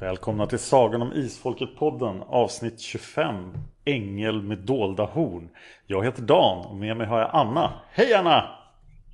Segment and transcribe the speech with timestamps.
[0.00, 3.52] Välkomna till Sagan om Isfolket-podden avsnitt 25
[3.84, 5.50] Ängel med dolda horn.
[5.86, 7.80] Jag heter Dan och med mig har jag Anna.
[7.90, 8.58] Hej Anna!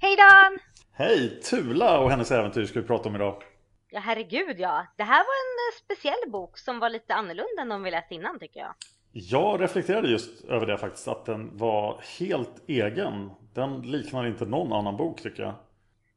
[0.01, 0.59] Hej Dan!
[0.93, 1.41] Hej!
[1.41, 3.43] Tula och hennes äventyr ska vi prata om idag.
[3.91, 7.69] Ja herregud ja, det här var en eh, speciell bok som var lite annorlunda än
[7.69, 8.75] de vi läst innan tycker jag.
[9.13, 13.31] Jag reflekterade just över det faktiskt, att den var helt egen.
[13.55, 15.55] Den liknar inte någon annan bok tycker jag.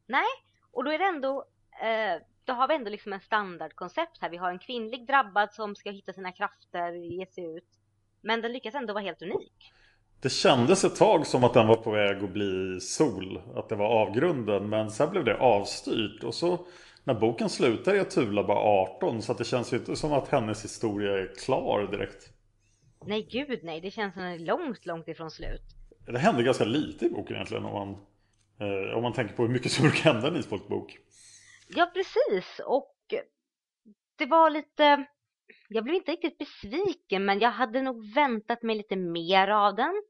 [0.07, 0.27] Nej,
[0.71, 1.43] och då är det ändå,
[1.81, 4.29] eh, då har vi ändå liksom en standardkoncept här.
[4.29, 7.69] Vi har en kvinnlig drabbad som ska hitta sina krafter, ge sig ut.
[8.21, 9.73] Men den lyckas ändå vara helt unik.
[10.21, 13.75] Det kändes ett tag som att den var på väg att bli sol, att det
[13.75, 14.69] var avgrunden.
[14.69, 16.65] Men sen blev det avstyrt och så
[17.03, 20.27] när boken slutar är Tula bara 18 så att det känns ju inte som att
[20.27, 22.33] hennes historia är klar direkt.
[23.05, 25.61] Nej gud nej, det känns som den är långt, långt ifrån slut.
[26.05, 27.89] Det händer ganska lite i boken egentligen om man,
[28.69, 30.97] eh, om man tänker på hur mycket som brukar hända i en isfolkbok.
[31.67, 32.93] Ja precis, och
[34.17, 35.05] det var lite,
[35.69, 40.03] jag blev inte riktigt besviken men jag hade nog väntat mig lite mer av den.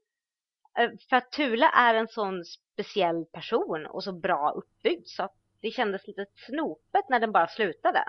[0.78, 5.34] Eh, För att Tula är en sån speciell person och så bra uppbyggd så att
[5.60, 8.04] det kändes lite snopet när den bara slutade.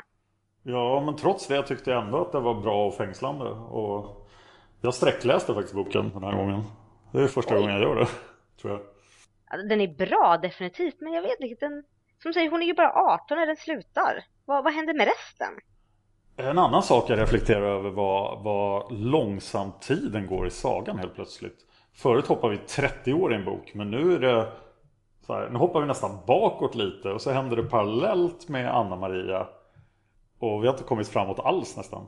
[0.63, 3.45] Ja, men trots det tyckte jag ändå att det var bra och fängslande.
[3.49, 4.27] Och
[4.81, 6.63] jag sträckläste faktiskt boken den här gången.
[7.11, 7.59] Det är första Oj.
[7.61, 8.07] gången jag gör det,
[8.61, 8.81] tror jag.
[9.49, 11.83] Ja, Den är bra definitivt men jag vet inte, den,
[12.22, 14.25] som säger hon är ju bara 18 när den slutar.
[14.46, 15.53] Vad, vad händer med resten?
[16.38, 21.66] En annan sak jag reflekterar över var vad långsamt tiden går i sagan helt plötsligt.
[21.94, 24.52] Förut hoppar vi 30 år i en bok, men nu är det
[25.28, 29.47] här, nu hoppar vi nästan bakåt lite och så händer det parallellt med Anna-Maria.
[30.40, 32.08] Och vi har inte kommit framåt alls nästan.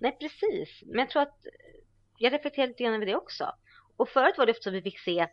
[0.00, 1.46] Nej precis, men jag tror att
[2.18, 3.44] jag reflekterar lite grann över det också.
[3.96, 5.26] Och förut var det ofta så att vi fick se,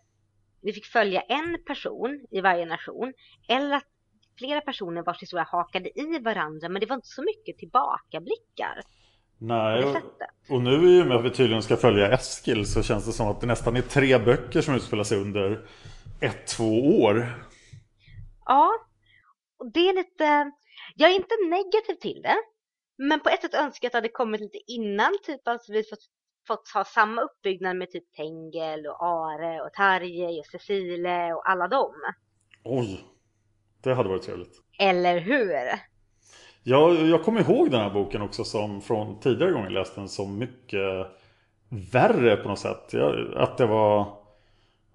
[0.61, 3.13] vi fick följa en person i varje nation
[3.47, 3.87] eller att
[4.37, 8.81] flera personer vars historia hakade i varandra men det var inte så mycket tillbakablickar.
[9.41, 9.95] Nej, och,
[10.49, 13.27] och nu i och med att vi tydligen ska följa Eskil så känns det som
[13.27, 15.67] att det nästan är tre böcker som utspelar sig under
[16.21, 17.45] ett, två år.
[18.45, 18.71] Ja,
[19.59, 20.51] och det är lite,
[20.95, 22.35] jag är inte negativ till det.
[22.97, 25.83] Men på ett sätt önskar jag att det hade kommit lite innan, typ alltså vi
[25.83, 25.99] fått,
[26.49, 31.67] fått ha samma uppbyggnad med typ Tengel och Are och Tarjei och Cecile och alla
[31.67, 31.93] dem.
[32.63, 33.03] Oj,
[33.83, 34.61] det hade varit trevligt.
[34.79, 35.53] Eller hur?
[36.63, 40.37] Jag, jag kommer ihåg den här boken också som från tidigare gånger läste den som
[40.37, 41.07] mycket
[41.69, 42.93] värre på något sätt.
[43.35, 44.19] Att det var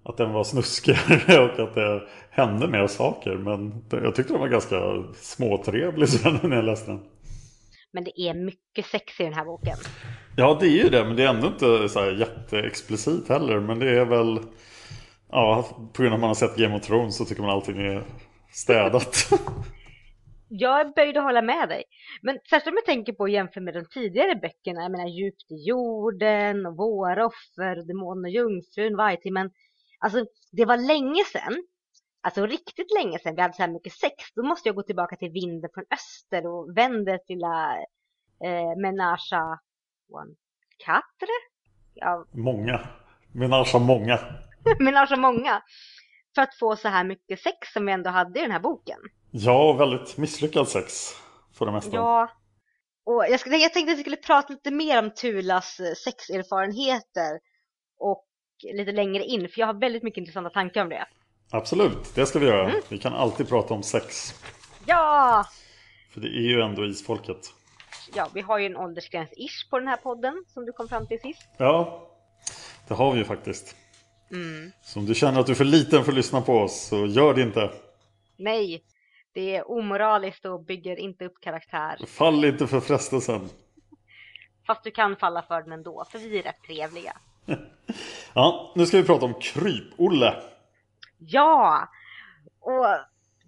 [0.03, 3.35] att den var snuskigare och att det hände mer saker.
[3.35, 6.99] Men jag tyckte den var ganska småtrevlig sen när jag läste den.
[7.95, 9.77] Men det är mycket sex i den här boken.
[10.37, 13.59] Ja det är ju det men det är ändå inte så här jätteexplicit heller.
[13.59, 14.39] Men det är väl
[15.31, 17.77] Ja på grund av att man har sett Game of Thrones så tycker man allting
[17.77, 18.03] är
[18.51, 19.29] städat.
[20.49, 21.83] Jag är böjd att hålla med dig.
[22.21, 24.81] Men särskilt om jag tänker på att jämföra med de tidigare böckerna.
[24.81, 29.49] Jag menar Djupt i jorden och Våroffer, Demonen och Jungfrun, Vargtimmen.
[29.99, 31.63] Alltså det var länge sedan.
[32.25, 34.15] Alltså riktigt länge sedan vi hade så här mycket sex.
[34.35, 37.77] Då måste jag gå tillbaka till Vinden från öster och Vendets lilla
[38.43, 39.59] eh, Menasha
[40.11, 40.35] One
[40.85, 41.33] Quatre.
[41.93, 42.87] Ja, Många.
[43.31, 44.19] Menage många.
[44.79, 45.63] Menasha många.
[46.35, 48.99] För att få så här mycket sex som vi ändå hade i den här boken.
[49.31, 51.11] Ja, väldigt misslyckad sex.
[51.57, 51.95] För det mesta.
[51.95, 52.31] Ja.
[53.05, 57.39] Och jag, skulle, jag tänkte att vi skulle prata lite mer om Tulas eh, sexerfarenheter.
[57.99, 58.25] Och
[58.73, 61.07] lite längre in, för jag har väldigt mycket intressanta tankar om det.
[61.51, 62.71] Absolut, det ska vi göra.
[62.89, 64.33] Vi kan alltid prata om sex.
[64.85, 65.45] Ja!
[66.13, 67.53] För det är ju ändå isfolket.
[68.15, 71.19] Ja, vi har ju en åldersgräns-ish på den här podden som du kom fram till
[71.21, 71.47] sist.
[71.57, 72.07] Ja,
[72.87, 73.75] det har vi ju faktiskt.
[74.31, 74.71] Mm.
[74.81, 77.05] Så om du känner att du är för liten för att lyssna på oss så
[77.05, 77.71] gör det inte.
[78.37, 78.83] Nej,
[79.33, 82.05] det är omoraliskt och bygger inte upp karaktär.
[82.07, 83.49] Fall inte för frestelsen.
[84.67, 87.17] Fast du kan falla för den ändå, för vi är rätt trevliga.
[88.33, 90.33] Ja, nu ska vi prata om Kryp-Olle.
[91.27, 91.89] Ja!
[92.59, 92.85] Och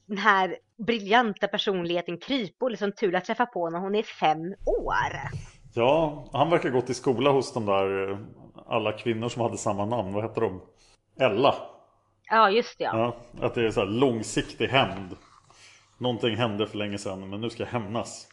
[0.06, 5.20] den här briljanta personligheten Krypolle som Tula träffar på när hon är fem år.
[5.74, 8.18] Ja, han verkar gått i skola hos de där eh,
[8.68, 10.14] alla kvinnor som hade samma namn.
[10.14, 10.62] Vad hette de?
[11.20, 11.56] Ella.
[12.30, 13.16] Ja, just det ja.
[13.40, 15.16] Ja, att det är så här långsiktig hämnd.
[15.98, 18.28] Någonting hände för länge sedan men nu ska jag hämnas.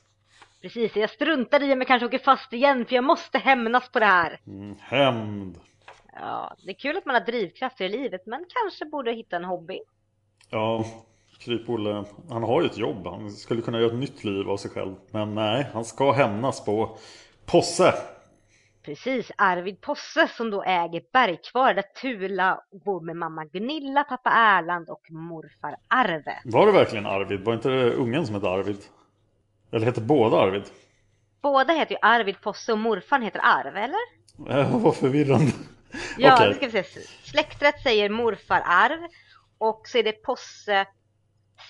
[0.62, 3.98] Precis, jag struntar i om jag kanske åker fast igen för jag måste hämnas på
[3.98, 4.40] det här.
[4.46, 5.58] Mm, hämnd.
[6.14, 9.44] Ja, det är kul att man har drivkrafter i livet men kanske borde hitta en
[9.44, 9.80] hobby.
[10.50, 10.84] Ja,
[11.38, 13.06] Kryp-Olle, han har ju ett jobb.
[13.06, 14.94] Han skulle kunna göra ett nytt liv av sig själv.
[15.10, 16.98] Men nej, han ska hämnas på
[17.46, 17.94] Posse.
[18.82, 24.88] Precis, Arvid Posse som då äger Bergkvar där Tula bor med mamma Gunilla, pappa Erland
[24.88, 26.38] och morfar Arve.
[26.44, 27.40] Var det verkligen Arvid?
[27.40, 28.78] Var inte det ungen som hette Arvid?
[29.70, 30.62] Eller hette båda Arvid?
[31.42, 34.60] Båda heter ju Arvid Posse och morfar heter Arve, eller?
[34.60, 35.52] Eh, vad förvirrande.
[36.18, 36.48] Ja, Okej.
[36.48, 37.00] nu ska vi se.
[37.24, 39.00] Släkträtt säger morfar Arv
[39.58, 40.86] och så är det Posse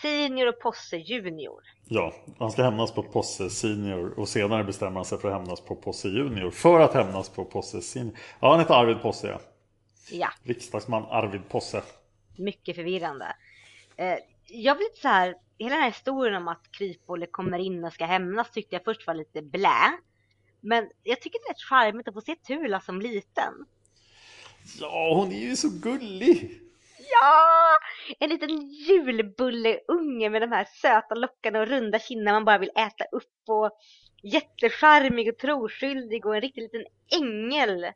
[0.03, 1.63] Senior och Posse Junior.
[1.89, 5.61] Ja, han ska hämnas på Posse Senior och senare bestämmer han sig för att hämnas
[5.61, 6.51] på Posse Junior.
[6.51, 8.19] För att hämnas på Posse Senior.
[8.41, 9.41] Ja, han heter Arvid Posse ja.
[10.11, 11.83] Ja, Riksdagsman Arvid Posse.
[12.37, 13.37] mycket förvirrande.
[13.97, 14.17] Eh,
[14.47, 17.93] jag blir lite så här, hela den här historien om att Krypolle kommer in och
[17.93, 19.99] ska hämnas tyckte jag först var lite blä.
[20.61, 23.53] Men jag tycker det är rätt charmigt att få se Tula som liten.
[24.81, 26.61] Ja, hon är ju så gullig.
[26.99, 27.77] Ja!
[28.19, 33.05] En liten julbulleunge med de här söta lockarna och runda kinderna man bara vill äta
[33.13, 33.71] upp och
[34.23, 36.85] jättecharmig och troskyldig och en riktig liten
[37.23, 37.87] ängel.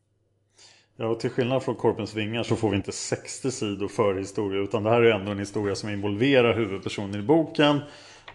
[0.96, 4.82] Ja, och till skillnad från Korpens vingar så får vi inte 60 sidor förhistoria utan
[4.82, 7.80] det här är ändå en historia som involverar huvudpersonen i boken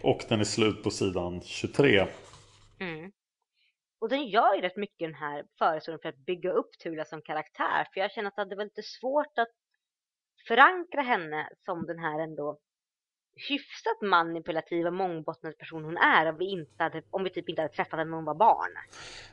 [0.02, 2.08] och den är slut på sidan 23.
[2.80, 3.12] Mm.
[4.04, 7.22] Och den gör ju rätt mycket den här förhistorien för att bygga upp Tula som
[7.22, 7.88] karaktär.
[7.94, 9.54] För jag känner att det hade varit lite svårt att
[10.48, 12.58] förankra henne som den här ändå
[13.50, 17.74] hyfsat manipulativa mångbottnade person hon är om vi, inte hade, om vi typ inte hade
[17.74, 18.72] träffat henne när hon var barn.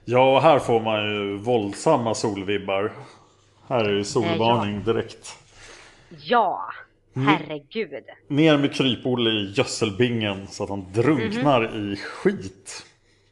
[0.05, 2.93] Ja, här får man ju våldsamma solvibbar.
[3.69, 5.39] Här är ju solvarning direkt.
[6.23, 6.71] Ja,
[7.15, 8.05] herregud.
[8.29, 12.87] Ner med krypolle i gödselbingen så att han drunknar i skit.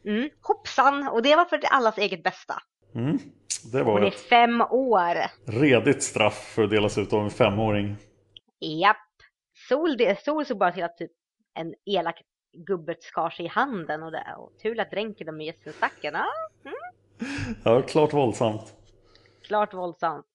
[0.05, 2.53] Mm, hoppsan, och det var för allas eget bästa.
[2.95, 3.19] Mm.
[3.71, 5.15] Det var är ett fem år.
[5.45, 7.95] redigt straff för att delas ut av en femåring.
[8.59, 8.97] Japp.
[9.69, 11.11] Sol, det, sol såg bara till att typ
[11.53, 12.21] en elak
[12.67, 16.13] gubbe skar sig i handen och, det, och Tula dränker dem i gödselstacken.
[16.13, 16.25] Ja,
[17.63, 18.73] Ja, klart våldsamt.
[19.47, 20.25] klart våldsamt.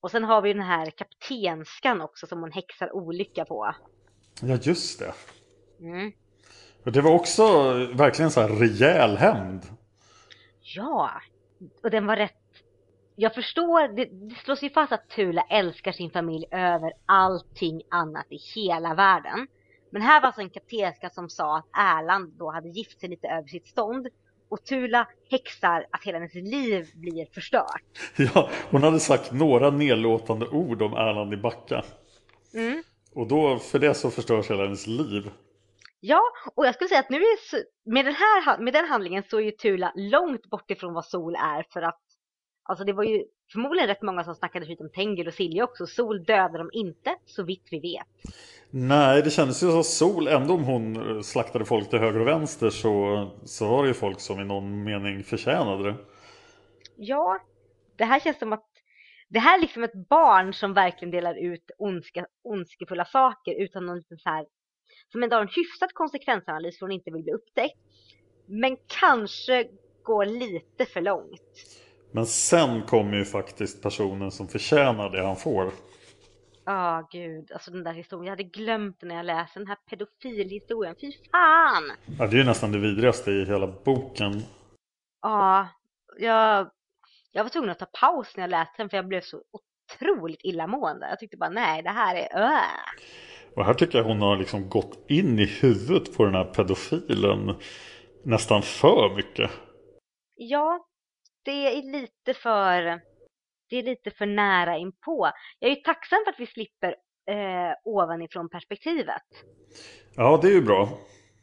[0.00, 3.74] Och sen har vi den här kaptenskan också som hon häxar olycka på.
[4.42, 5.14] Ja, just det.
[5.80, 6.12] Mm.
[6.84, 9.62] Och det var också verkligen så här rejäl hämnd.
[10.60, 11.10] Ja,
[11.82, 12.32] och den var rätt...
[13.16, 18.26] Jag förstår, det, det slås ju fast att Tula älskar sin familj över allting annat
[18.30, 19.46] i hela världen.
[19.90, 23.28] Men här var alltså en kaptenska som sa att Erland då hade gift sig lite
[23.28, 24.08] över sitt stånd.
[24.48, 27.82] Och Tula häxar att hela hennes liv blir förstört.
[28.16, 31.84] Ja, hon hade sagt några nedlåtande ord om Erland i Backa.
[32.54, 32.82] Mm.
[33.14, 35.30] Och då, för det så förstörs hela hennes liv.
[36.00, 36.22] Ja,
[36.54, 39.42] och jag skulle säga att nu är med den här med den handlingen så är
[39.42, 42.00] ju Tula långt bort ifrån vad Sol är för att
[42.62, 45.86] alltså det var ju förmodligen rätt många som snackade skit om Tengil och Silja också.
[45.86, 48.32] Sol dödade dem inte så vitt vi vet.
[48.70, 52.26] Nej, det kändes ju som Sol, ändå om hon eh, slaktade folk till höger och
[52.26, 55.94] vänster så, så var det ju folk som i någon mening förtjänade det.
[56.96, 57.38] Ja,
[57.96, 58.64] det här känns som att
[59.28, 63.96] det här är liksom ett barn som verkligen delar ut ondska, ondskefulla saker utan någon
[63.96, 64.46] liten så här
[65.12, 67.78] som ändå har en hyfsad konsekvensanalys för hon inte vill bli upptäckt.
[68.46, 69.68] Men kanske
[70.02, 71.40] går lite för långt.
[72.12, 75.72] Men sen kommer ju faktiskt personen som förtjänar det han får.
[76.64, 77.52] Ja, gud.
[77.52, 78.24] Alltså den där historien.
[78.24, 80.94] Jag hade glömt när jag läste den här pedofilhistorien.
[81.00, 81.92] Fy fan!
[82.18, 84.42] Ja, det är ju nästan det vidrigaste i hela boken.
[85.22, 85.68] Ja,
[86.18, 86.70] jag,
[87.32, 90.40] jag var tvungen att ta paus när jag läste den för jag blev så otroligt
[90.44, 91.08] illamående.
[91.08, 92.62] Jag tyckte bara nej, det här är öh.
[93.58, 97.54] Och här tycker jag hon har liksom gått in i huvudet på den här pedofilen
[98.22, 99.50] nästan för mycket.
[100.34, 100.86] Ja,
[101.44, 103.00] det är lite för
[103.70, 105.30] det är lite för nära inpå.
[105.58, 106.88] Jag är ju tacksam för att vi slipper
[107.30, 109.22] eh, ovanifrån perspektivet.
[110.16, 110.88] Ja, det är ju bra.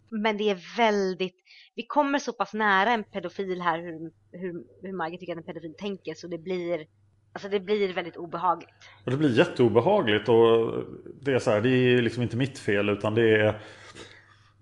[0.09, 1.35] Men det är väldigt,
[1.75, 5.43] vi kommer så pass nära en pedofil här hur, hur, hur Margit tycker att en
[5.43, 6.87] pedofil tänker så det blir
[7.35, 8.69] Alltså det blir väldigt obehagligt.
[9.03, 10.73] Och det blir jätteobehagligt och
[11.21, 13.61] det är så här, det är liksom inte mitt fel utan det är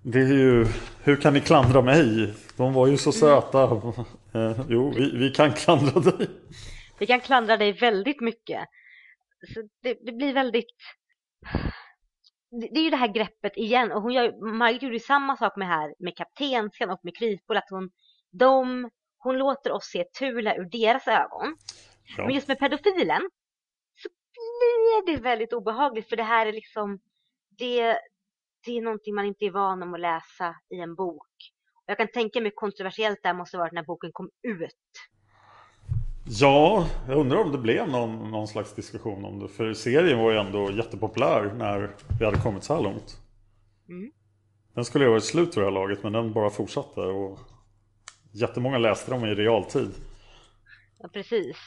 [0.01, 0.65] Det är ju,
[1.03, 2.34] hur kan ni klandra mig?
[2.58, 3.82] De var ju så söta.
[4.34, 4.53] Mm.
[4.70, 6.27] jo, vi, vi kan klandra dig.
[7.00, 8.60] Vi kan klandra dig väldigt mycket.
[9.53, 10.65] Så det, det blir väldigt
[12.51, 15.68] det är ju det här greppet igen och hon gör, Margit gjorde samma sak med
[15.68, 17.89] här med kaptenskan och med krypol att hon
[18.32, 21.56] de, hon låter oss se Tula ur deras ögon.
[22.17, 22.25] Ja.
[22.25, 23.29] Men just med pedofilen
[23.96, 27.00] så blir det väldigt obehagligt för det här är liksom
[27.58, 27.98] det,
[28.65, 31.27] det är någonting man inte är van om att läsa i en bok.
[31.86, 34.75] Jag kan tänka mig kontroversiellt det här måste varit när boken kom ut.
[36.25, 39.48] Ja, jag undrar om det blev någon, någon slags diskussion om det.
[39.48, 43.17] För serien var ju ändå jättepopulär när vi hade kommit så här långt.
[43.89, 44.12] Mm.
[44.74, 47.00] Den skulle ju varit slut för det här laget men den bara fortsatte.
[47.01, 47.39] Och
[48.32, 49.91] jättemånga läste dem i realtid.
[51.00, 51.58] Ja, precis.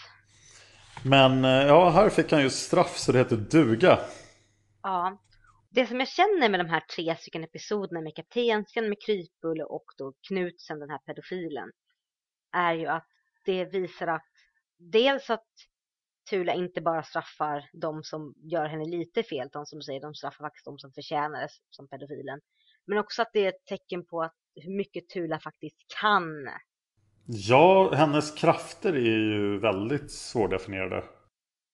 [1.04, 3.98] Men eh, ja, här fick han ju straff så det heter duga.
[4.82, 5.18] Ja.
[5.70, 9.84] Det som jag känner med de här tre stycken episoderna med kaptenskan, med Krypbulle och
[9.98, 11.70] då Knutsen, den här pedofilen,
[12.52, 13.06] är ju att
[13.44, 14.26] det visar att
[14.78, 15.46] dels att
[16.30, 20.44] Tula inte bara straffar de som gör henne lite fel, de som säger de straffar
[20.44, 22.40] faktiskt de som förtjänar det som pedofilen.
[22.86, 26.48] Men också att det är ett tecken på att hur mycket Tula faktiskt kan.
[27.26, 31.04] Ja, hennes krafter är ju väldigt svårdefinierade.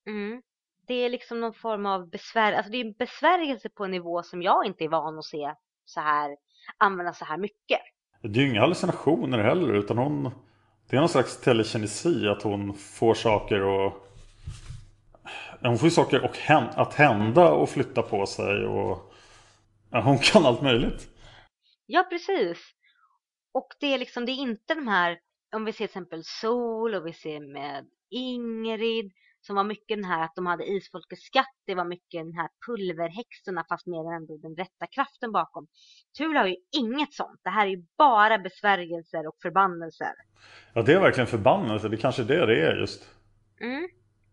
[0.07, 0.43] Mm.
[0.87, 4.23] Det är liksom någon form av besvär, alltså det är en besvärjelse på en nivå
[4.23, 5.55] som jag inte är van att se
[5.85, 6.37] så här,
[6.79, 7.81] använda så här mycket.
[8.23, 10.31] Det är ju inga hallucinationer heller, utan hon
[10.93, 14.09] det är någon slags telekinesi att hon får saker och
[15.61, 16.37] Hon får ju saker och
[16.77, 19.13] att hända och flytta på sig och
[19.91, 21.09] ja, Hon kan allt möjligt.
[21.87, 22.59] Ja, precis.
[23.53, 25.19] Och det är liksom, det är inte de här
[25.57, 30.05] Om vi ser till exempel Sol och vi ser med Ingrid som var mycket den
[30.05, 34.37] här att de hade isfolkets skatt, det var mycket den här pulverhäxorna fast med ändå
[34.37, 35.67] den rätta kraften bakom.
[36.19, 40.13] Tula har ju inget sånt, det här är ju bara besvärjelser och förbannelser.
[40.75, 43.09] Ja det är verkligen förbannelser, det kanske är det det är just.
[43.61, 43.89] Mm.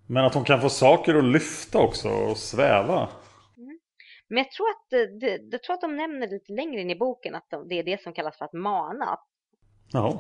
[0.08, 3.10] Men att hon kan få saker att lyfta också och sväva.
[3.58, 3.80] Mm.
[4.28, 7.36] Men jag tror, att, det, jag tror att de nämner lite längre in i boken
[7.36, 9.20] att de, det är det som kallas för att mana.
[9.92, 10.20] Jaha.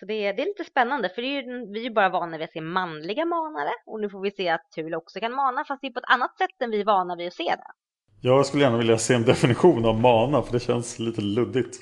[0.00, 2.38] Så det är, det är lite spännande för är ju, vi är ju bara vana
[2.38, 5.64] vid att se manliga manare och nu får vi se att Tula också kan mana
[5.64, 7.72] fast det är på ett annat sätt än vi är vana vid att se det.
[8.20, 11.76] Jag skulle gärna vilja se en definition av mana för det känns lite luddigt.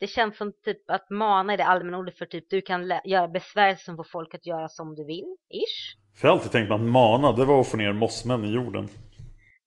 [0.00, 3.28] Det känns som typ att mana är det allmänna ordet för typ du kan göra
[3.28, 5.98] besvärjelser som får folk att göra som du vill, ish.
[6.20, 8.88] För jag har alltid tänkt att mana det var att få ner mossmän i jorden.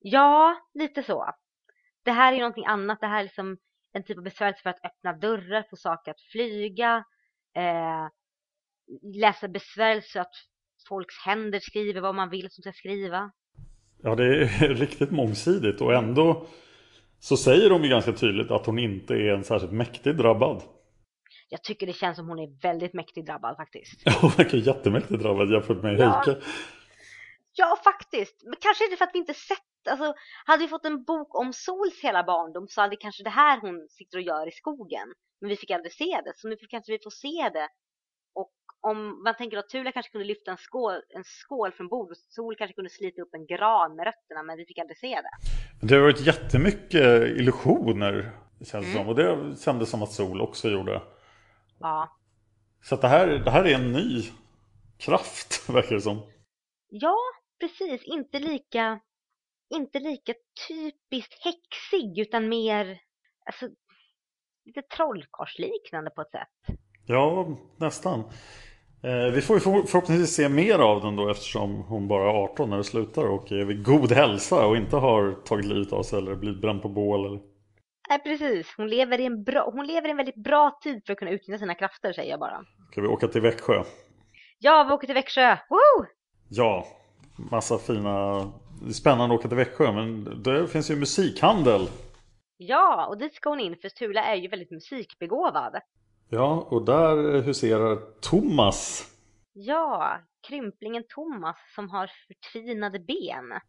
[0.00, 1.30] Ja, lite så.
[2.04, 3.56] Det här är ju någonting annat, det här är liksom
[3.92, 7.04] en typ av besvärjelse för att öppna dörrar, få saker att flyga,
[7.56, 8.08] eh,
[9.02, 10.32] läsa besvärjelse att
[10.88, 13.30] folks händer skriver vad man vill som ska skriva.
[14.02, 16.46] Ja, det är riktigt mångsidigt och ändå
[17.20, 20.62] så säger de ju ganska tydligt att hon inte är en särskilt mäktig drabbad.
[21.48, 24.02] Jag tycker det känns som hon är väldigt mäktig drabbad faktiskt.
[24.04, 26.22] Ja, hon verkar jättemäktigt drabbad jämfört med ja.
[26.26, 26.40] Heike.
[27.52, 28.42] Ja, faktiskt.
[28.44, 31.52] Men kanske inte för att vi inte sett Alltså, hade vi fått en bok om
[31.52, 35.14] Sols hela barndom så hade kanske det här hon sitter och gör i skogen.
[35.40, 37.68] Men vi fick aldrig se det, så nu kanske vi får se det.
[38.34, 42.18] Och om man tänker att Tula kanske kunde lyfta en skål, en skål från bordet,
[42.18, 45.30] Sol kanske kunde slita upp en gran med rötterna, men vi fick aldrig se det.
[45.86, 48.96] Det har varit jättemycket illusioner, känns mm.
[48.96, 49.08] som.
[49.08, 51.02] Och det kändes som att Sol också gjorde.
[51.80, 52.16] Ja.
[52.82, 54.22] Så det, här, det här är en ny
[54.98, 56.22] kraft, verkar det som.
[56.88, 57.16] Ja,
[57.60, 58.04] precis.
[58.04, 59.00] Inte lika,
[59.76, 60.34] inte lika
[60.68, 62.98] typiskt häxig, utan mer...
[63.46, 63.68] Alltså,
[64.64, 66.76] lite trollkarlsliknande på ett sätt.
[67.06, 68.20] Ja, nästan.
[69.02, 72.70] Eh, vi får ju förhoppningsvis se mer av den då eftersom hon bara är 18
[72.70, 76.18] när det slutar och är vid god hälsa och inte har tagit livet av sig
[76.18, 77.26] eller blivit bränd på bål.
[77.26, 77.40] Eller...
[78.08, 78.74] Nej, precis.
[78.76, 81.30] Hon lever, i en bra, hon lever i en väldigt bra tid för att kunna
[81.30, 82.64] utnyttja sina krafter, säger jag bara.
[82.90, 83.84] Ska vi åka till Växjö?
[84.58, 85.56] Ja, vi åker till Växjö!
[85.68, 86.06] Woo!
[86.48, 86.86] Ja,
[87.50, 88.52] massa fina...
[88.80, 91.88] Det är spännande att åka till Växjö, men det finns ju musikhandel.
[92.56, 95.80] Ja, och dit ska hon in för Tula är ju väldigt musikbegåvad.
[96.28, 99.08] Ja, och där huserar Thomas.
[99.52, 103.60] Ja, krymplingen Thomas som har förtvinade ben.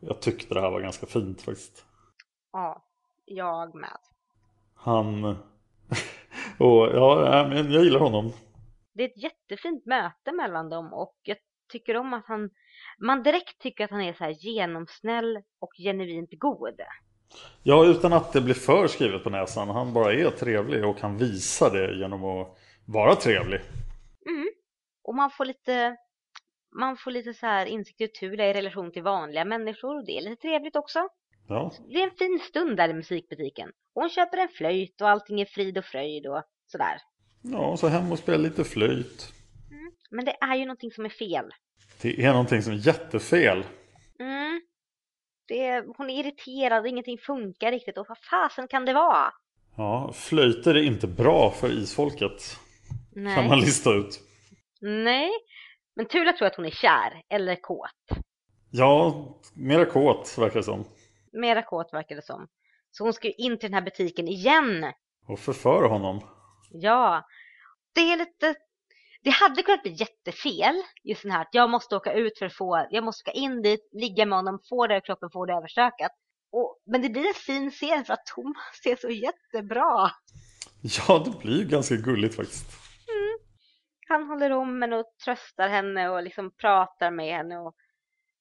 [0.00, 1.84] Jag tyckte det här var ganska fint faktiskt.
[2.52, 2.84] Ja,
[3.24, 3.98] jag med.
[4.74, 5.24] Han...
[6.58, 8.32] och ja, men jag gillar honom.
[8.94, 11.36] Det är ett jättefint möte mellan dem och jag
[11.72, 12.50] tycker om att han...
[13.00, 16.80] Man direkt tycker att han är så här genomsnäll och genuint god.
[17.62, 19.68] Ja, utan att det blir för skrivet på näsan.
[19.68, 23.60] Han bara är trevlig och kan visa det genom att vara trevlig.
[24.26, 24.50] Mm.
[25.02, 25.96] Och man får lite
[26.72, 30.18] man får lite så här insikt i Tula i relation till vanliga människor och det
[30.18, 31.08] är lite trevligt också.
[31.48, 31.72] Ja.
[31.88, 33.68] Det är en fin stund där i musikbutiken.
[33.94, 36.98] Och hon köper en flöjt och allting är frid och fröjd och sådär.
[37.42, 39.32] Ja, så hem och spela lite flöjt.
[39.70, 39.92] Mm.
[40.10, 41.50] Men det är ju någonting som är fel.
[42.02, 43.64] Det är någonting som är jättefel.
[44.20, 44.60] Mm.
[45.48, 49.32] Det hon är irriterad, ingenting funkar riktigt och vad fasen kan det vara?
[49.76, 52.58] Ja, flöjter är inte bra för isfolket.
[53.12, 53.36] Nej.
[53.36, 54.20] Kan man lista ut.
[54.80, 55.30] Nej,
[55.96, 58.18] men Tula tror att hon är kär eller kåt.
[58.70, 60.84] Ja, mera kåt verkar det som.
[61.32, 62.46] Mera kåt verkar det som.
[62.90, 64.92] Så hon ska ju in till den här butiken igen.
[65.26, 66.20] Och förföra honom.
[66.70, 67.26] Ja,
[67.94, 68.54] det är lite...
[69.22, 72.56] Det hade kunnat bli jättefel, just den här att jag måste åka ut för att
[72.56, 75.52] få, jag måste åka in dit, ligga med honom, få det över kroppen, få det
[75.52, 76.12] överstökat.
[76.52, 80.10] Och, men det blir en fin scen för att Thomas ser så jättebra.
[80.82, 82.66] Ja, det blir ju ganska gulligt faktiskt.
[83.08, 83.38] Mm.
[84.08, 87.74] Han håller om henne och tröstar henne och liksom pratar med henne och,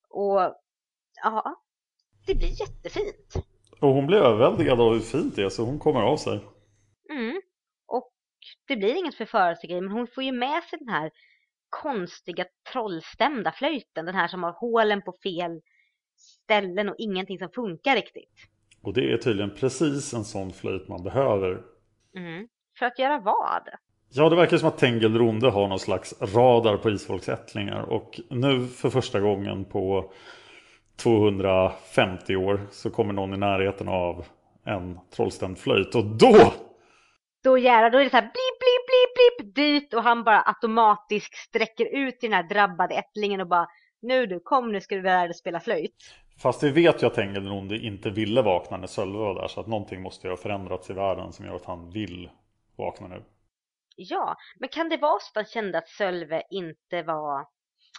[0.09, 0.55] och
[1.23, 1.55] ja,
[2.25, 3.33] det blir jättefint.
[3.79, 6.45] Och hon blir överväldigad av hur fint det är så hon kommer av sig.
[7.09, 7.41] Mm.
[8.67, 11.11] Det blir inget förförelsegrej men hon får ju med sig den här
[11.69, 14.05] konstiga trollstämda flöjten.
[14.05, 15.61] Den här som har hålen på fel
[16.17, 18.33] ställen och ingenting som funkar riktigt.
[18.81, 21.61] Och det är tydligen precis en sån flöjt man behöver.
[22.15, 22.47] Mm.
[22.79, 23.69] För att göra vad?
[24.11, 27.81] Ja, det verkar som att Tengil Ronde har någon slags radar på isfolksättlingar.
[27.81, 30.11] Och nu för första gången på
[30.95, 34.25] 250 år så kommer någon i närheten av
[34.63, 35.95] en trollstämd flöjt.
[35.95, 36.53] Och då!
[37.43, 40.41] Då jävlar, då är det så här blip, blip, blip, blip dit och han bara
[40.41, 43.67] automatiskt sträcker ut till den här drabbade ättlingen och bara
[44.01, 46.15] nu du, kom nu ska du lära dig spela flöjt.
[46.41, 49.47] Fast vi vet ju att Tengil Ronde inte ville vakna när Sölve var där.
[49.47, 52.29] Så att någonting måste ju ha förändrats i världen som gör att han vill
[52.75, 53.23] vakna nu.
[53.95, 57.45] Ja, men kan det vara så att han kände att Sölve inte var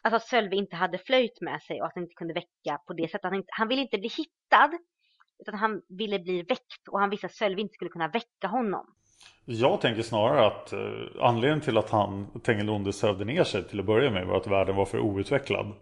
[0.03, 2.93] Alltså att Sölve inte hade flöjt med sig och att han inte kunde väcka på
[2.93, 3.23] det sättet.
[3.23, 4.79] Han, inte, han ville inte bli hittad
[5.39, 8.95] utan han ville bli väckt och han visste att Sölve inte skulle kunna väcka honom.
[9.45, 10.81] Jag tänker snarare att eh,
[11.21, 14.77] anledningen till att han Tengelonde sövde ner sig till att börja med var att världen
[14.77, 15.73] var för outvecklad.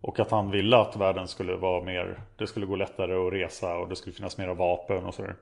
[0.00, 3.76] Och att han ville att världen skulle vara mer, det skulle gå lättare att resa
[3.76, 5.36] och det skulle finnas mera vapen och sådär.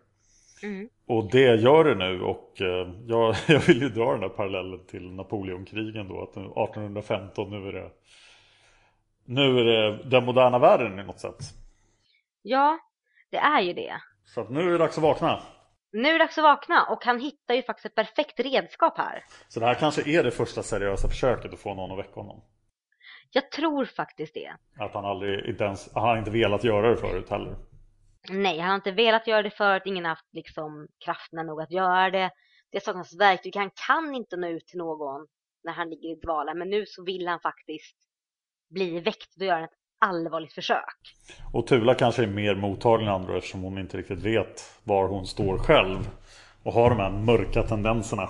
[0.63, 0.89] Mm.
[1.07, 4.87] Och det gör det nu och eh, jag, jag vill ju dra den där parallellen
[4.87, 6.23] till Napoleonkrigen då.
[6.23, 7.91] Att 1815 nu är det
[9.25, 11.39] nu är det den moderna världen i något sätt.
[12.43, 12.79] Ja,
[13.31, 13.93] det är ju det.
[14.25, 15.43] Så att nu är det dags att vakna.
[15.93, 19.25] Nu är det dags att vakna och han hittar ju faktiskt ett perfekt redskap här.
[19.49, 22.43] Så det här kanske är det första seriösa försöket att få någon att väcka honom.
[23.31, 24.53] Jag tror faktiskt det.
[24.79, 27.57] Att han aldrig, inte ens, han har inte velat göra det förut heller.
[28.31, 29.83] Nej, han har inte velat göra det förut.
[29.87, 32.31] Ingen har haft liksom kraften nog att göra det.
[32.73, 33.57] Det saknas verktyg.
[33.57, 35.27] Han kan inte nå ut till någon
[35.65, 36.55] när han ligger i dvala.
[36.55, 37.97] Men nu så vill han faktiskt
[38.71, 39.37] bli väckt.
[39.37, 41.17] Då gör han ett allvarligt försök.
[41.53, 45.27] Och Tula kanske är mer mottaglig än andra eftersom hon inte riktigt vet var hon
[45.27, 46.11] står själv.
[46.63, 48.29] Och har de här mörka tendenserna.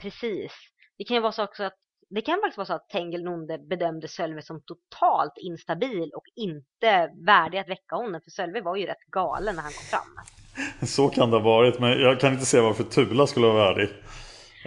[0.00, 0.52] Precis.
[0.98, 1.76] Det kan ju vara så också att
[2.10, 7.10] det kan faktiskt vara så att Tengil Nonde bedömde Sölve som totalt instabil och inte
[7.26, 8.20] värdig att väcka honom.
[8.24, 10.24] För Sölve var ju rätt galen när han kom fram.
[10.86, 13.88] Så kan det ha varit, men jag kan inte se varför Tula skulle vara värdig.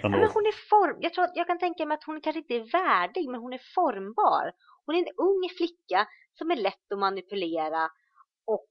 [0.02, 0.96] Ja, men hon är form...
[1.00, 3.52] Jag, tror att jag kan tänka mig att hon kanske inte är värdig, men hon
[3.52, 4.52] är formbar.
[4.86, 6.06] Hon är en ung flicka
[6.38, 7.90] som är lätt att manipulera
[8.46, 8.66] och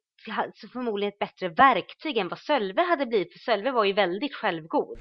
[0.56, 3.34] så förmodligen ett bättre verktyg än vad Sölve hade blivit.
[3.34, 5.00] För Sölve var ju väldigt självgod.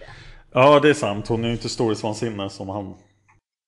[0.53, 1.29] Ja, det är sant.
[1.29, 2.95] Hon är ju inte storhetsvansinne som han.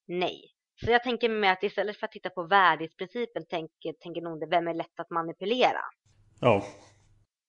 [0.07, 0.49] Nej.
[0.85, 4.45] Så jag tänker mig att istället för att titta på värdighetsprincipen tänker, tänker nog det
[4.45, 5.81] vem är lätt att manipulera.
[6.39, 6.63] Ja.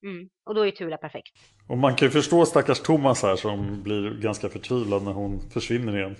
[0.03, 0.29] Mm.
[0.45, 1.33] Och då är ju Tula perfekt.
[1.69, 5.97] Och man kan ju förstå stackars Thomas här som blir ganska förtvivlad när hon försvinner
[5.97, 6.17] igen.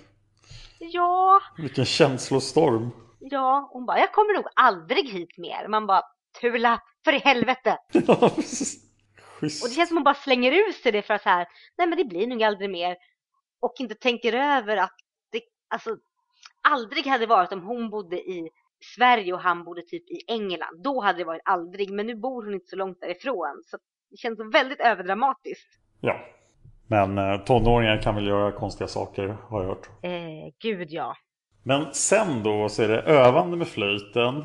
[0.79, 1.41] Ja.
[1.57, 2.91] Vilken känslostorm.
[3.31, 5.69] Ja, hon bara, jag kommer nog aldrig hit mer.
[5.69, 6.03] Man bara,
[6.41, 7.79] Tula, för i helvete.
[9.41, 11.47] Och det känns som hon bara slänger ut sig det för att så här,
[11.79, 12.97] nej men det blir nog aldrig mer.
[13.61, 14.95] Och inte tänker över att
[15.33, 15.97] det, alltså,
[16.69, 18.51] aldrig hade varit om hon bodde i
[18.97, 20.83] Sverige och han bodde typ i England.
[20.83, 23.63] Då hade det varit aldrig, men nu bor hon inte så långt därifrån.
[23.67, 23.79] Så
[24.11, 25.69] det känns väldigt överdramatiskt.
[26.01, 26.21] Ja.
[26.87, 29.89] Men eh, tonåringar kan väl göra konstiga saker har jag hört.
[30.03, 31.17] Eh, gud ja.
[31.67, 34.45] Men sen då så är det övande med flöjten.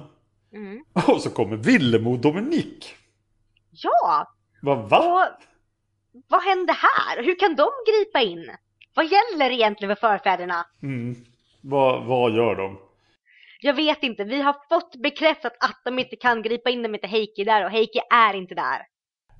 [0.54, 0.84] Mm.
[1.08, 2.96] Och så kommer Villemo och Dominik.
[3.72, 4.34] Ja!
[4.62, 5.00] Vad va?
[5.00, 7.24] Och vad hände här?
[7.24, 8.52] Hur kan de gripa in?
[8.96, 10.66] Vad gäller egentligen för förfäderna?
[10.84, 11.16] Mm.
[11.62, 12.78] Vad, vad gör de?
[13.62, 14.24] Jag vet inte.
[14.24, 17.66] Vi har fått bekräftat att de inte kan gripa in om inte Heikki är där
[17.66, 18.82] och Heikki är inte där.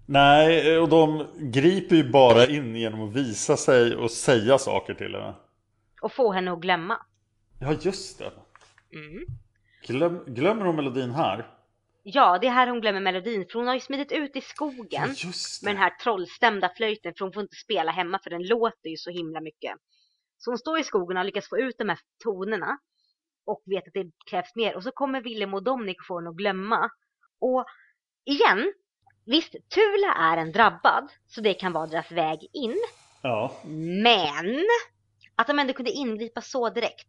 [0.06, 5.16] Nej, och de griper ju bara in genom att visa sig och säga saker till
[5.16, 5.34] henne.
[6.02, 6.98] Och få henne att glömma.
[7.60, 8.32] Ja, just det.
[8.94, 9.26] Mm.
[9.88, 11.48] Glöm, glömmer hon melodin här?
[12.04, 14.42] Ja, det är här hon glömmer melodin för hon har ju smidit ut i Ja,
[14.42, 18.48] skogen just med den här trollstämda flöjten för hon får inte spela hemma för den
[18.48, 19.72] låter ju så himla mycket.
[20.38, 22.78] Så hon står i skogen och har lyckats få ut de här tonerna
[23.46, 26.36] och vet att det krävs mer och så kommer Willem och Dominic får henne att
[26.36, 26.90] glömma.
[27.40, 27.66] Och
[28.26, 28.74] igen,
[29.26, 32.76] visst Tula är en drabbad så det kan vara deras väg in.
[33.22, 33.52] Ja.
[34.04, 34.66] Men
[35.36, 37.08] att de ändå kunde ingripa så direkt.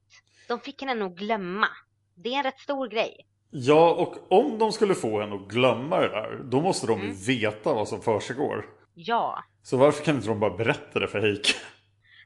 [0.51, 1.69] De fick henne nog glömma.
[2.15, 3.27] Det är en rätt stor grej.
[3.51, 7.05] ja, och om de skulle få henne att glömma det där, då måste de ju
[7.07, 7.17] Mm.
[7.27, 8.65] veta vad som försiggår.
[8.95, 9.45] Ja.
[9.63, 11.53] Så varför kan inte de bara berätta det för Heike?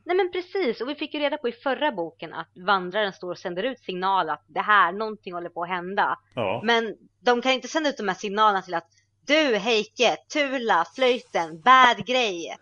[0.04, 3.30] Nej men precis, och vi fick ju reda på i förra boken att vandraren står
[3.30, 6.18] och sänder ut signaler att det här, någonting håller på att hända.
[6.34, 6.60] Ja.
[6.64, 8.88] Men de kan inte sända ut de här signalerna till att
[9.26, 12.56] du Heike, Tula, flöjten, bad grej.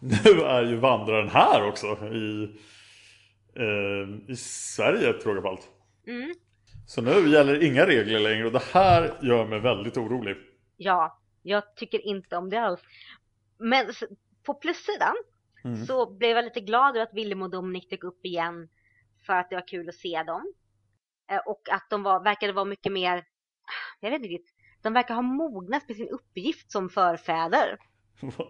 [0.00, 2.56] Nu är ju vandraren här också i,
[3.56, 5.68] eh, i Sverige till råga på allt.
[6.06, 6.34] Mm.
[6.86, 10.36] Så nu gäller inga regler längre och det här gör mig väldigt orolig.
[10.76, 12.80] Ja, jag tycker inte om det alls.
[13.58, 13.86] Men
[14.42, 15.14] på plussidan
[15.64, 15.86] Mm.
[15.86, 18.68] så blev jag lite glad över att Willem och Dominic dök upp igen
[19.26, 20.52] för att det var kul att se dem.
[21.30, 23.24] Eh, Och att de var, verkade vara mycket mer,
[24.00, 27.78] jag vet inte riktigt, de verkar ha mognat med sin uppgift som förfäder.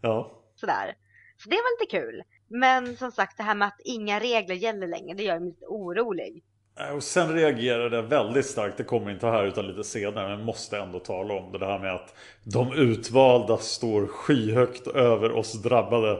[0.00, 0.42] ja.
[0.54, 0.94] Sådär.
[1.36, 2.22] Så det var lite kul.
[2.48, 5.66] Men som sagt det här med att inga regler gäller längre, det gör mig lite
[5.66, 6.44] orolig.
[6.80, 10.44] Eh, Och sen reagerade jag väldigt starkt, det kommer inte här utan lite senare, men
[10.46, 15.62] måste ändå tala om det, det här med att de utvalda står skyhögt över oss
[15.62, 16.18] drabbade.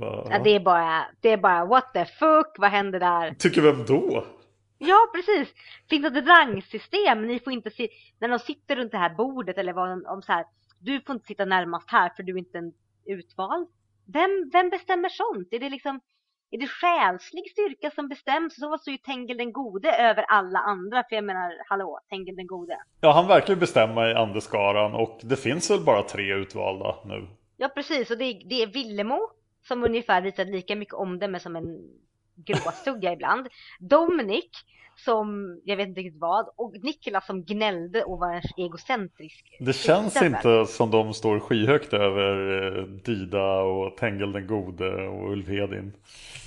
[0.00, 3.34] Ja, det är bara, det är bara what the fuck, vad hände där?
[3.38, 4.24] Tycker vem då?
[4.78, 5.54] Ja, precis.
[5.90, 7.26] Finns det ett rangsystem?
[7.26, 7.88] Ni får inte se,
[8.18, 10.44] när de sitter runt det här bordet eller vad om så här,
[10.80, 12.72] du får inte sitta närmast här för du är inte en
[13.06, 13.68] utvald.
[14.12, 15.48] Vem, vem bestämmer sånt?
[15.50, 16.00] Är det liksom,
[16.50, 18.54] är det själslig styrka som bestäms?
[18.54, 22.46] Så står ju Tengil den gode över alla andra, för jag menar, hallå, Tengil den
[22.46, 22.78] gode.
[23.00, 27.26] Ja, han verkar ju bestämma i andeskaran och det finns väl bara tre utvalda nu.
[27.56, 29.20] Ja, precis, och det, är- det är Villemo
[29.68, 31.78] som ungefär visar lika mycket omdöme som en
[32.44, 33.48] gråstugga ibland.
[33.80, 34.50] Dominic
[35.04, 39.56] som, jag vet inte riktigt vad, och Niklas som gnällde och var egocentrisk.
[39.60, 40.36] Det känns Stämmer.
[40.36, 45.92] inte som de står skyhögt över eh, Dida och Tengel den gode och Ulfhedin.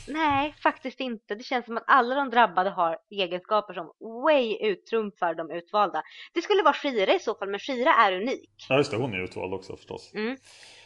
[0.07, 1.35] Nej, faktiskt inte.
[1.35, 3.91] Det känns som att alla de drabbade har egenskaper som
[4.23, 6.03] way uttrumfar de utvalda.
[6.33, 8.49] Det skulle vara Shira i så fall, men Shira är unik.
[8.69, 10.11] Ja just det, hon är utvald också förstås.
[10.13, 10.37] Mm.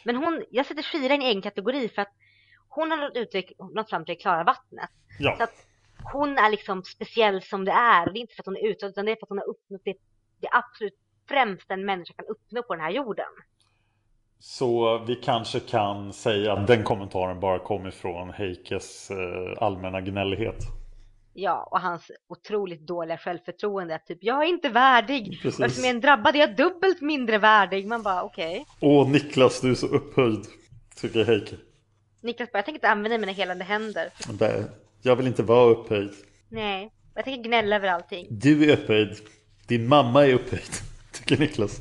[0.04, 2.12] Men hon, jag sätter Shira i en egen kategori för att
[2.76, 4.90] hon har nått, uttryck, nått fram till det klara vattnet.
[5.18, 5.66] Så Ja, att
[6.12, 8.06] hon är liksom speciell som det är.
[8.06, 9.38] Och det är inte för att hon är utvald, utan det är för att hon
[9.38, 9.94] har uppnått det,
[10.40, 10.94] det absolut
[11.28, 13.26] främsta en människa kan uppnå på den här jorden.
[14.38, 19.16] så vi kanske kan säga att den kommentaren bara kom ifrån Heikes eh,
[19.62, 20.56] allmänna gnällighet.
[21.38, 23.98] Ja, och hans otroligt dåliga självförtroende.
[24.06, 25.38] Typ, jag är inte värdig.
[25.42, 25.60] Precis.
[25.78, 27.86] Och jag är en drabbad är jag dubbelt mindre värdig.
[27.86, 28.66] Man bara, okej.
[28.80, 30.44] Åh Niklas, du är så upphöjd,
[31.00, 31.56] tycker Heike.
[32.26, 34.10] Niklas bara, jag tänker inte använda mina helande händer.
[34.40, 34.64] Nej,
[35.02, 36.10] Jag vill inte vara upphöjd.
[36.48, 38.26] Nej, jag tänker gnälla över allting.
[38.30, 39.16] Du är upphöjd.
[39.66, 40.70] Din mamma är upphöjd,
[41.12, 41.80] tycker Niklas.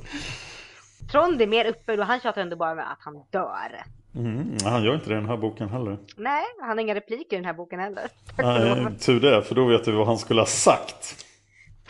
[1.12, 3.84] Trond är mer upphöjd och han tjatar ändå bara med att han dör.
[4.16, 5.98] Mm, han gör inte det i den här boken heller.
[6.18, 8.08] Nej, han har inga repliker i den här boken heller.
[8.38, 11.26] Nej, tur det, för då vet du vad han skulle ha sagt.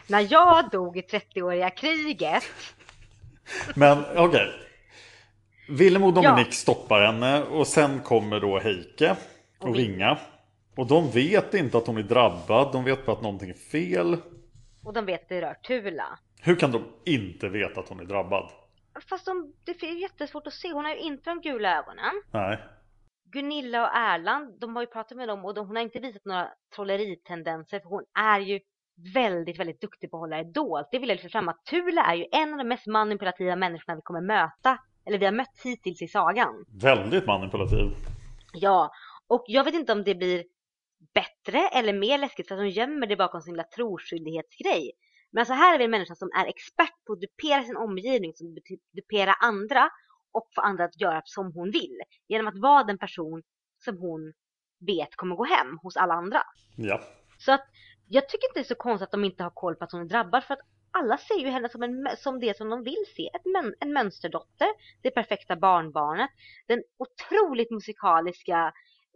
[0.07, 2.43] När jag dog i 30-åriga kriget.
[3.75, 4.51] Men okej.
[5.69, 6.51] Willem och Dominik Ja.
[6.51, 9.15] stoppar henne och sen kommer då Heike
[9.59, 10.17] och, Och Vinga.
[10.77, 14.17] Och de vet inte att hon är drabbad, de vet bara att någonting är fel.
[14.83, 16.19] Och de vet att det rör Tula.
[16.41, 18.51] Hur kan de inte veta att hon är drabbad?
[19.09, 20.71] Fast de, det är jättesvårt att se.
[20.73, 22.21] Hon har ju inte de gula ögonen.
[22.31, 22.59] Nej.
[23.31, 26.25] Gunilla och Erland, de har ju pratat med dem och de, hon har inte visat
[26.25, 28.59] några trolleritendenser för hon är ju
[29.13, 30.87] väldigt, väldigt duktig på att hålla det dolt.
[30.91, 33.95] Det vill jag lyfta fram att Tula är ju en av de mest manipulativa människorna
[33.95, 36.65] vi kommer möta, eller vi har mött hittills i sagan.
[36.67, 37.91] Väldigt manipulativ.
[38.53, 38.91] Ja,
[39.27, 40.43] och jag vet inte om det blir
[41.13, 44.91] bättre eller mer läskigt för att hon gömmer det bakom sin lilla troskyldighetsgrej.
[45.31, 48.33] Men alltså här är vi en människa som är expert på att dupera sin omgivning,
[48.33, 48.57] som
[48.93, 49.89] dupera andra
[50.31, 51.97] och få andra att göra som hon vill.
[52.27, 53.43] Genom att vara den person
[53.85, 54.33] som hon
[54.79, 56.41] vet kommer gå hem hos alla andra.
[56.77, 57.01] Ja.
[57.37, 57.65] Så att
[58.07, 60.01] jag tycker inte det är så konstigt att de inte har koll på att hon
[60.01, 60.59] är drabbad för att
[60.99, 63.29] alla ser ju henne som, en, som det som de vill se.
[63.33, 64.67] Ett mön, en mönsterdotter,
[65.01, 66.29] det perfekta barnbarnet,
[66.67, 68.73] den otroligt musikaliska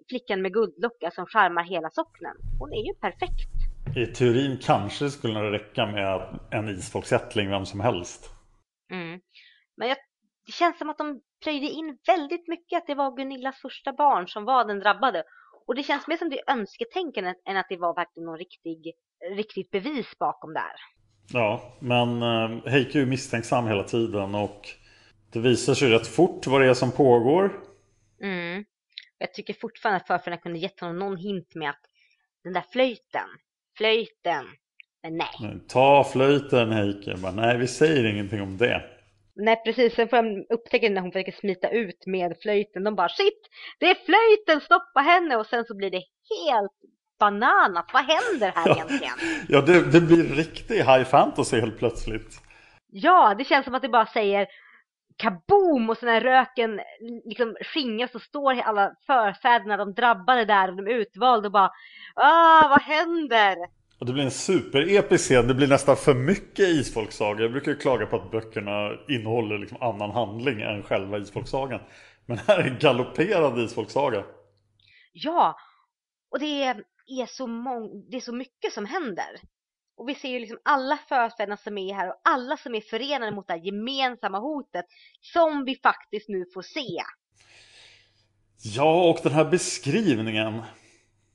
[0.10, 2.36] flickan med guldlocka som charmar hela socknen.
[2.60, 3.50] Hon är ju perfekt.
[3.96, 8.30] I teorin kanske det skulle räcka med en isfolksättling, vem som helst.
[8.92, 9.22] Mm.
[9.78, 9.98] Men jag,
[10.46, 14.28] det känns som att de plöjde in väldigt mycket att det var Gunillas första barn
[14.28, 15.24] som var den drabbade.
[15.68, 18.94] Och det känns mer som det är önsketänkande än att det var verkligen någon riktig,
[19.36, 20.99] riktigt bevis bakom där.
[21.34, 24.70] Ja, men eh, Heike är ju misstänksam hela tiden och
[25.32, 27.60] det visar sig rätt fort vad det är som pågår.
[28.22, 28.66] Mm.
[29.18, 31.82] Jag tycker fortfarande att förfäderna kunde gett honom någon hint med att
[32.44, 33.28] den där flöjten,
[33.78, 34.46] flöjten,
[35.04, 35.60] men nej.
[35.68, 38.84] Ta flöjten Heike, bara, nej vi säger ingenting om det.
[39.36, 42.84] Nej precis, sen får de upptäcka när hon försöker smita ut med flöjten.
[42.84, 43.42] De bara shit,
[43.80, 45.38] det är flöjten, stoppa henne!
[45.38, 46.04] Och sen så blir det
[46.46, 46.89] helt
[47.20, 47.90] bananat.
[47.94, 49.14] Vad händer här egentligen?
[49.48, 52.42] Ja, det, det blir riktig high fantasy helt plötsligt.
[52.92, 54.48] Ja, det känns som att det bara säger
[55.18, 56.80] kaboom och sen när röken
[57.26, 61.72] liksom skingras så står alla förfäderna, de drabbade där och de utvalda och bara
[62.16, 63.56] ah, vad händer?
[64.00, 67.42] Och det blir en superepisk scen, det blir nästan för mycket isfolksaga.
[67.42, 71.80] Jag brukar ju klaga på att böckerna innehåller liksom annan handling än själva isfolksagan.
[72.26, 74.24] Men här är en galopperande isfolksaga.
[75.14, 75.58] Ja,
[76.32, 76.84] och det är,
[77.28, 79.40] så, mång- det är så mycket som händer.
[79.98, 83.32] Och vi ser ju liksom alla förfäderna som är här och alla som är förenade
[83.32, 84.86] mot det här gemensamma hotet
[85.22, 87.02] som vi faktiskt nu får se.
[88.64, 90.62] Ja, och den här beskrivningen.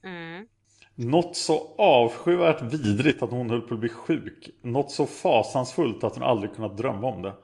[0.05, 0.47] Mm.
[0.95, 4.51] Något så avskyvärt vidrigt att hon höll på att bli sjuk.
[4.63, 7.35] Något så fasansfullt att hon aldrig kunnat drömma om det.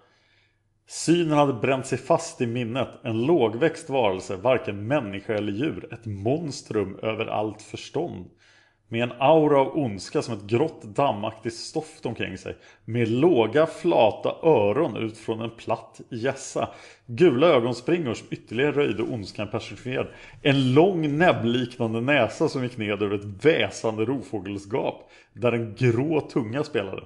[0.92, 2.88] Synen hade bränt sig fast i minnet.
[3.02, 5.88] En lågväxt varelse, varken människa eller djur.
[5.92, 8.30] Ett monstrum över allt förstånd.
[8.88, 12.56] Med en aura av ondska som ett grått dammaktigt stoft omkring sig.
[12.84, 16.68] Med låga flata öron ut från en platt gässa.
[17.06, 20.06] Gula ögonspringor som ytterligare röjde ondskan personifierad.
[20.42, 25.10] En lång näbbliknande näsa som gick ned över ett väsande rovfågelsgap.
[25.32, 27.02] Där en grå tunga spelade.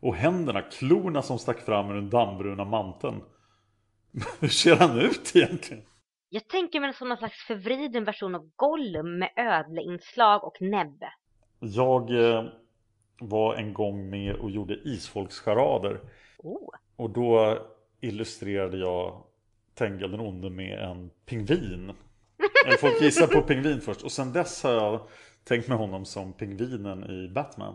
[0.00, 3.22] Och händerna, klorna som stack fram ur den dammbruna manteln.
[4.40, 5.82] Hur ser han ut egentligen?
[6.28, 11.12] Jag tänker mig som någon slags förvriden version av Gollum med ödleinslag och näbbe.
[11.60, 12.44] Jag eh,
[13.20, 16.00] var en gång med och gjorde isfolkscharader.
[16.38, 16.68] Oh.
[16.96, 17.58] Och då
[18.00, 19.24] illustrerade jag
[19.74, 21.92] Tengil den onde med en pingvin.
[22.66, 24.02] Eller folk gissar på pingvin först.
[24.02, 25.08] Och sen dess har jag
[25.44, 27.74] tänkt med honom som pingvinen i Batman.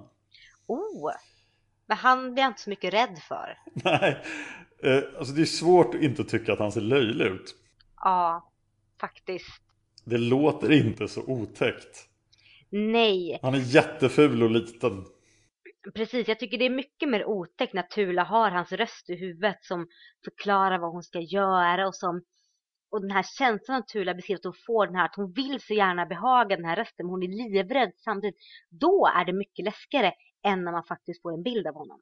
[0.68, 1.12] Oh.
[1.88, 3.58] Men han blir jag inte så mycket rädd för.
[3.74, 4.22] Nej,
[4.84, 7.56] eh, alltså det är svårt att inte tycka att han ser löjlig ut.
[7.96, 8.52] Ja,
[9.00, 9.62] faktiskt.
[10.06, 12.10] Det låter inte så otäckt.
[12.70, 13.40] Nej.
[13.42, 15.06] Han är jätteful och liten.
[15.94, 19.58] Precis, jag tycker det är mycket mer otäckt när Tula har hans röst i huvudet
[19.64, 19.88] som
[20.24, 22.22] förklarar vad hon ska göra och som
[22.90, 25.62] och den här känslan av Tula beskriver att hon får den här att hon vill
[25.62, 28.36] så gärna behaga den här rösten men hon är livrädd samtidigt.
[28.70, 30.14] Då är det mycket läskigare
[30.46, 32.00] än när man faktiskt får en bild av honom.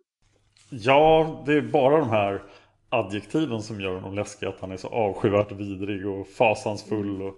[0.69, 2.43] Ja, det är bara de här
[2.89, 4.47] adjektiven som gör honom läskig.
[4.47, 7.21] Att han är så avskyvärt vidrig och fasansfull.
[7.21, 7.35] Och...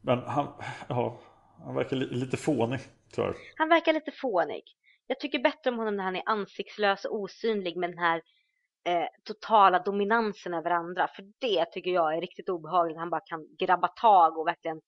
[0.00, 0.48] Men han,
[0.88, 1.18] ja,
[1.64, 2.80] han verkar li lite fånig
[3.12, 3.34] tyvärr.
[3.56, 4.62] Han verkar lite fånig.
[5.06, 8.22] Jag tycker bättre om honom när han är ansiktslös och osynlig med den här
[8.84, 11.08] eh, totala dominansen över andra.
[11.08, 12.98] För det tycker jag är riktigt obehagligt.
[12.98, 14.80] Han bara kan grabba tag och verkligen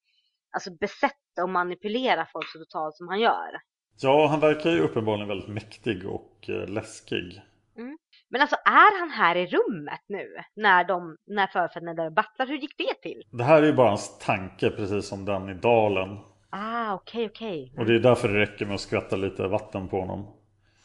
[0.50, 3.60] alltså, besätta och manipulera folk så totalt som han gör.
[4.00, 7.40] Ja, han verkar ju uppenbarligen väldigt mäktig och eh, läskig.
[7.76, 7.98] Mm.
[8.28, 12.46] Men alltså är han här i rummet nu när, de, när förfäderna battlar?
[12.46, 13.22] Hur gick det till?
[13.30, 16.18] Det här är ju bara hans tanke precis som den i dalen.
[16.50, 17.70] Ah, okej, okay, okej.
[17.72, 17.80] Okay.
[17.80, 20.26] Och det är därför det räcker med att skvätta lite vatten på honom.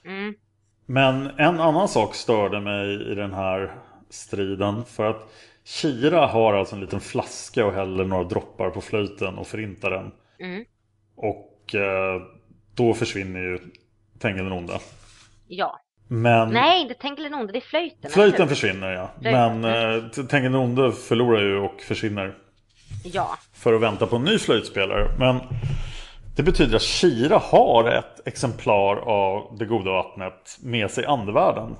[0.05, 0.35] Mm.
[0.85, 3.75] Men en annan sak störde mig i den här
[4.09, 4.85] striden.
[4.85, 9.47] För att Kira har alltså en liten flaska och häller några droppar på flöjten och
[9.47, 10.11] förintar den.
[10.39, 10.65] Mm.
[11.15, 12.21] Och eh,
[12.75, 13.59] då försvinner ju
[14.19, 14.79] Tengil den onde.
[15.47, 15.79] Ja.
[16.07, 16.49] Men...
[16.49, 18.11] Nej, inte Tengil den onde, det är flöjten.
[18.11, 19.09] Flöjten försvinner ja.
[19.21, 19.61] Flöjten.
[19.61, 22.35] Men eh, Tengil den onde förlorar ju och försvinner.
[23.03, 23.37] Ja.
[23.53, 25.07] För att vänta på en ny flöjtspelare.
[25.19, 25.39] Men
[26.35, 31.75] det betyder att Kira har ett exemplar av det goda vattnet med sig i andevärlden.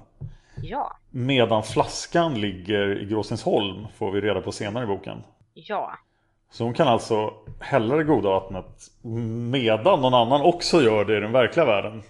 [0.62, 0.98] Ja.
[1.10, 5.24] Medan flaskan ligger i Gråsensholm får vi reda på senare i boken.
[5.54, 5.94] Ja.
[6.54, 8.88] Så hon kan alltså hälla det goda vattnet
[9.52, 12.04] medan någon annan också gör det i den verkliga världen.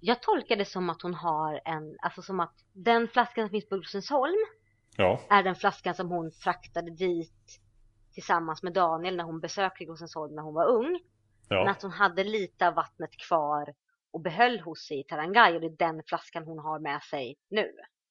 [0.00, 3.68] Jag tolkar det som att hon har en, alltså som att den flaskan som finns
[3.68, 4.36] på Gråsensholm
[4.96, 5.20] ja.
[5.30, 7.60] är den flaskan som hon fraktade dit
[8.14, 11.00] tillsammans med Daniel när hon besökte Rosensholm när hon var ung.
[11.48, 13.74] Men Ja, att hon hade lite av vattnet kvar
[14.12, 17.36] och behöll hos sig i Tarangay och det är den flaskan hon har med sig
[17.50, 17.70] nu.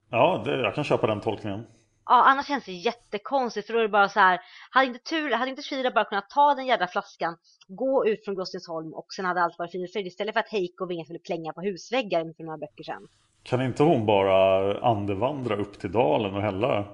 [0.10, 1.66] ja det, jag kan köpa den tolkningen.
[2.12, 4.40] Ja, annars känns det jättekonstigt för då är det bara så här,
[4.72, 8.36] hade inte tur, hade inte Shira bara kunnat ta den jävla flaskan, gå ut från
[8.36, 11.04] Grossensholm och sen hade allt varit frid och fröjd istället för att Heiko och Vinga
[11.04, 13.08] skulle klänga på husväggar för några böcker sedan.
[13.44, 16.86] Kan inte hon bara andevandra upp till dalen och hälla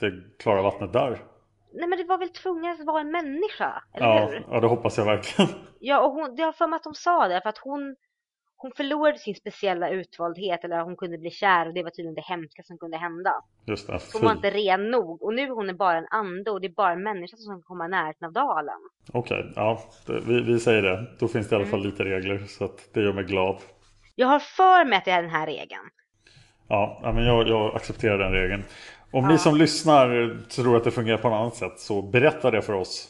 [0.00, 1.22] det klara vattnet där?
[1.74, 4.46] Nej men det var väl tvunget att vara en människa, eller Ja, hur?
[4.50, 5.50] ja, det hoppas jag verkligen.
[5.80, 7.96] Ja, och hon, det har för mig att de sa det, för att hon,
[8.62, 12.24] hon förlorade sin speciella utvaldhet, eller hon kunde bli kär och det var tydligen det
[12.24, 13.34] hemska som kunde hända.
[13.66, 16.60] Just det, hon var inte ren nog och nu hon är bara en ande och
[16.60, 18.78] det är bara en människa som kan komma i närheten av dalen.
[19.12, 21.06] Okej, ja, det, vi, vi säger det.
[21.18, 21.90] Då finns det i alla fall Mm.
[21.90, 23.56] lite regler så att det gör mig glad.
[24.14, 25.82] Jag har för mig att det är den här regeln.
[26.68, 28.64] Ja, ja, men jag, jag accepterar den regeln.
[29.10, 29.30] Om Ja.
[29.30, 32.72] ni som lyssnar tror att det fungerar på något annat sätt så berätta det för
[32.72, 33.08] oss.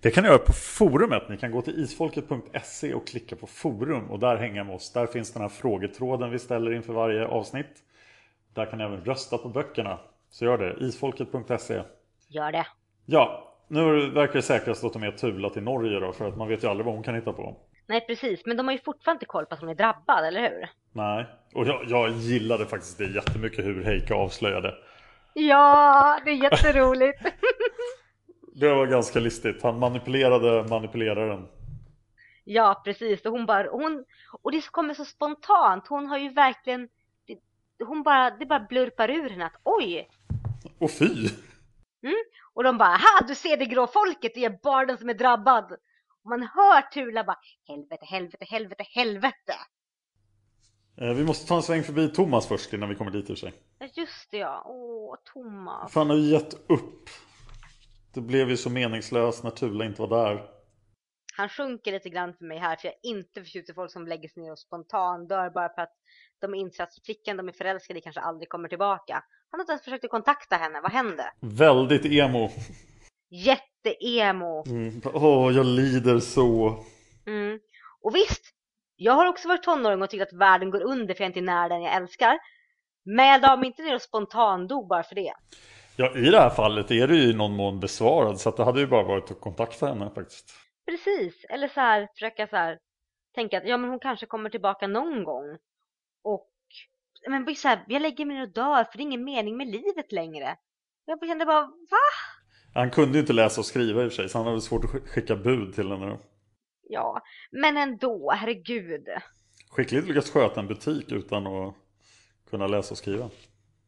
[0.00, 1.28] Det kan ni göra på forumet.
[1.28, 4.92] Ni kan gå till isfolket.se och klicka på forum och där hänga med oss.
[4.92, 7.82] Där finns den här frågetråden vi ställer inför varje avsnitt.
[8.54, 9.98] Där kan ni även rösta på böckerna.
[10.30, 10.76] Så gör det.
[10.86, 11.82] Isfolket.se.
[12.28, 12.66] Gör det.
[13.06, 16.48] Ja, nu verkar det säkrast att ta med Tula till Norge då för att man
[16.48, 17.56] vet ju aldrig vad hon kan hitta på.
[17.86, 20.40] Nej precis, men de har ju fortfarande inte koll på att hon är drabbad, eller
[20.40, 20.68] hur?
[20.92, 24.74] Nej, och jag, jag gillade faktiskt det jättemycket hur Heike avslöjade.
[25.34, 27.22] Ja, det är jätteroligt.
[28.60, 29.62] Det var ganska listigt.
[29.62, 31.48] Han manipulerade manipuleraren.
[32.44, 33.24] ja, precis.
[33.26, 34.04] Och hon bara, hon,
[34.42, 35.86] och det kommer så spontant.
[35.88, 36.88] Hon har ju verkligen,
[37.26, 37.38] det,
[37.84, 40.08] hon bara, det bara blurpar ur henne att oj.
[40.78, 41.28] Och fy!
[42.54, 45.72] Och de bara, ha du ser det grå folket, det är barden som är drabbad.
[46.22, 49.54] Och man hör Tula bara, helvete, helvete, helvete, helvete.
[51.00, 53.38] Eh, Vi måste ta en sväng förbi Thomas först innan vi kommer dit i och
[53.38, 53.52] sig.
[53.94, 54.62] Just det ja.
[54.66, 55.92] Åh, Thomas.
[55.92, 57.08] För han har ju gett upp.
[58.18, 60.42] Det blev ju så meningslöst när Tula inte var där.
[61.36, 64.06] Han sjunker lite grann för mig här för jag är inte förtjust i folk som
[64.06, 65.92] lägger sig ner och spontan dör bara för att
[66.40, 69.24] de inser att flickan de är förälskade i kanske aldrig kommer tillbaka.
[69.50, 71.32] Han har inte ens försökt att kontakta henne, vad hände?
[71.40, 72.50] Väldigt emo.
[73.30, 74.64] Jätte-emo.
[74.66, 75.00] Mm.
[75.04, 76.84] Åh, jag lider så.
[77.26, 77.60] Mm.
[78.00, 78.42] Och visst,
[78.96, 81.42] jag har också varit tonåring och tyckt att världen går under för jag inte är
[81.42, 82.38] nära den jag älskar.
[83.04, 85.32] Men jag la mig inte ner och spontan dog bara för det.
[86.00, 88.40] Ja, i det här fallet är det ju i någon mån besvarad.
[88.40, 90.50] Så att det hade ju bara varit att kontakta henne faktiskt.
[90.86, 92.78] Precis, eller så här, försöka så här,
[93.34, 95.58] tänka att ja men hon kanske kommer tillbaka någon gång.
[96.24, 96.48] Och,
[97.28, 99.66] men så här, jag lägger mig ner och dör för det är ingen mening med
[99.66, 100.56] livet längre.
[101.04, 101.98] Jag kände bara, va?
[102.74, 104.28] Han kunde ju inte läsa och skriva i och för sig.
[104.28, 106.20] Så han hade svårt att sk- skicka bud till henne då.
[106.82, 109.08] Ja, men ändå, herregud.
[109.70, 111.74] Skickligt lyckats sköta en butik utan att
[112.50, 113.30] kunna läsa och skriva.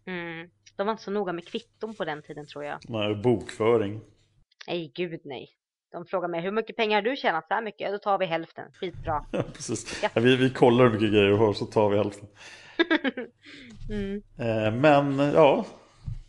[0.06, 0.50] Mm.
[0.80, 2.78] De var inte så noga med kvitton på den tiden tror jag.
[2.88, 4.00] Nej, bokföring.
[4.66, 5.48] Nej, gud nej.
[5.92, 7.48] De frågar mig, hur mycket pengar har du tjänat?
[7.48, 7.80] Så här mycket?
[7.80, 8.72] Ja, Då tar vi hälften.
[8.72, 9.26] Skitbra.
[9.32, 10.02] Ja, precis.
[10.02, 10.08] Ja.
[10.20, 12.28] Vi, vi kollar hur mycket grejer du har så tar vi hälften.
[13.90, 14.22] Mm.
[14.38, 15.66] Eh, men ja,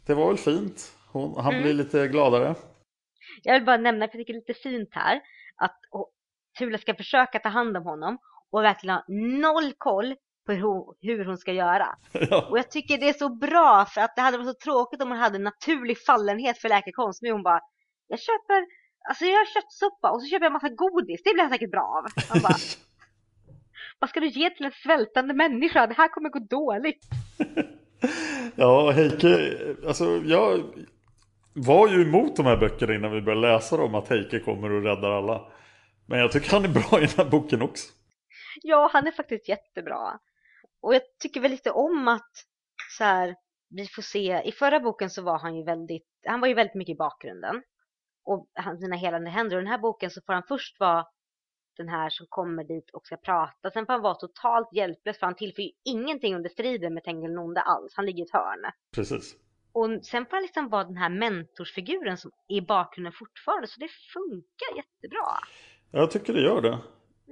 [0.06, 0.94] det var väl fint.
[1.12, 1.64] Hon, han Mm.
[1.64, 2.56] blir lite gladare.
[3.44, 5.22] Jag vill bara nämna, för jag tycker det är lite fint här,
[5.56, 5.80] att
[6.60, 8.18] Tula ska försöka ta hand om honom
[8.52, 9.04] och verkligen ha
[9.50, 10.16] noll koll
[10.54, 11.88] hur hon, hur hon ska göra.
[12.12, 12.48] ja.
[12.50, 15.10] Och jag tycker det är så bra för att det hade varit så tråkigt om
[15.10, 17.22] hon hade en naturlig fallenhet för läkekonst.
[17.22, 17.62] Men hon bara,
[18.08, 18.66] jag köper,
[19.10, 21.82] alltså jag gör köttsoppa och så köper jag massa godis, det blir jag säkert bra
[21.82, 22.42] av.
[22.42, 22.56] Bara,
[24.00, 25.88] vad ska du ge till en svältande människa?
[25.88, 27.06] Det här kommer gå dåligt.
[28.56, 30.64] ja, Heike, alltså jag
[31.54, 33.96] var ju emot de här böckerna innan vi började läsa dem.
[33.96, 35.52] Att Heike kommer och räddar alla.
[36.06, 37.94] Men jag tycker han är bra i den här boken också.
[38.62, 40.20] Ja, han är faktiskt jättebra.
[40.82, 42.32] Och jag tycker väl lite om att
[42.98, 43.36] så här,
[43.70, 46.76] vi får se, i förra boken så var han ju väldigt, han var ju väldigt
[46.76, 47.64] mycket i bakgrunden.
[48.24, 49.56] Och han, sina helande händer.
[49.56, 51.06] Och i den här boken så får han först vara
[51.78, 53.72] den här som kommer dit och ska prata.
[53.72, 57.32] Sen får han vara totalt hjälplös för han tillför ju ingenting under striden med Tengil
[57.32, 57.94] Nonde alls.
[57.96, 58.72] Han ligger i ett hörn.
[58.96, 59.36] Precis.
[59.74, 63.68] Och sen får han liksom vara den här mentorsfiguren som är i bakgrunden fortfarande.
[63.68, 65.28] Så det funkar jättebra.
[65.92, 66.80] Jag tycker det gör det.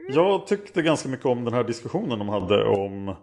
[0.10, 3.16] Jag tyckte ganska mycket om den här diskussionen de hade om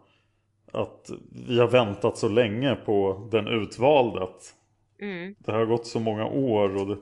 [0.76, 1.10] att
[1.48, 4.22] vi har väntat så länge på den utvalda.
[4.22, 4.52] Att
[5.00, 5.34] Mm.
[5.38, 6.96] Det har gått så många år och det,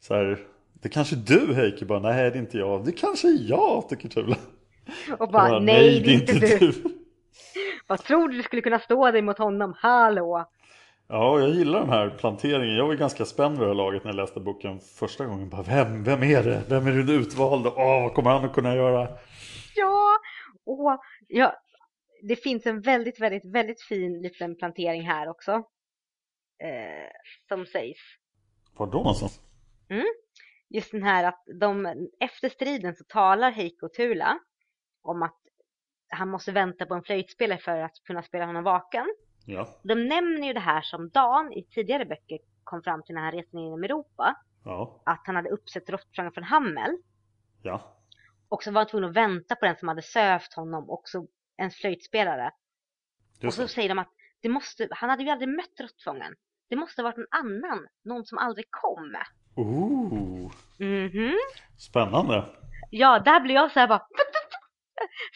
[0.00, 0.38] så här,
[0.72, 2.84] det kanske är du Heike bara, nej det är inte jag.
[2.84, 4.36] Det kanske är jag tycker Tula.
[5.18, 6.72] Och bara, Jag nej, det är inte du.
[7.86, 9.74] Vad tror du du skulle kunna stå dig mot honom?
[9.76, 10.48] Hallå!
[11.08, 12.76] Ja, jag gillar den här planteringen.
[12.76, 15.48] Jag var ganska spänd vid det här laget när jag läste boken första gången.
[15.48, 16.62] Bara, vem, vem är det?
[16.68, 17.72] Vem är den utvalda?
[17.76, 19.08] Åh, vad kommer han att kunna göra?
[19.74, 20.16] Ja!
[20.66, 21.54] Och ja,
[22.28, 25.52] det finns en väldigt, väldigt, väldigt fin liten plantering här också.
[26.62, 27.10] Eh,
[27.48, 28.00] som sägs.
[28.78, 29.40] Var då någonstans?
[30.68, 34.38] just den här att de, efter striden så talar Heiko och Tula
[35.02, 35.38] om att
[36.08, 39.06] han måste vänta på en flöjtspelare för att kunna spela honom vaken.
[39.46, 39.68] Ja.
[39.82, 43.32] De nämner ju det här som Dan i tidigare böcker kom fram till när han
[43.32, 44.36] reste genom Europa.
[44.64, 45.02] Ja.
[45.06, 46.96] Att han hade uppsett råttfångaren från Hammel.
[47.62, 47.96] Ja.
[48.48, 51.26] Och så var han tvungen att vänta på den som hade sövt honom, också
[51.58, 52.50] en flöjtspelare.
[53.44, 56.34] Och så säger de att det måste, han hade ju aldrig mött råttfångaren.
[56.70, 59.16] Det måste ha varit någon annan, någon som aldrig kom.
[59.56, 60.52] Ooh.
[60.78, 61.38] Mhm.
[61.78, 62.44] Spännande.
[62.90, 64.06] Ja, där blir jag så här bara...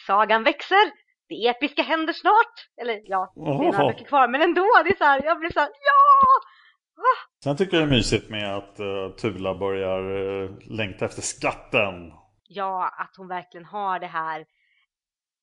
[0.07, 1.03] Sagan växer!
[1.27, 2.67] Det episka händer snart!
[2.81, 5.51] Eller ja, det är några böcker kvar, men ändå, det är så här, jag blir
[5.51, 6.03] så här, ja!
[7.43, 12.13] Sen tycker jag det är mysigt med att uh, Tula börjar uh, längta efter skatten.
[12.43, 14.45] Ja, att hon verkligen har det här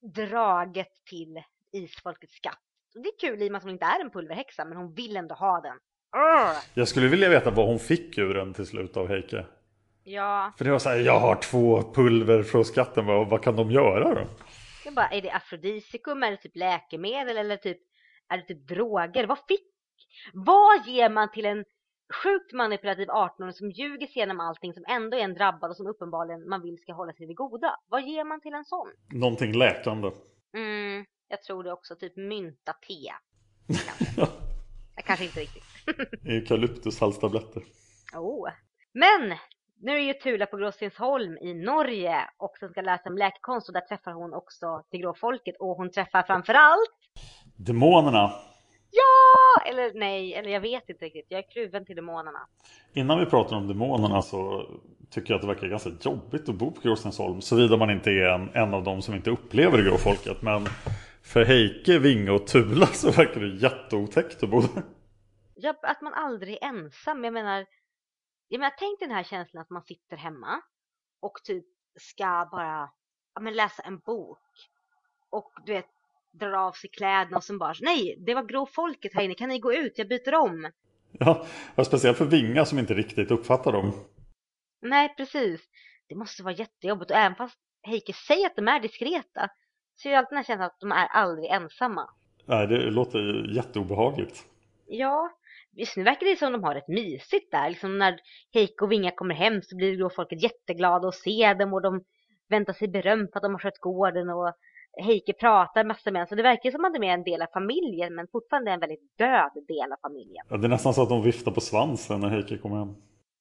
[0.03, 1.42] draget till
[1.72, 2.59] isfolkets skatt.
[2.94, 4.94] Och det är kul i och med att hon inte är en pulverhäxa, men hon
[4.94, 5.76] vill ändå ha den.
[6.16, 6.59] Urgh!
[6.74, 9.46] Jag skulle vilja veta vad hon fick ur den till slut av Heike.
[10.05, 13.57] Ja, För det var så här, jag har två pulver från skatten, vad, vad kan
[13.57, 14.26] de göra då?
[14.84, 17.78] jag bara, är det afrodisikum, är det typ läkemedel eller typ,
[18.28, 19.26] är det typ droger?
[19.26, 19.66] Vad fick,
[20.32, 21.64] vad ger man till en
[22.22, 25.86] sjukt manipulativ 18-åring som ljuger sig igenom allting, som ändå är en drabbad och som
[25.86, 27.76] uppenbarligen man vill ska hålla sig vid goda?
[27.88, 28.88] Vad ger man till en sån?
[29.12, 30.11] Någonting läkande.
[30.56, 33.12] Mm, jag tror det också, typ mynta te.
[33.66, 34.26] Kanske.
[35.04, 35.64] Kanske inte riktigt.
[36.26, 37.62] Eukalyptushalstabletter.
[38.14, 38.50] Oh.
[38.92, 39.36] Men
[39.80, 43.74] nu är ju Tula på Gråstensholm i Norge och som ska sig om läkekonst och
[43.74, 46.90] där träffar hon också det grå folket och hon träffar framförallt
[47.56, 48.32] Demonerna.
[48.91, 49.62] Ja!
[49.70, 51.26] Eller nej, eller jag vet inte riktigt.
[51.28, 52.47] Jag är kluven till demonerna.
[52.93, 54.66] Innan vi pratar om demonerna så
[55.11, 57.41] tycker jag att det verkar ganska jobbigt att bo på Gråstensholm.
[57.41, 60.43] Såvida man inte är en, en av dem som inte upplever det grå folket.
[60.43, 60.66] Men
[61.22, 64.82] för Heike, Vinge och Tula så verkar det jätteotäckt att bo där.
[65.55, 67.24] Ja, att man aldrig är ensam.
[67.24, 67.66] Jag menar,
[68.49, 70.61] jag menar, tänk den här känslan att man sitter hemma
[71.20, 71.64] och typ
[72.01, 72.91] ska bara
[73.34, 74.38] ja, men läsa en bok
[75.30, 75.86] och du vet
[76.33, 79.49] drar av sig kläderna och sen bara nej, det var grå folket här inne, kan
[79.49, 80.70] ni gå ut, jag byter om.
[81.12, 83.93] Ja, och speciellt för Vinga som inte riktigt uppfattar dem.
[84.83, 85.61] Nej, precis.
[86.09, 89.49] Det måste vara jättejobbigt och även fast Heike säger att de är diskreta
[89.97, 92.11] så är det alltid den här känslan att de är aldrig ensamma.
[92.45, 94.45] Nej, det låter ju jätteobehagligt.
[94.87, 95.31] Ja,
[95.72, 97.68] visst nu verkar det som de har rätt mysigt där.
[97.68, 98.20] Liksom när
[98.55, 102.05] Heike och Vinga kommer hem så blir då folket jätteglada att se dem och de
[102.49, 104.55] väntar sig beröm för att de har skött gården och
[104.97, 106.26] Heike pratar massor med en.
[106.26, 109.18] Så det verkar som att de är en del av familjen men fortfarande en väldigt
[109.18, 110.47] död del av familjen.
[110.49, 112.95] Ja, det är nästan så att de viftar på svansen när Heike kommer hem.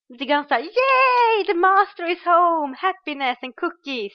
[0.08, 1.44] Lite grann såhär Yay!
[1.46, 2.76] The master is home!
[2.78, 4.12] Happiness and cookies!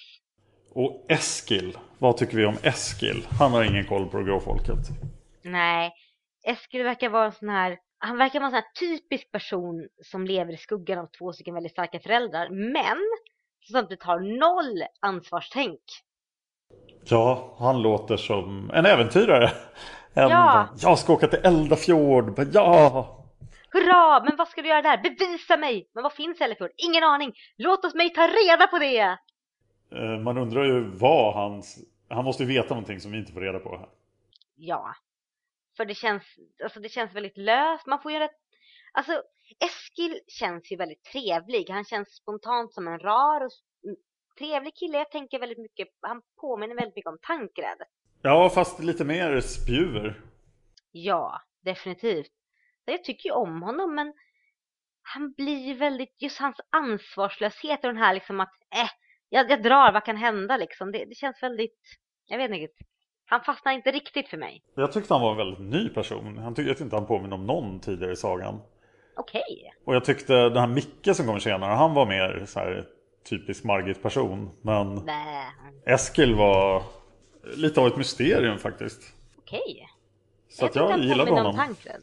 [0.74, 3.28] Och Eskil, vad tycker vi om Eskil?
[3.40, 4.78] Han har ingen koll på det grå folket.
[5.44, 5.92] Nej,
[6.44, 10.26] Eskil verkar vara en sån här han verkar vara en sån här typisk person som
[10.26, 12.98] lever i skuggan av två stycken väldigt starka föräldrar men
[13.62, 15.82] som samtidigt har noll ansvarstänk.
[17.10, 19.52] Ja, han låter som en äventyrare.
[20.14, 20.68] En, Ja.
[20.82, 22.40] Jag ska åka till Eldafjord.
[22.54, 23.22] Ja!
[23.72, 24.24] Hurra!
[24.24, 24.98] Men vad ska du göra där?
[24.98, 25.90] Bevisa mig!
[25.94, 26.70] Men vad finns Ellefjord?
[26.78, 27.34] Ingen aning!
[27.58, 29.18] Låt oss mig ta reda på det!
[29.92, 31.78] Eh, Man undrar ju vad hans...
[32.10, 33.90] Han måste ju veta någonting som vi inte får reda på här.
[34.56, 34.96] Ja.
[35.78, 36.24] För det känns,
[36.64, 37.86] alltså det känns väldigt löst.
[37.86, 38.32] Man får ju rätt...
[38.92, 39.12] Alltså,
[39.60, 41.70] Eskil känns ju väldigt trevlig.
[41.70, 43.52] Han känns spontant som en rar och
[44.38, 44.98] trevlig kille.
[44.98, 47.78] Jag tänker väldigt mycket, han påminner väldigt mycket om Tankred.
[48.22, 50.22] Ja, fast lite mer spjuver.
[50.92, 52.32] Ja, definitivt.
[52.86, 54.14] Jag tycker ju om honom men
[55.02, 58.90] han blir väldigt, just hans ansvarslöshet och den här liksom att eh,
[59.30, 60.92] jag, jag drar, vad kan hända liksom.
[60.92, 61.80] Det, det känns väldigt,
[62.26, 62.74] jag vet inte.
[63.26, 64.64] Han fastnar inte riktigt för mig.
[64.76, 66.38] Jag tyckte han var en väldigt ny person.
[66.38, 68.62] Han tyckte inte han påminner om någon tidigare i sagan.
[69.16, 69.74] Okej.
[69.86, 72.88] Och jag tyckte den här Micke som kommer senare, han var mer så här
[73.30, 74.50] typisk Margit-person.
[74.62, 75.46] Men Nej,
[75.86, 76.84] Eskil var
[77.56, 79.14] lite av ett mysterium faktiskt.
[79.38, 79.88] okej.
[80.50, 81.76] Så att tyckte jag han gillade påminner om honom.
[81.76, 82.02] Tankred.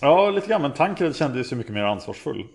[0.00, 0.62] Ja, lite grann.
[0.62, 2.46] Men Tankred kändes ju mycket mer ansvarsfull.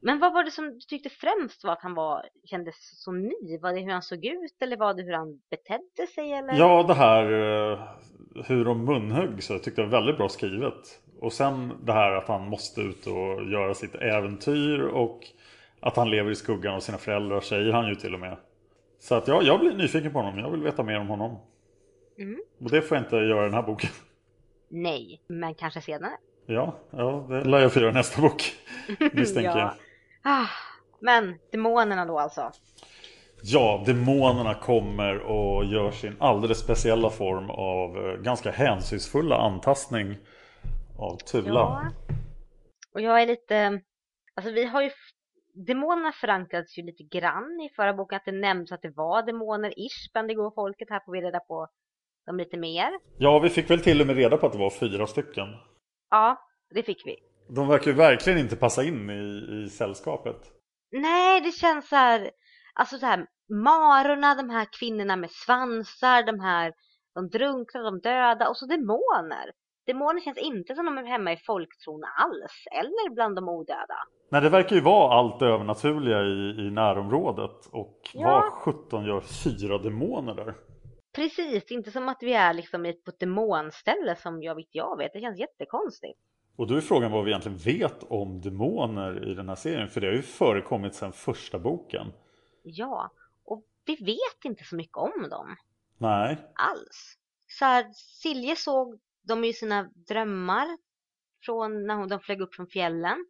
[0.00, 3.58] Men vad var det som du tyckte främst var att han var, kändes så ny?
[3.62, 6.54] Var det hur han såg ut eller var det hur han betedde sig eller?
[6.54, 7.22] Ja, det här
[7.72, 7.80] eh,
[8.44, 11.00] hur de munhögg så jag tyckte jag var väldigt bra skrivet.
[11.20, 15.20] Och sen det här att han måste ut och göra sitt äventyr och
[15.80, 18.36] att han lever i skuggan av sina föräldrar säger han ju till och med.
[18.98, 20.38] Så att ja, jag blir nyfiken på honom.
[20.38, 21.38] Jag vill veta mer om honom.
[22.18, 22.40] Mm.
[22.60, 23.90] Och det får jag inte göra i den här boken.
[24.68, 26.12] Nej, men kanske senare.
[26.46, 28.52] Ja, ja det lär jag få göra nästa bok.
[29.12, 29.58] Misstänker jag.
[29.58, 29.74] Ja.
[30.22, 30.46] Ah,
[31.00, 32.52] men demonerna då alltså.
[33.42, 40.16] Ja, demonerna kommer och gör sin alldeles speciella form av eh, ganska hänsynsfulla antastning
[40.98, 41.60] av Tula.
[41.60, 41.92] Ja.
[42.94, 43.80] Och jag är lite,
[44.34, 44.90] alltså vi har ju,
[45.56, 50.12] demonerna förankrades ju lite grann i förra boken, att det nämns att det var demoner-ish
[50.12, 50.90] bland det grå folket.
[50.90, 51.68] Här får vi reda på
[52.26, 52.90] dem lite mer.
[53.18, 55.46] Ja, vi fick väl till och med reda på att det var fyra stycken.
[56.10, 56.38] Ja,
[56.74, 57.16] det fick vi.
[57.54, 60.36] De verkar ju verkligen inte passa in i, i sällskapet.
[60.90, 62.30] Nej, det känns så här,
[62.74, 66.72] alltså så här, marorna, de här kvinnorna med svansar, de här,
[67.14, 69.52] de drunkna, de döda och så demoner.
[69.86, 73.96] Demoner känns inte som de är hemma i folktron alls, eller bland de odöda.
[74.30, 77.66] Nej, det verkar ju vara allt övernaturliga i, i närområdet.
[77.72, 78.28] Och Ja.
[78.30, 80.54] vad sjutton gör fyra demoner där?
[81.14, 85.12] Precis, inte som att vi är liksom på ett demonställe som jag vet jag vet.
[85.12, 86.18] Det känns jättekonstigt.
[86.56, 89.88] Och då är frågan vad vi egentligen vet om demoner i den här serien.
[89.88, 92.06] För det har ju förekommit sedan första boken.
[92.62, 93.10] Ja,
[93.44, 95.56] och vi vet inte så mycket om dem
[95.98, 97.18] Nej, alls.
[97.48, 100.66] Så här, Silje såg dem i sina drömmar
[101.42, 103.26] från när hon, de flög upp från fjällen.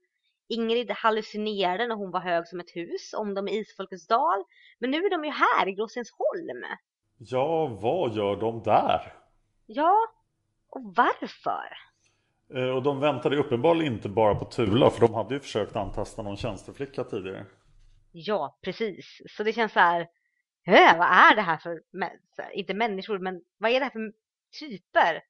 [0.49, 4.45] Ingrid hallucinerade när hon var hög som ett hus om dem i Isfolkets dal.
[4.79, 6.65] Men nu är de ju här i Gråstensholm.
[7.19, 9.13] ja vad gör de där?
[9.67, 9.97] Ja,
[10.71, 11.77] och varför?
[12.55, 16.23] Eh, Och de väntade uppenbarligen inte bara på Tula för de hade ju försökt antasta
[16.23, 17.47] någon tjänsteflicka tidigare.
[18.13, 19.23] Ja, precis.
[19.31, 20.01] Så det känns så här,
[20.67, 21.81] "Äh, vad är det här för,
[22.53, 24.13] inte människor, men vad är det här för
[24.61, 25.23] typer?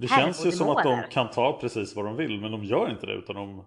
[0.00, 2.90] Det känns ju som att de kan ta precis vad de vill men de gör
[2.90, 3.64] inte det utan de,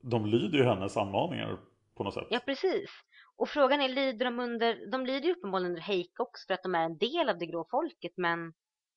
[0.00, 1.58] de lyder ju hennes anmaningar
[1.96, 2.26] på något sätt.
[2.30, 2.90] Ja, precis.
[3.36, 6.62] Och frågan är, lyder de under, de lyder ju uppenbarligen under Heike också för att
[6.62, 8.52] de är en del av det grå folket, men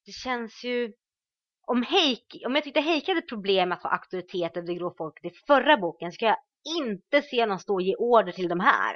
[0.06, 0.94] det känns ju,
[1.66, 5.32] om Heike, om jag tyckte Heike hade problem att ha auktoritet över det grå folket
[5.32, 6.38] i förra boken, ska jag
[6.80, 8.96] inte se någon stå och ge order till de här.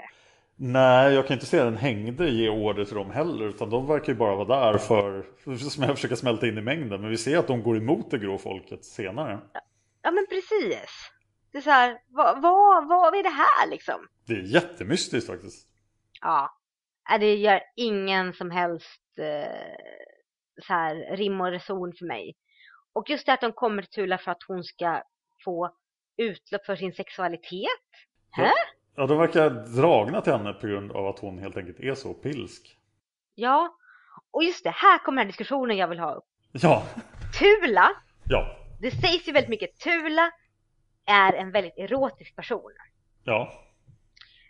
[0.56, 4.14] Nej, jag kan inte se den hängde ge order till dem heller utan de verkar
[4.14, 7.02] ju bara vara där för, för jag försöker smälta in i mängden.
[7.02, 9.40] Men vi ser att de går emot det grå folket senare.
[10.02, 11.12] Ja, men precis.
[11.52, 14.08] Det är så här, vad, vad, vad är det här liksom?
[14.28, 15.68] Det är jättemystiskt faktiskt.
[16.22, 16.62] Ja,
[17.10, 19.76] Nej, det gör ingen som helst eh,
[20.68, 22.36] så här rim och reson för mig.
[22.94, 25.04] Och just det att de kommer till Tula för att hon ska
[25.46, 25.76] få
[26.18, 27.70] utlopp för sin sexualitet.
[28.32, 28.52] Hä?
[28.96, 32.14] Ja, de verkar dragna till henne på grund av att hon helt enkelt är så
[32.14, 32.78] pilsk.
[33.36, 33.76] Ja,
[34.32, 36.26] och just det, här kommer den här diskussionen jag vill ha upp.
[36.52, 36.84] Ja,
[37.40, 37.92] Tula,
[38.30, 40.32] ja, det sägs ju väldigt mycket, Tula
[41.06, 42.72] är en väldigt erotisk person.
[43.24, 43.52] ja.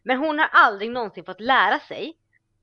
[0.03, 2.13] Men hon har aldrig någonsin fått lära sig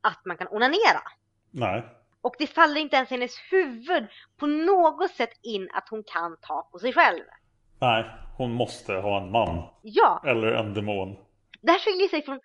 [0.01, 1.03] att man kan onanera.
[1.51, 1.85] Nej.
[2.21, 4.07] Och det faller inte ens i hennes huvud
[4.39, 7.23] på något sätt in att hon kan ta på sig själv.
[7.81, 8.05] Nej,
[8.37, 9.63] hon måste ha en man.
[9.83, 11.17] Ja, Eller en demon.
[11.61, 12.41] Det här skiljer sig från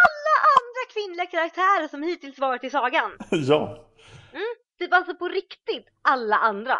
[0.00, 3.12] alla andra kvinnliga karaktärer som hittills varit i sagan.
[3.30, 3.86] ja.
[4.78, 6.78] Det var alltså på riktigt alla andra.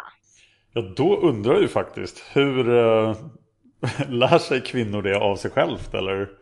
[0.73, 3.15] Ja, då undrar jag ju faktiskt hur eh,
[4.09, 6.37] lär sig kvinnor det av sig självt eller?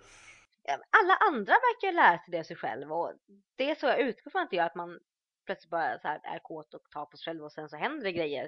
[1.02, 3.14] Alla andra verkar lära sig det av sig själv och
[3.56, 5.00] det är så jag utgår från att det gör att man
[5.46, 5.86] plötsligt bara
[6.24, 8.48] är kåt och tar på sig själv och sen så händer det grejer.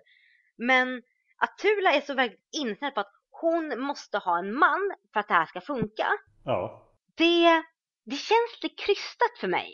[0.55, 1.01] Men
[1.38, 5.28] att Tula är så verkligen inställd på att hon måste ha en man för att
[5.28, 6.08] det här ska funka.
[6.46, 6.88] Ja.
[7.16, 7.64] Det,
[8.06, 9.74] det känns lite krystat för mig.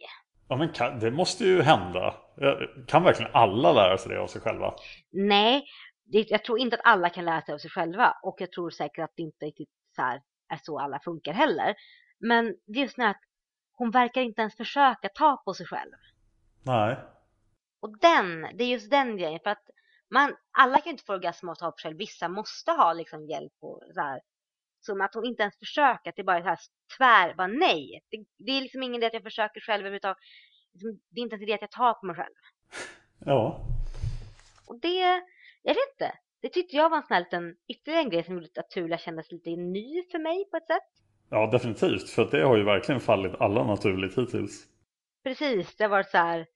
[0.49, 2.15] Ja men kan, det måste ju hända.
[2.87, 4.73] Kan verkligen alla lära sig det av sig själva?
[5.11, 5.65] Nej,
[6.05, 8.69] det, jag tror inte att alla kan lära sig av sig själva och jag tror
[8.69, 11.75] säkert att det inte riktigt så här är så alla funkar heller.
[12.19, 13.21] Men det är just det att
[13.71, 15.93] hon verkar inte ens försöka ta på sig själv.
[16.63, 16.97] Nej.
[17.79, 19.69] Och den, det är just den grejen för att
[20.09, 21.97] man, alla kan ju inte få orgasm av att ta på sig själv.
[21.97, 24.21] Vissa måste ha liksom hjälp och så här.
[24.79, 26.59] Som att hon inte ens försöker, att det bara är så här
[26.97, 28.01] tvär, bara nej.
[28.09, 30.17] Det, det är liksom ingen idé att jag försöker själv överhuvudtaget.
[30.73, 32.35] Liksom, Det är inte ens idé att jag tar på mig själv.
[33.25, 33.61] Ja.
[34.67, 35.23] Och det,
[35.63, 36.17] jag vet inte.
[36.41, 38.97] Det tyckte jag var en sån här liten, ytterligare en grej som gjorde att Tula
[38.97, 40.89] kändes lite ny för mig på ett sätt.
[41.29, 42.09] Ja definitivt.
[42.09, 44.67] För det har ju verkligen fallit alla naturligt hittills.
[45.23, 46.47] Precis, det har varit så här,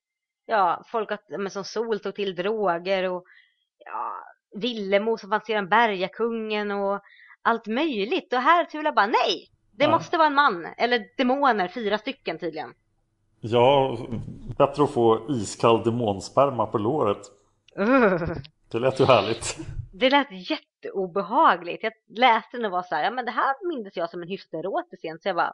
[0.51, 3.23] ja, folk har, men som Sol tog till droger och
[3.85, 4.13] ja,
[4.55, 7.01] Villemo som fanns sedan Bergakungen och
[7.41, 8.33] allt möjligt.
[8.33, 9.91] Och här Tula bara nej, det Ja.
[9.91, 10.65] måste vara en man.
[10.77, 12.73] Eller demoner, fyra stycken tydligen.
[13.39, 13.97] Ja,
[14.57, 17.21] bättre att få iskall demonsperma på låret.
[17.75, 18.33] Ugh.
[18.71, 19.57] Det lät ju härligt.
[19.93, 21.83] Det lät jätteobehagligt.
[21.83, 24.27] Jag läste den och var så här, ja men det här mindes jag som en
[24.27, 25.19] hyfsat erotisk scen.
[25.19, 25.53] Så jag bara,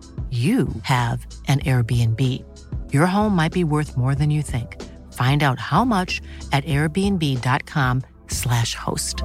[0.31, 2.19] you have an Airbnb.
[2.93, 4.81] Your home might be worth more than you think.
[5.13, 6.21] Find out how much
[6.53, 9.23] at airbnb.com slash host.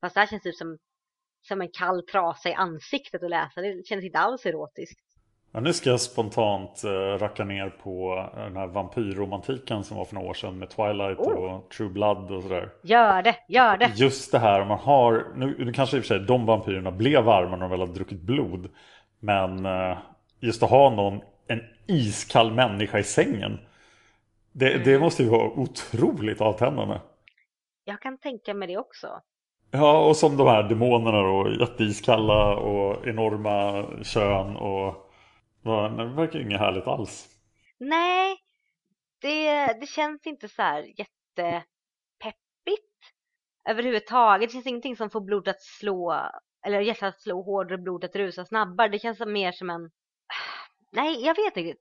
[0.00, 0.78] Fast det här känns typ som,
[1.42, 3.60] som en kall trasa i ansiktet att läsa.
[3.60, 5.00] Det känns inte alls erotiskt.
[5.52, 10.14] Ja, nu ska jag spontant eh, racka ner på den här vampyrromantiken som var för
[10.14, 11.54] några år sedan med Twilight Oh.
[11.54, 12.68] och True Blood och sådär.
[12.82, 13.92] Gör det, gör det!
[13.94, 17.24] Just det här man har, nu, nu kanske i och för sig de vampyrerna blev
[17.24, 18.68] varma när de väl hade druckit blod.
[19.20, 19.98] Men eh,
[20.40, 23.58] just att ha någon, en iskall människa i sängen.
[24.52, 27.00] Det, det måste ju vara otroligt avtändande.
[27.84, 29.06] Jag kan tänka mig det också.
[29.70, 35.06] Ja, och som de här demonerna då, jätteiskalla och enorma kön och...
[35.62, 37.28] Det verkar inget härligt alls.
[37.78, 38.36] Nej,
[39.20, 41.66] det, det känns inte så här jättepeppigt
[43.68, 44.48] överhuvudtaget.
[44.48, 46.30] Det känns ingenting som får blodet att slå,
[46.66, 48.88] eller hjärtat att slå hårdare, blodet att rusa snabbare.
[48.88, 49.90] Det känns mer som en...
[50.92, 51.80] Nej, jag vet inte.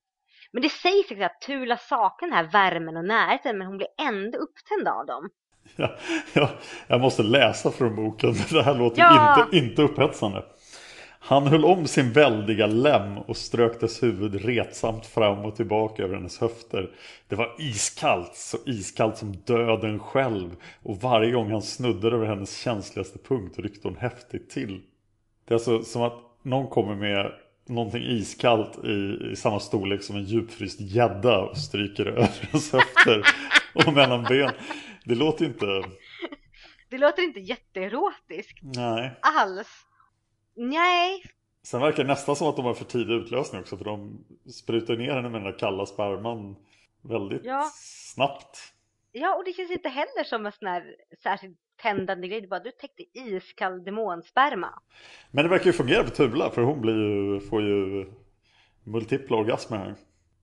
[0.52, 4.38] Men det sägs att Tula saknar den här värmen och närheten, men hon blir ändå
[4.38, 5.30] upptänd av dem.
[5.76, 5.96] Ja,
[6.34, 6.50] ja,
[6.88, 8.34] jag måste läsa från boken.
[8.52, 9.46] Det här låter Ja.
[9.46, 10.44] inte, inte upphetsande.
[11.20, 16.16] Han höll om sin väldiga lem och strök dess huvud retsamt fram och tillbaka över
[16.16, 16.90] hennes höfter.
[17.28, 20.56] Det var iskallt, så iskallt som döden själv.
[20.84, 24.82] Och varje gång han snuddade över hennes känsligaste punkt ryckte hon häftigt till.
[25.48, 27.32] Det är alltså som att någon kommer med
[27.68, 33.24] någonting iskallt i, i samma storlek som en djupfryst gädda och stryker över hennes höfter
[33.74, 34.52] och mellan ben.
[35.06, 35.84] Det låter inte...
[36.90, 39.20] Det låter inte jätteerotiskt Nej.
[39.22, 39.89] alls.
[40.62, 41.24] Nej,
[41.64, 44.96] Sen verkar det nästan som att de har för tidig utlösning också för de sprutar
[44.98, 46.56] ner henne med den där kalla sperman
[47.02, 47.70] väldigt Ja.
[48.14, 48.58] snabbt.
[49.12, 52.42] Ja, och det känns inte heller som en sån här särskilt tändande grej.
[52.42, 54.82] Det bara du täckte iskall demonsperma.
[55.32, 58.12] Men det verkar ju fungera på Tula för hon blir ju, får ju
[58.84, 59.96] multipla orgasmer här.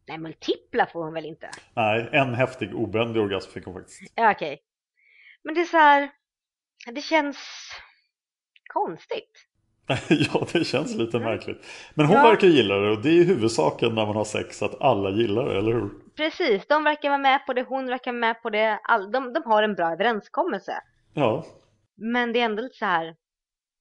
[0.08, 1.50] Nej, multipla får hon väl inte?
[1.74, 4.12] Nej, en häftig obändig orgasm fick hon faktiskt.
[4.14, 4.62] Ja, okej.
[5.42, 6.10] Men det är så här,
[6.92, 7.36] det känns
[8.72, 9.46] konstigt.
[10.08, 11.66] ja, det känns lite märkligt.
[11.94, 12.22] Men hon Ja.
[12.22, 15.44] verkar gilla det och det är ju huvudsaken när man har sex att alla gillar
[15.48, 15.90] det, eller hur?
[16.16, 18.80] Precis, de verkar vara med på det, hon verkar vara med på det.
[18.82, 20.72] All, de, de har en bra överenskommelse.
[21.14, 21.44] Ja,
[21.96, 23.16] Men det är ändå lite så här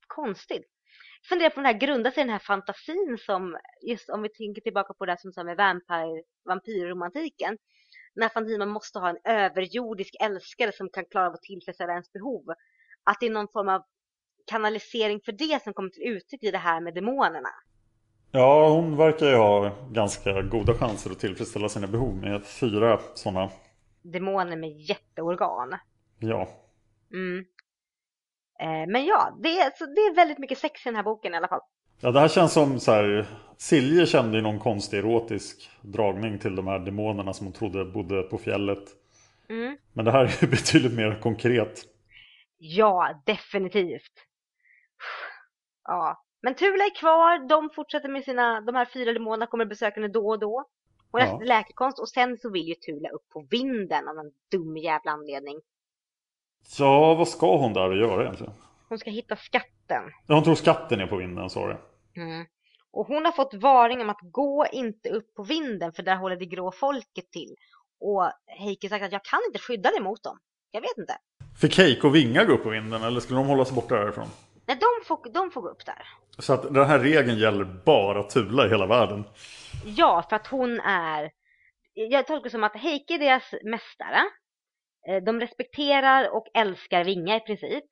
[0.08, 0.64] konstigt.
[1.22, 4.30] Jag funderar på den här, grundar sig i den här fantasin som, just om vi
[4.30, 7.58] tänker tillbaka på det här som sa med vampire, vampyrromantiken.
[8.16, 11.92] Den här fantasin man måste ha en överjordisk älskare som kan klara av att tillfredsställa
[11.92, 12.44] ens behov.
[13.04, 13.82] Att det är någon form av
[14.46, 17.50] kanalisering för det som kommer till uttryck i det här med demonerna.
[18.32, 23.50] ja hon verkar ju ha ganska goda chanser att tillfredsställa sina behov med fyra sådana.
[24.02, 25.76] Demoner med jätteorgan.
[26.20, 26.48] Ja,
[27.14, 27.46] Mm.
[28.60, 31.34] Eh, men ja, det är, så det är väldigt mycket sex i den här boken
[31.34, 31.60] i alla fall.
[32.02, 33.26] Ja, det här känns som så här.
[33.58, 38.22] Silje kände ju någon konstig erotisk dragning till de här demonerna som hon trodde bodde
[38.24, 38.84] på fjället.
[39.50, 39.78] Mm.
[39.94, 41.82] Men det här är betydligt mer konkret.
[42.58, 44.12] Ja, definitivt.
[45.86, 47.48] Ja, men Tula är kvar.
[47.50, 50.66] De fortsätter med sina, de här fyra demonerna kommer besöka henne då och då.
[51.12, 51.32] Hon Ja.
[51.34, 55.12] läser läkekonst och sen så vill ju Tula upp på vinden av en dum jävla
[55.12, 55.62] anledning.
[56.80, 58.54] Ja, vad ska hon där och göra egentligen?
[58.90, 60.04] Hon ska hitta skatten.
[60.28, 61.78] Ja, hon tror skatten är på vinden, sa det.
[62.22, 62.46] Mm.
[62.92, 66.36] Och hon har fått varning om att gå inte upp på vinden för där håller
[66.36, 67.56] det grå folket till.
[68.00, 70.40] Och Heike sagt att jag kan inte skydda dig mot dem.
[70.72, 71.18] Jag vet inte.
[71.62, 74.28] Fick Heike och Vinga gå upp på vinden eller skulle de hålla sig borta därifrån?
[74.68, 76.08] Nej, de får, de får gå upp där.
[76.40, 79.24] Så att den här regeln gäller bara Tula i hela världen?
[79.86, 81.32] Ja, för att hon är...
[81.94, 84.22] Jag tolkar det som att Heike är deras mästare.
[85.08, 87.84] Eh, de respekterar och älskar Vinga i princip.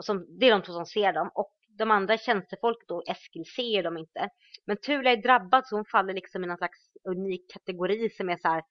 [0.00, 1.30] Som, det är de två som ser dem.
[1.34, 4.28] Och de andra tjänstefolket och Eskil ser dem inte.
[4.66, 8.36] Men Tula är drabbad så hon faller liksom i någon slags unik kategori som är
[8.36, 8.62] så här.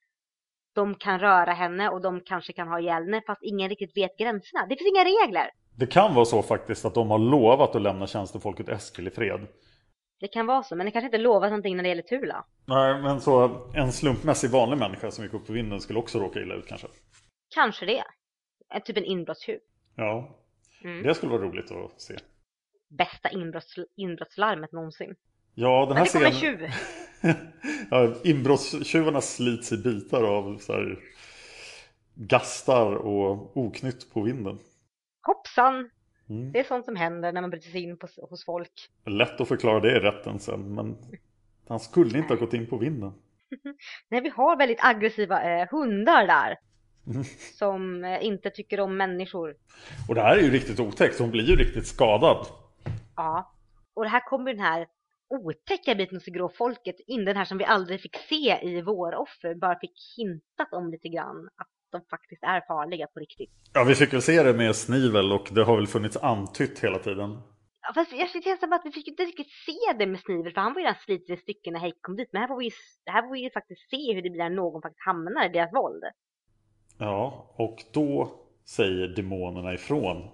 [0.74, 4.18] De kan röra henne och de kanske kan ha ihjäl henne fast ingen riktigt vet
[4.18, 4.66] gränserna.
[4.66, 5.50] Det finns inga regler.
[5.76, 9.46] Det kan vara så faktiskt att de har lovat att lämna tjänstefolket Eskil i fred.
[10.20, 12.44] Det kan vara så, men det kanske inte lovat någonting när det gäller Tula.
[12.66, 16.40] Nej, men så en slumpmässig vanlig människa som gick upp på vinden skulle också råka
[16.40, 16.86] illa ut kanske.
[17.54, 18.04] Kanske det.
[18.84, 19.58] Typ en inbrottstjuv.
[19.96, 20.38] Ja,
[20.84, 21.02] mm.
[21.02, 22.16] det skulle vara roligt att se.
[22.88, 25.14] Bästa inbrotts, inbrottslarmet någonsin.
[25.54, 26.32] Ja, den här scenen...
[26.32, 26.70] tjuv.
[27.90, 30.98] ja, inbrottstjuvarna slits i bitar av så här,
[32.14, 34.58] gastar och oknytt på vinden.
[35.24, 35.90] Hoppsan!
[36.28, 36.52] Mm.
[36.52, 38.90] Det är sånt som händer när man bryter sig in på, hos folk.
[39.06, 40.96] Lätt att förklara det i rätten sen, men
[41.68, 43.12] han skulle inte ha gått in på vinden.
[44.08, 46.58] Nej, vi har väldigt aggressiva eh, hundar där.
[47.06, 47.24] Mm.
[47.58, 49.56] Som eh, inte tycker om människor.
[50.08, 52.46] Och det här är ju riktigt otäckt, hon blir ju riktigt skadad.
[53.16, 53.52] Ja,
[53.94, 54.86] och det här kommer den här
[55.28, 59.14] otäcka biten hos grå folket in, den här som vi aldrig fick se i vår
[59.14, 61.48] offer, bara fick hintat om lite grann.
[61.56, 63.50] Att de faktiskt är farliga på riktigt.
[63.74, 66.98] Ja, vi fick väl se det med Snivel och det har väl funnits antytt hela
[66.98, 67.30] tiden.
[67.82, 70.60] Ja, fast jag känns som att vi fick inte riktigt se det med Snivel för
[70.60, 72.28] han var ju den sliten i stycken när Heike kom dit.
[72.32, 72.70] Men här får, vi,
[73.06, 75.74] här får vi ju faktiskt se hur det blir när någon faktiskt hamnar i deras
[75.74, 76.02] våld.
[76.98, 80.30] Ja, och då säger demonerna ifrån.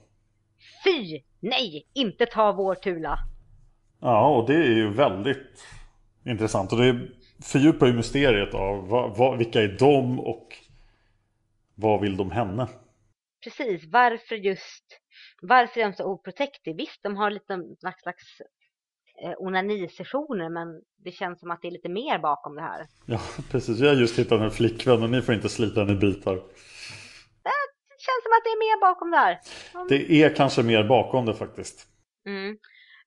[0.85, 1.21] Fy!
[1.41, 1.87] Nej!
[1.95, 3.19] Inte ta vår Tula!
[4.01, 5.65] Ja, och det är ju väldigt
[6.25, 6.73] intressant.
[6.73, 7.09] Och det
[7.43, 10.49] fördjupar ju mysteriet av vad, vad, vilka är de och
[11.81, 12.69] vad vill de henne?
[13.45, 14.85] Precis, varför just,
[15.43, 16.77] varför är de så oprotective?
[16.77, 18.41] Visst, de har lite slags, slags
[19.23, 22.87] eh, onanisessioner men det känns som att det är lite mer bakom det här.
[23.07, 23.21] Ja,
[23.51, 23.79] precis.
[23.79, 26.35] Jag har just hittat en flickvän och ni får inte slita henne i bitar.
[28.01, 29.41] Det känns som att det är mer bakom det här.
[29.75, 29.87] Mm.
[29.89, 31.87] Det är kanske mer bakom det faktiskt.
[32.27, 32.59] Mm.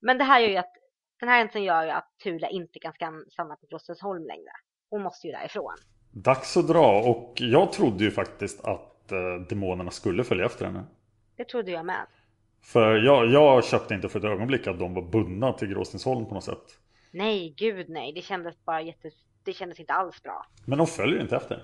[0.01, 0.73] Men det här gör ju att,
[1.19, 4.51] den här händelsen gör ju att Tula inte kan stanna på Drottensholm längre.
[4.89, 5.75] Hon måste ju därifrån.
[6.15, 10.83] Dags att dra och jag trodde ju faktiskt att eh, demonerna skulle följa efter henne.
[11.35, 12.05] Det trodde jag med.
[12.61, 16.33] För jag, jag köpte inte för ett ögonblick att de var bundna till Gråstensholm på
[16.33, 16.79] något sätt.
[17.11, 18.13] Nej, gud nej.
[18.13, 19.11] Det kändes bara jätte...
[19.43, 20.45] Det kändes inte alls bra.
[20.65, 21.63] Men de följer inte efter.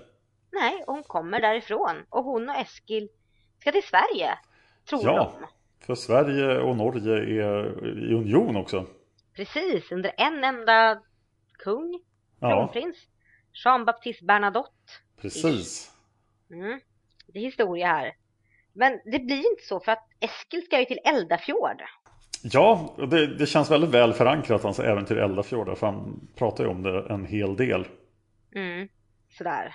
[0.52, 1.96] Nej, och hon kommer därifrån.
[2.08, 3.08] Och hon och Eskil
[3.60, 4.38] ska till Sverige.
[4.88, 5.46] Tror ja, de.
[5.86, 8.86] för Sverige och Norge är i union också.
[9.36, 11.02] Precis, under en enda
[11.58, 12.00] kung.
[12.40, 12.96] Kronprins.
[12.96, 13.19] Ja.
[13.52, 14.92] Jean-Baptiste Bernadotte.
[15.20, 15.90] Precis.
[16.50, 16.80] Mm.
[17.26, 18.12] Det är historia här.
[18.72, 21.82] Men det blir inte så för att Eskil ska ju till Eldafjord.
[22.42, 25.78] Ja, det, det känns väldigt väl förankrat hans äventyr i Eldafjord.
[25.78, 27.86] För han pratar ju om det en hel del.
[28.54, 28.88] Mm,
[29.38, 29.74] sådär.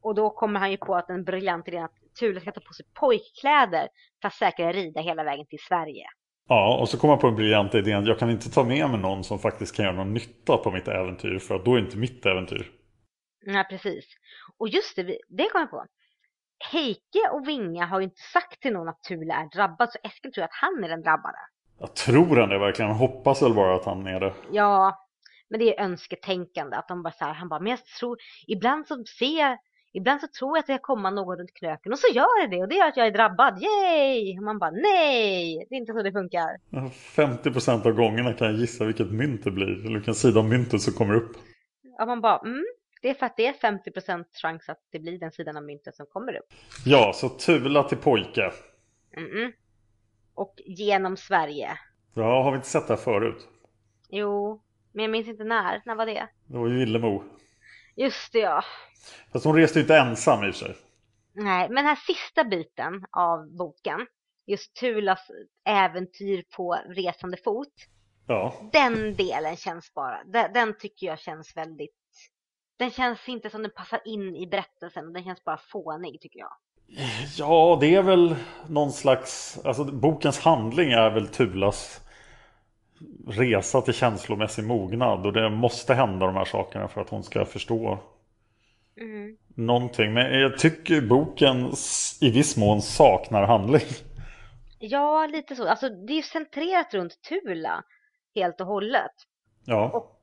[0.00, 2.72] Och då kommer han ju på att en briljant idé att Thule ska ta på
[2.72, 3.88] sig pojkkläder
[4.20, 6.06] för att säkra rida hela vägen till Sverige.
[6.48, 8.90] Ja, och så kommer han på en briljant idé att jag kan inte ta med
[8.90, 11.78] mig någon som faktiskt kan göra någon nytta på mitt äventyr för att då är
[11.78, 12.70] inte mitt äventyr.
[13.46, 14.04] Nej, precis.
[14.58, 15.86] Och just det, det kom jag på.
[16.72, 20.32] Heike och Vinga har ju inte sagt till någon att Thule är drabbad, så Eskil
[20.32, 21.38] tror att han är den drabbade.
[21.78, 22.90] Jag tror han det verkligen.
[22.90, 24.34] Jag hoppas väl bara att han är det.
[24.52, 25.06] Ja,
[25.48, 26.76] men det är önsketänkande.
[26.76, 29.58] Att de bara så här, han bara, men jag tror, ibland så ser
[29.92, 32.56] ibland så tror jag att det ska komma någon runt knöken och så gör det
[32.56, 33.62] det och det gör att jag är drabbad.
[33.62, 34.38] Yay!
[34.38, 36.56] Och man bara, nej, det är inte så det funkar.
[37.16, 40.82] 50% av gångerna kan jag gissa vilket mynt det blir, eller vilken sida av myntet
[40.82, 41.32] som kommer upp.
[41.98, 42.64] Ja, man bara, mm,
[43.04, 45.96] det är för att det är 50% chans att det blir den sidan av myntet
[45.96, 46.54] som kommer upp.
[46.84, 48.52] Ja, så Tula till pojke.
[49.16, 49.52] Mm -mm.
[50.34, 51.78] Och genom Sverige.
[52.14, 53.48] Ja, har vi inte sett det här förut?
[54.08, 55.82] Jo, men jag minns inte när.
[55.84, 56.28] När var det?
[56.46, 57.24] Det var ju Villemo.
[57.96, 58.64] Just det, ja.
[59.32, 60.76] Fast hon reste ju inte ensam i och för sig.
[61.32, 64.06] Nej, men den här sista biten av boken,
[64.46, 65.30] just Tulas
[65.64, 67.74] äventyr på resande fot.
[68.26, 68.54] Ja.
[68.72, 72.03] Den delen känns bara, den, den tycker jag känns väldigt
[72.76, 75.12] den känns inte som den passar in i berättelsen.
[75.12, 76.52] Den känns bara fånig tycker jag.
[77.36, 78.36] Ja, det är väl
[78.68, 79.58] någon slags...
[79.64, 82.00] Alltså bokens handling är väl Tulas
[83.26, 85.26] resa till känslomässig mognad.
[85.26, 87.98] Och det måste hända de här sakerna för att hon ska förstå
[89.00, 89.36] mm.
[89.54, 90.12] någonting.
[90.12, 91.72] Men jag tycker boken
[92.20, 93.86] i viss mån saknar handling.
[94.78, 95.68] Ja, lite så.
[95.68, 97.84] Alltså det är centrerat runt Tula
[98.34, 99.12] helt och hållet.
[99.64, 99.90] Ja.
[99.90, 100.13] Och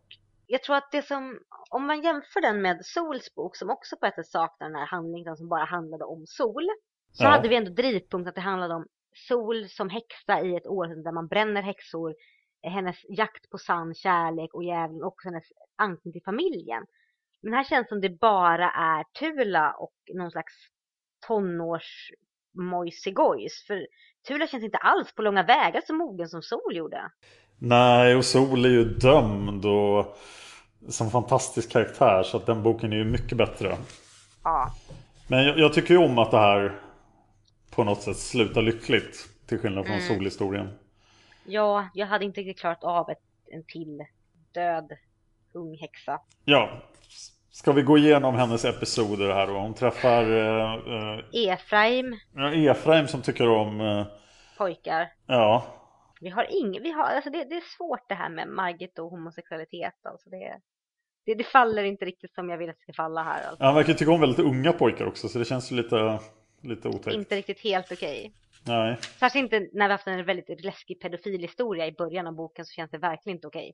[0.52, 1.40] jag tror att det som,
[1.70, 4.86] om man jämför den med Sols bok som också på ett sätt saknar den här
[4.86, 6.68] handlingen som bara handlade om Sol.
[7.12, 7.30] Så Ja.
[7.30, 8.86] hade vi ändå drivpunkt att det handlade om
[9.28, 12.16] Sol som häxa i ett århundrade där man bränner häxor,
[12.64, 15.44] hennes jakt på sann kärlek och djävulen och hennes
[15.76, 16.86] anknytning till familjen.
[17.42, 20.54] Men här känns det som det bara är Tula och någon slags
[21.28, 22.12] tonårs
[22.58, 23.64] mojsigojs.
[23.68, 23.88] För
[24.28, 27.12] Tula känns inte alls på långa vägar så mogen som Sol gjorde.
[27.64, 30.18] Nej, och Sol är ju dömd och
[30.90, 33.78] som fantastisk karaktär så att den boken är ju mycket bättre.
[34.44, 34.72] Ja,
[35.28, 36.80] Men jag, jag tycker ju om att det här
[37.76, 39.28] på något sätt slutar lyckligt.
[39.48, 40.08] Till skillnad från Mm.
[40.08, 40.70] Solhistorien.
[41.46, 44.06] Ja, jag hade inte riktigt klarat av ett, en till
[44.54, 44.92] död
[45.54, 46.20] ung häxa.
[46.46, 46.70] Ja,
[47.52, 49.54] ska vi gå igenom hennes episoder här då?
[49.54, 52.20] Hon träffar eh, eh, Efraim,
[52.68, 53.82] Efraim som tycker om...
[53.82, 54.06] Eh,
[54.58, 55.08] pojkar.
[55.28, 55.64] ja,
[56.22, 59.10] Vi har ing, vi har, alltså det, det är svårt det här med Margit och
[59.10, 60.06] homosexualitet.
[60.06, 60.60] Alltså det,
[61.26, 63.48] det, det faller inte riktigt som jag vill att det ska falla här.
[63.48, 63.64] Alltså.
[63.64, 66.20] han verkar tycka om väldigt unga pojkar också så det känns lite,
[66.62, 67.16] lite otäckt.
[67.16, 68.34] Inte riktigt helt okej.
[68.68, 68.98] Nej.
[69.20, 72.92] Särskilt inte när vi haft en väldigt läskig pedofilhistoria i början av boken så känns
[72.92, 73.74] det verkligen inte okej.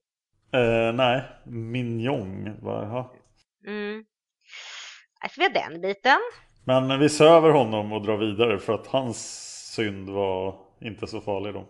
[0.51, 2.57] Eh, nej, Minjong.
[2.61, 3.11] va?
[3.67, 4.05] Mm.
[5.19, 6.19] Alltså vi har den biten.
[6.65, 9.17] Men vi söver honom och drar vidare för att hans
[9.75, 11.65] synd var inte så farlig då.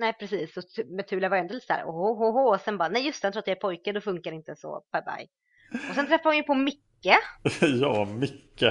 [0.00, 2.88] Nej precis, och men Tula var ändå lite såhär åh, åh, åh, och sen bara
[2.88, 5.02] nej just det, han tror att jag är pojke, då funkar det inte så, bye
[5.02, 5.26] bye.
[5.88, 7.16] Och sen träffade hon ju på Micke,
[7.60, 8.62] ja, Micke.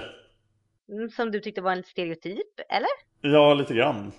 [0.92, 2.90] mm, som du tyckte var en stereotyp, eller?
[3.22, 4.12] Ja, lite grann.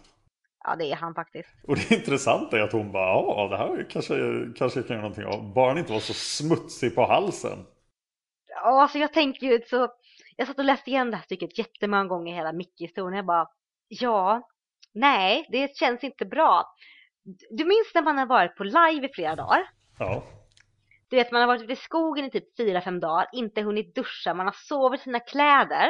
[0.65, 1.49] Ja det är han faktiskt.
[1.69, 4.15] Och det intressanta är att hon bara, ja det här kanske,
[4.57, 5.55] kanske jag kan göra någonting av.
[5.55, 7.67] Bara han inte var så smutsig på halsen.
[8.49, 9.89] Ja, alltså jag tänker ju så,
[10.37, 13.47] jag satt och läste igen det här stycket jättemånga gånger hela Micke-historien, jag bara,
[13.89, 14.49] ja,
[14.95, 16.75] nej, det känns inte bra.
[17.51, 19.71] Du minns när man har varit på live i flera dagar?
[19.99, 20.23] Ja.
[21.09, 23.95] Du vet, man har varit ute i skogen i typ fyra fem dagar, inte hunnit
[23.95, 25.89] duscha, man har sovit sina kläder,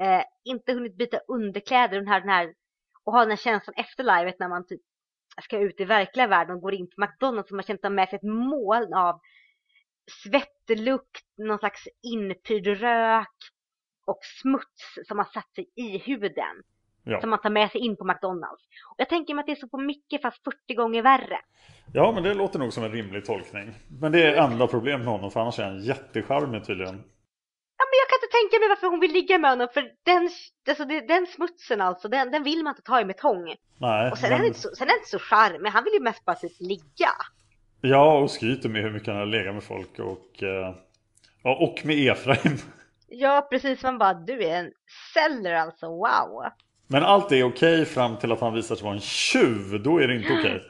[0.00, 2.54] eh, inte hunnit byta underkläder, den här, den här,
[3.04, 4.80] och har den här känslan efter livet när man typ
[5.42, 8.16] ska ut i verkliga världen och går in på McDonalds och man känner med sig
[8.16, 9.20] ett moln av
[10.22, 13.36] svettlukt, någon slags inpyrd rök
[14.06, 16.62] och smuts som har satt sig i huden.
[17.08, 17.20] Ja.
[17.20, 18.62] Som man tar med sig in på McDonalds.
[18.90, 21.38] Och jag tänker mig att det är så på mycket fast 40 gånger värre.
[21.92, 23.74] ja, men det låter nog som en rimlig tolkning.
[24.00, 26.94] Men det är enda problem med honom för annars är han jättecharmig tydligen.
[27.78, 30.30] Ja, men jag kan inte tänka mig varför hon vill ligga med honom för den,
[30.68, 33.54] alltså den smutsen alltså, den, den vill man inte ta i med tång.
[33.78, 35.84] Nej, Och sen är men- han inte så, sen är han inte så charmig, han
[35.84, 37.10] vill ju mest bara typ ligga.
[37.80, 40.74] Ja, och skryter med hur mycket han har legat med folk och, eh,
[41.42, 42.56] och med Efraim.
[43.08, 44.72] Ja, precis, man bara, du är en
[45.14, 46.44] seller alltså, wow.
[46.86, 49.82] Men allt är okej fram till att han visar sig vara en tjuv.
[49.82, 50.62] Då är det inte okej.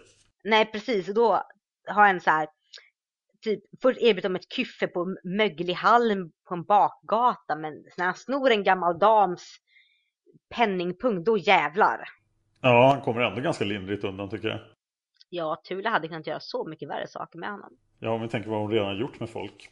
[0.45, 1.43] Nej, precis, då
[1.87, 2.49] har en så här,
[3.41, 8.05] typ, först erbjuder de ett kyffe på en möglig halm på en bakgata, men när
[8.05, 9.57] han snor en gammal dams
[10.55, 12.09] penningpung, då jävlar.
[12.61, 14.61] Ja, han kommer ändå ganska lindrigt undan tycker jag.
[15.29, 17.71] Ja, Tula hade kunnat göra så mycket värre saker med honom.
[17.99, 19.71] Ja, om vi tänker vad hon redan gjort med folk.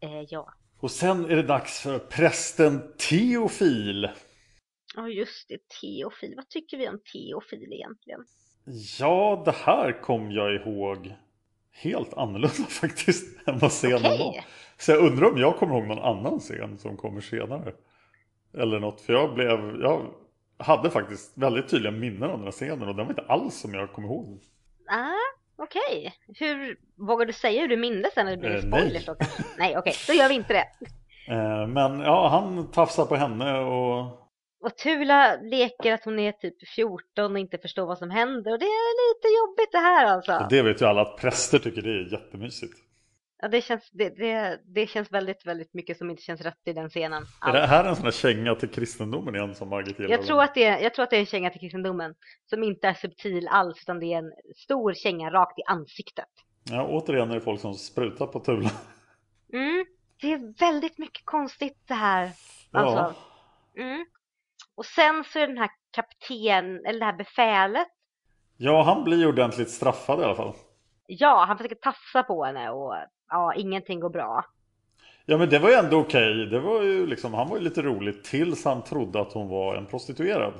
[0.00, 0.52] Eh, ja.
[0.80, 4.08] Och sen är det dags för prästen Teofil.
[4.96, 6.32] Ja, just det, Teofil.
[6.36, 8.20] Vad tycker vi om Teofil egentligen?
[8.98, 11.12] Ja, det här kom jag ihåg
[11.72, 14.18] helt annorlunda faktiskt än vad scenen Okej.
[14.18, 14.44] var.
[14.78, 17.72] Så jag undrar om jag kommer ihåg någon annan scen som kommer senare.
[18.58, 20.14] Eller något, för jag blev, jag
[20.58, 23.74] hade faktiskt väldigt tydliga minnen av den här scenen och den var inte alls som
[23.74, 24.40] jag kommer ihåg.
[24.90, 26.14] Ah, okej.
[26.38, 29.08] Hur, vågar du säga hur du minns den eller blir det Eh, spoilers
[29.58, 29.78] nej.
[29.78, 30.66] okej, då gör vi inte det.
[31.34, 34.25] Eh, Men ja, han tafsar på henne och
[34.60, 38.58] Och Tula leker att hon är typ 14 och inte förstår vad som händer och
[38.58, 40.32] det är lite jobbigt det här alltså.
[40.32, 42.86] och det vet ju alla att präster tycker det är jättemysigt.
[43.38, 46.72] Ja, det känns, det, det, det känns väldigt, väldigt mycket som inte känns rätt i
[46.72, 47.26] den scenen.
[47.40, 50.10] Är det här en sån här känga till kristendomen igen som Margit gillar?
[50.10, 52.14] Jag tror, att det är, jag tror att det är en känga till kristendomen
[52.50, 56.28] som inte är subtil alls utan det är en stor känga rakt i ansiktet.
[56.70, 58.70] Ja, återigen är det folk som sprutar på Tula.
[59.52, 59.86] Mm.
[60.20, 62.30] Det är väldigt mycket konstigt det här.
[62.72, 63.14] Alltså.
[63.76, 64.06] Mm.
[64.76, 67.88] Och sen så är den här kapten, eller det här befälet.
[68.56, 70.54] Ja, han blir ordentligt straffad i alla fall.
[71.06, 72.94] Ja, han försöker tafsa på henne och
[73.28, 74.44] ja, ingenting går bra.
[75.26, 76.46] Ja, men det var ju ändå okej.
[76.46, 79.76] Det var ju liksom, han var ju lite rolig tills han trodde att hon var
[79.76, 80.54] en prostituerad.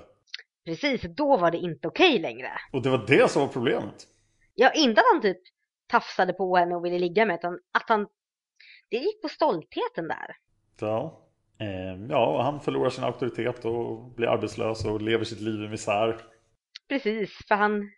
[0.65, 2.51] Precis, då var det inte okej längre.
[2.73, 4.07] Och det var det som var problemet.
[4.55, 5.41] Ja, inte att han typ
[5.87, 8.07] tafsade på henne och ville ligga med utan att han...
[8.91, 10.37] Det gick på stoltheten där.
[10.81, 11.26] Ja.
[11.59, 16.21] Eh, ja, han förlorar sin auktoritet och blir arbetslös och lever sitt liv i misär.
[16.89, 17.91] Precis, för han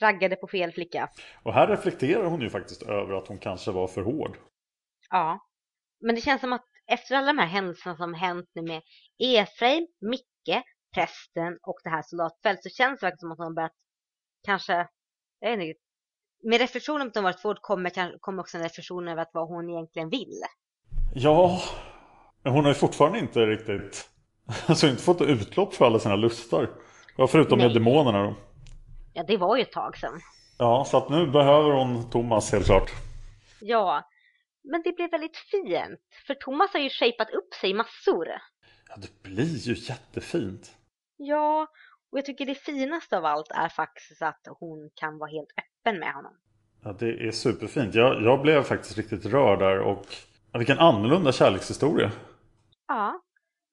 [0.00, 1.08] raggade på fel flicka.
[1.42, 4.36] Och här reflekterar hon ju faktiskt över att hon kanske var för hård.
[5.10, 5.46] Ja.
[6.00, 8.82] Men det känns som att efter alla de här händelserna som hänt nu med
[9.18, 10.64] Efraim, Micke,
[10.94, 13.72] prästen och det här soldatfält så känns det faktiskt som att hon börjat
[14.44, 14.88] kanske,
[15.40, 15.80] jag vet inte,
[16.42, 19.70] med reflektionen att hon varit svårt kommer, kommer också en reflektion över att vad hon
[19.70, 20.40] egentligen vill.
[21.14, 21.60] Ja,
[22.46, 24.10] men hon har ju fortfarande inte riktigt,
[24.66, 26.70] alltså inte fått utlopp för alla sina lustar.
[27.16, 27.66] Ja, förutom Nej.
[27.66, 28.34] med demonerna då.
[29.14, 30.20] Ja, det var ju ett tag sedan.
[30.58, 32.90] Ja, så att nu behöver hon Thomas helt klart.
[33.60, 34.08] Ja,
[34.64, 36.00] men det blev väldigt fint.
[36.26, 38.28] För Thomas har ju shapat upp sig massor.
[38.88, 40.70] Ja, det blir ju jättefint.
[41.16, 41.66] Ja,
[42.12, 45.98] och jag tycker det finaste av allt är faktiskt att hon kan vara helt öppen
[45.98, 46.32] med honom.
[46.84, 47.94] Ja, det är superfint.
[47.94, 50.06] Jag, jag blev faktiskt riktigt rörd där och
[50.52, 52.10] vilken annorlunda kärlekshistoria.
[52.88, 53.22] Ja,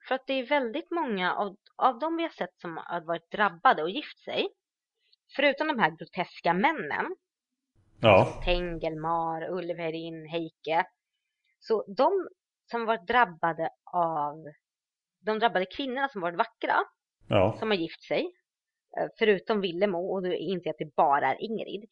[0.07, 3.31] för att det är väldigt många av, av dem vi har sett som har varit
[3.31, 4.47] drabbade och gift sig.
[5.35, 7.15] Förutom de här groteska männen.
[8.01, 8.41] Ja.
[8.45, 10.85] Tengelmar, Ulverin, Heike.
[11.59, 12.27] Så de
[12.71, 14.35] som varit drabbade av
[15.25, 16.75] de drabbade kvinnorna som varit vackra.
[17.29, 17.55] Ja.
[17.59, 18.33] Som har gift sig.
[18.97, 21.89] Eh, förutom Villemo och då jag att det bara är Ingrid.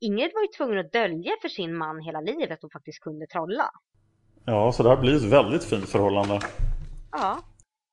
[0.00, 3.26] Ingrid var ju tvungen att dölja för sin man hela livet att hon faktiskt kunde
[3.26, 3.70] trolla.
[4.46, 6.40] Ja, så det här blir ett väldigt fint förhållande.
[7.12, 7.42] Ja.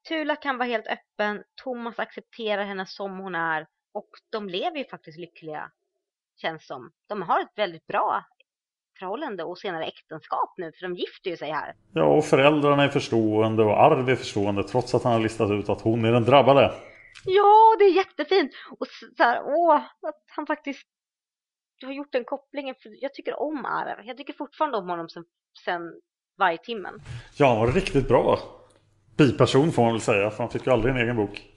[0.07, 4.85] Tula kan vara helt öppen, Thomas accepterar henne som hon är och de lever ju
[4.85, 5.71] faktiskt lyckliga,
[6.41, 6.91] känns som.
[7.09, 8.25] De har ett väldigt bra
[8.99, 11.75] förhållande och senare äktenskap nu, för de gifter ju sig här.
[11.93, 15.69] Ja, och föräldrarna är förstående och Arv är förstående trots att han har listat ut
[15.69, 16.73] att hon är den drabbade.
[17.25, 18.51] Ja, det är jättefint!
[18.79, 18.87] Och
[19.17, 20.87] så här, åh, att han faktiskt
[21.83, 24.05] har gjort den kopplingen, för jag tycker om Arv.
[24.05, 25.23] Jag tycker fortfarande om honom sen,
[25.65, 25.81] sen
[26.41, 27.01] Vargtimmen.
[27.37, 28.39] Ja, han var riktigt bra
[29.17, 31.47] biperson får man väl säga, för han fick ju aldrig en egen bok.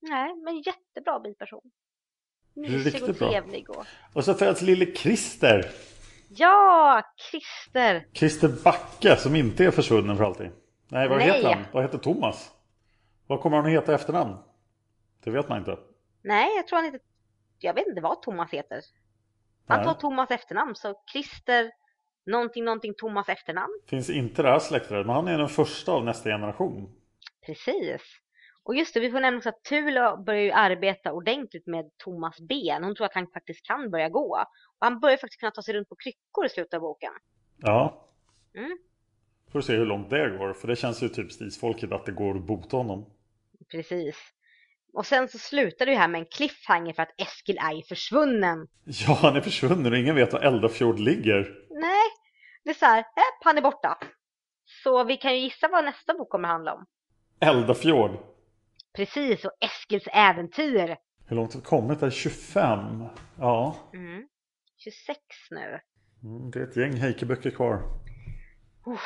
[0.00, 1.60] Nej, men jättebra biperson.
[2.54, 3.70] Mysig och trevlig.
[3.70, 3.84] Och...
[4.12, 5.70] och så föds lille Christer.
[6.28, 8.06] Ja, Christer.
[8.12, 10.50] Christer Backe som inte är försvunnen för alltid.
[10.88, 11.26] Nej, vad Nej.
[11.26, 11.64] heter han?
[11.72, 12.50] Vad heter Thomas?
[13.26, 14.36] Vad kommer han att heta i efternamn?
[15.24, 15.78] Det vet man inte.
[16.22, 16.98] Nej, jag tror han inte...
[17.58, 18.80] Jag vet inte vad Thomas heter.
[19.66, 21.70] Han tar Thomas efternamn, så Christer
[22.26, 23.80] någonting, någonting Thomas efternamn.
[23.86, 26.96] Finns inte det här släktträdet, men han är den första av nästa generation.
[27.46, 28.02] Precis.
[28.62, 32.40] Och just det, vi får nämna också att Tula börjar ju arbeta ordentligt med Thomas
[32.40, 32.84] ben.
[32.84, 34.38] Hon tror att han faktiskt kan börja gå.
[34.78, 37.12] Och han börjar faktiskt kunna ta sig runt på kryckor i slutet av boken.
[37.56, 38.08] Ja.
[38.54, 38.78] Mm.
[39.52, 42.36] Får se hur långt det går, för det känns ju typ stisfolket att det går
[42.36, 43.06] att bota honom.
[43.70, 44.16] Precis.
[44.92, 48.66] Och sen så slutar det ju här med en cliffhanger för att Eskil är försvunnen.
[48.84, 51.54] Ja, han är försvunnen och ingen vet var Eldafjord ligger.
[51.70, 52.06] Nej,
[52.64, 53.04] det är så här,
[53.44, 53.98] han är borta.
[54.84, 56.86] Så vi kan ju gissa vad nästa bok kommer handla om.
[57.40, 58.10] Eldafjord.
[58.96, 60.96] Precis, och Eskils äventyr.
[61.26, 62.00] Hur långt har vi kommit?
[62.00, 63.04] Det är 25.
[63.38, 63.76] Ja.
[63.94, 64.28] Mm.
[64.76, 65.18] 26
[65.50, 65.80] nu.
[66.22, 67.74] Mm, det är ett gäng Heike-böcker kvar.
[68.86, 69.00] Uh,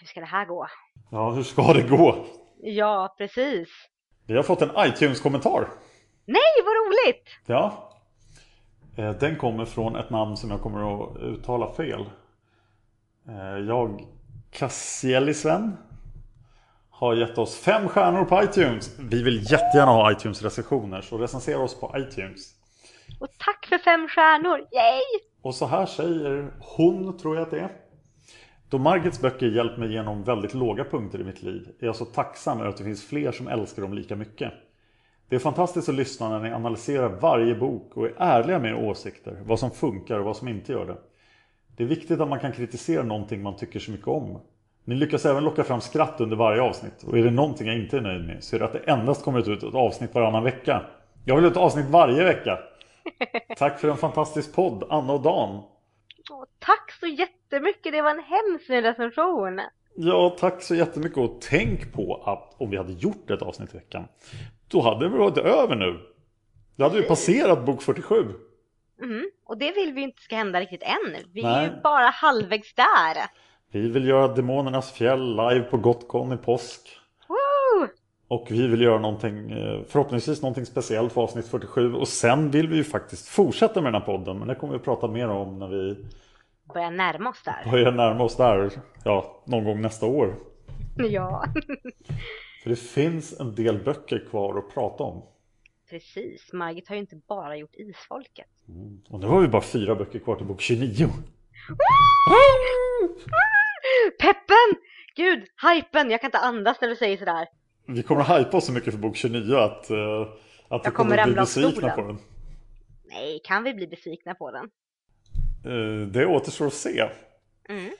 [0.00, 0.66] hur ska det här gå?
[1.10, 2.26] Ja, hur ska det gå?
[2.62, 3.68] Ja, precis.
[4.26, 5.68] Vi har fått en iTunes-kommentar.
[6.24, 7.28] Nej, vad roligt!
[7.46, 7.92] Ja.
[8.96, 12.04] Eh, den kommer från ett namn som jag kommer att uttala fel.
[13.28, 14.06] Eh, jag,
[14.50, 15.76] Kassielisven,
[16.90, 18.98] har gett oss fem stjärnor på iTunes.
[18.98, 22.52] Vi vill jättegärna ha iTunes-recensioner, så recensera oss på iTunes.
[23.20, 25.20] Och tack för fem stjärnor, yay!
[25.42, 27.85] Och så här säger hon, tror jag att det är.
[28.68, 32.04] Då Margits böcker hjälpt mig genom väldigt låga punkter i mitt liv är jag så
[32.04, 34.52] tacksam över att det finns fler som älskar dem lika mycket.
[35.28, 38.76] Det är fantastiskt att lyssna när ni analyserar varje bok och är ärliga med era
[38.76, 40.96] åsikter, vad som funkar och vad som inte gör det.
[41.76, 44.40] Det är viktigt att man kan kritisera någonting man tycker så mycket om.
[44.84, 47.96] Ni lyckas även locka fram skratt under varje avsnitt och är det någonting jag inte
[47.96, 50.82] är nöjd med så är det att det endast kommer ut ett avsnitt varannan vecka.
[51.24, 52.58] Jag vill ha ett avsnitt varje vecka.
[53.56, 55.62] Tack för en fantastisk podd, Anna och Dan.
[56.30, 59.60] Åh, tack så jättemycket, det var en hemskt recension.
[59.96, 63.76] Ja, tack så jättemycket och tänk på att om vi hade gjort ett avsnitt i
[63.76, 64.08] veckan
[64.68, 66.00] då hade det varit över nu.
[66.76, 68.14] Då hade vi passerat bok 47.
[69.02, 71.16] Mm, och det vill vi inte ska hända riktigt än.
[71.32, 71.66] Vi Nej.
[71.66, 73.16] är ju bara halvvägs där.
[73.72, 76.98] Vi vill göra Demonernas fjäll live på Gotcon i påsk.
[78.28, 81.94] Och vi vill göra någonting, eh, förhoppningsvis någonting speciellt för avsnitt 47.
[81.94, 84.38] Och sen vill vi ju faktiskt fortsätta med den här podden.
[84.38, 86.04] Men det kommer vi att prata mer om när vi
[86.74, 87.70] börjar närma oss där.
[87.70, 88.70] Börjar närma oss där,
[89.04, 90.34] ja, någon gång nästa år.
[90.96, 91.44] Ja.
[92.62, 95.22] för det finns en del böcker kvar att prata om.
[95.90, 98.46] Precis, Margit har ju inte bara gjort Isfolket.
[98.68, 99.00] Mm.
[99.08, 101.08] Och nu har vi bara fyra böcker kvar till bok 29.
[104.18, 104.80] Peppen!
[105.16, 106.10] Gud, hypen!
[106.10, 107.48] Jag kan inte andas när du säger sådär.
[107.86, 110.28] Vi kommer att hypa oss så mycket för bok 29 att, uh,
[110.68, 112.18] att vi kommer, att bli besvikna på den.
[113.04, 114.70] Nej, kan vi bli besvikna på den?
[115.72, 117.08] Uh, det återstår att se.
[117.68, 117.90] Mm.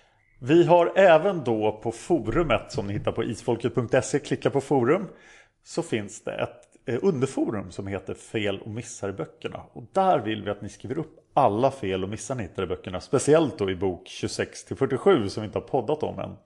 [0.40, 5.06] Vi har även då på forumet som ni hittar på isfolket.se, klicka på forum,
[5.64, 9.62] så finns det ett eh, underforum som heter Fel och missar i böckerna.
[9.72, 12.66] Och där vill vi att ni skriver upp alla fel och missar ni hittar i
[12.66, 13.00] böckerna.
[13.00, 16.36] Speciellt då i bok 26-47 som vi inte har poddat om än.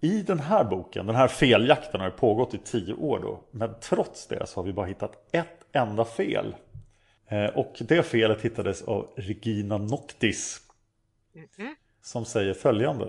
[0.00, 3.40] I den här boken, den här feljakten har pågått i tio år då.
[3.50, 6.54] Men trots det så har vi bara hittat ett enda fel.
[7.28, 10.60] Eh, och det felet hittades av Regina Noctis.
[12.02, 13.08] Som säger följande.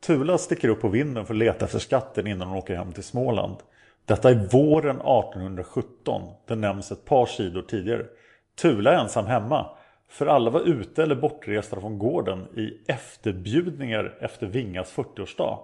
[0.00, 3.02] Tula sticker upp på vinden för att leta efter skatten innan hon åker hem till
[3.02, 3.56] Småland.
[4.04, 6.22] Detta är våren 1817.
[6.46, 8.06] Det nämns ett par sidor tidigare.
[8.54, 9.66] Tula är ensam hemma.
[10.08, 15.58] För alla var ute eller bortresta från gården i efterbjudningar efter Vingas 40-årsdag.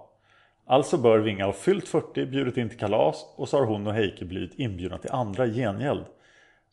[0.67, 3.93] Alltså bör Vinga ha fyllt 40, bjudit in till kalas och så har hon och
[3.93, 6.05] Heike blivit inbjudna till andra i gengäld.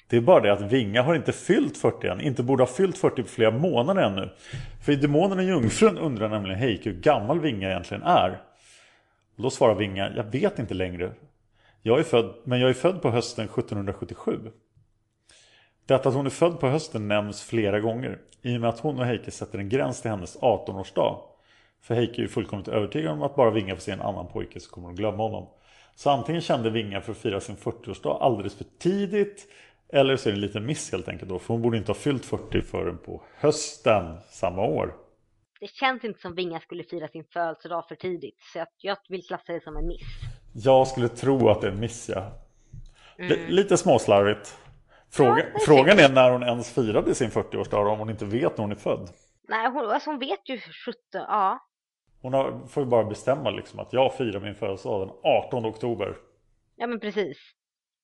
[0.08, 2.98] Det är bara det att Vinga har inte fyllt 40 än, inte borde ha fyllt
[2.98, 4.30] 40 på flera månader ännu.
[4.84, 8.40] För i Demonen och Jungfrun undrar nämligen Heike hur gammal Vinga egentligen är.
[9.36, 11.12] Och då svarar Vinga, jag vet inte längre.
[11.82, 14.38] Jag är född, men jag är född på hösten 1777.
[15.86, 18.98] Detta att hon är född på hösten nämns flera gånger i och med att hon
[18.98, 21.31] och Heike sätter en gräns till hennes 18-årsdag.
[21.82, 24.60] För Heike är ju fullkomligt övertygad om att bara Vinga får se en annan pojke
[24.60, 25.48] så kommer hon glömma honom.
[25.94, 29.48] Så antingen kände Vinga för att fira sin 40-årsdag alldeles för tidigt
[29.92, 31.38] eller så är det en liten miss helt enkelt då.
[31.38, 34.94] För hon borde inte ha fyllt 40 förrän på hösten samma år.
[35.60, 38.40] Det känns inte som Vinga skulle fira sin födelsedag för tidigt.
[38.52, 40.02] Så jag, jag vill klassa det som en miss.
[40.54, 42.32] Jag skulle tro att det är en miss ja.
[43.18, 43.48] Mm.
[43.48, 44.58] lite småslarvigt.
[45.10, 48.58] Fråga, Ja, är frågan är när hon ens firade sin 40-årsdag om hon inte vet
[48.58, 49.10] när hon är född.
[49.48, 51.58] Nej, hon, alltså hon vet ju 17, ja.
[52.22, 56.16] Hon har, får ju bara bestämma liksom att jag firar min födelsedag den 18 oktober.
[56.76, 57.38] Ja men precis.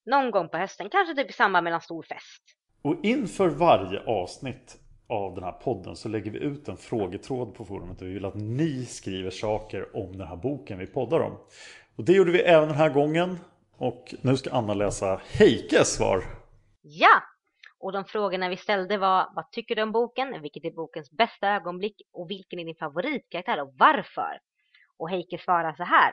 [0.06, 2.42] Någon gång på hösten, kanske typ i samband med en stor fest.
[2.82, 4.76] Och inför varje avsnitt
[5.08, 8.24] av den här podden så lägger vi ut en frågetråd på forumet och vi vill
[8.24, 11.32] att ni skriver saker om den här boken vi poddar om.
[11.96, 13.38] Och det gjorde vi även den här gången.
[13.76, 16.24] Och nu ska Anna läsa Heikes svar.
[16.82, 17.22] Ja!
[17.80, 20.42] Och de frågorna vi ställde var, vad tycker du om boken?
[20.42, 22.02] Vilket är bokens bästa ögonblick?
[22.12, 24.40] Och vilken är din favoritkaraktär och varför?
[24.96, 26.12] Och Heike svarar så här.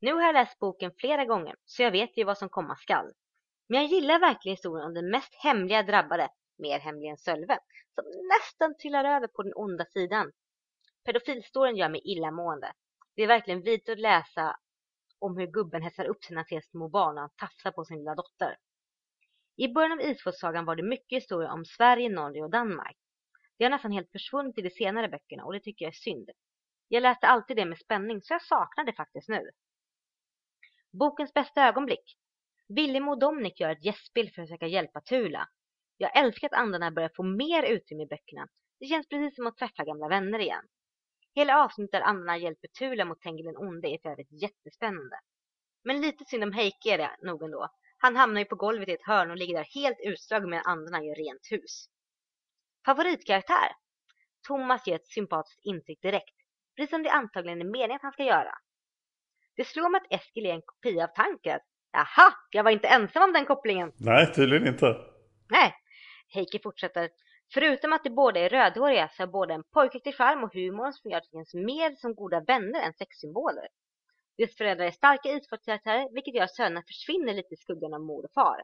[0.00, 3.12] Nu har jag läst boken flera gånger, så jag vet ju vad som komma skall.
[3.68, 6.28] Men jag gillar verkligen historien om den mest hemliga drabbade,
[6.58, 7.58] mer hemlig än Sölve,
[7.94, 10.32] som nästan trillar över på den onda sidan.
[11.04, 12.72] Pedofilstoryn gör mig illamående.
[13.16, 14.56] Det är verkligen vidrigt att läsa
[15.18, 18.14] om hur gubben hetsar upp sina tre små barn och han tafsar på sin lilla
[18.14, 18.56] dotter.
[19.56, 22.96] I början av Isfolksagan var det mycket historia om Sverige, Norge och Danmark.
[23.58, 26.30] Det har nästan helt försvunnit i de senare böckerna och det tycker jag är synd.
[26.88, 29.50] Jag läste alltid det med spänning så jag saknar det faktiskt nu.
[30.92, 32.16] Bokens bästa ögonblick.
[32.68, 35.48] Villemo och Dominic gör ett gästspel för att försöka hjälpa Tula.
[35.96, 38.48] Jag älskar att andarna börjar få mer utrymme i böckerna.
[38.80, 40.64] Det känns precis som att träffa gamla vänner igen.
[41.34, 45.20] Hela avsnittet där andarna hjälper Tula mot Tengil den onde är för övrigt jättespännande.
[45.84, 47.68] Men lite synd om Heike är det nog ändå.
[48.06, 51.04] Han hamnar ju på golvet i ett hörn och ligger där helt utslagen medan andarna
[51.04, 51.88] gör rent hus.
[52.84, 53.68] Favoritkaraktär?
[54.46, 56.36] Thomas ger ett sympatiskt intryck direkt,
[56.76, 58.54] precis som det antagligen är meningen att han ska göra.
[59.56, 61.60] Det slår mig att Eskil är en kopia av Tankred.
[61.96, 63.92] Aha, jag var inte ensam om den kopplingen.
[63.96, 64.86] Nej, tydligen inte.
[65.50, 65.74] Nej,
[66.34, 67.10] Heike fortsätter.
[67.54, 71.10] Förutom att de båda är rödhåriga så har båda en pojkaktig charm och humor som
[71.10, 73.68] gör att de känns mer som goda vänner än sexsymboler.
[74.36, 78.24] Deras föräldrar är starka idrottskaraktärer, vilket gör att sönerna försvinner lite i skuggan av mor
[78.24, 78.62] och far.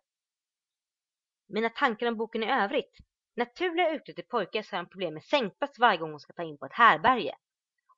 [1.48, 2.96] Mina tankar om boken i övrigt.
[3.36, 6.42] Naturliga Tula till pojkar så har han problem med sängplats varje gång hon ska ta
[6.42, 7.34] in på ett härberge.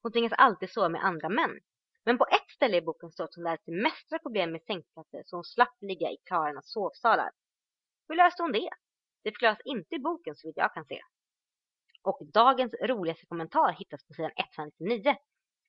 [0.03, 1.61] Hon tvingas alltid sova med andra män.
[2.05, 5.23] Men på ett ställe i boken står att hon lärde sig mästra problem med sängplatser
[5.27, 7.31] så hon slapp ligga i karlarnas sovsalar.
[8.09, 8.71] Hur löste hon det?
[9.23, 11.01] Det förklaras inte i boken så vitt jag kan se.
[12.03, 15.17] Och dagens roligaste kommentar hittas på sidan 199.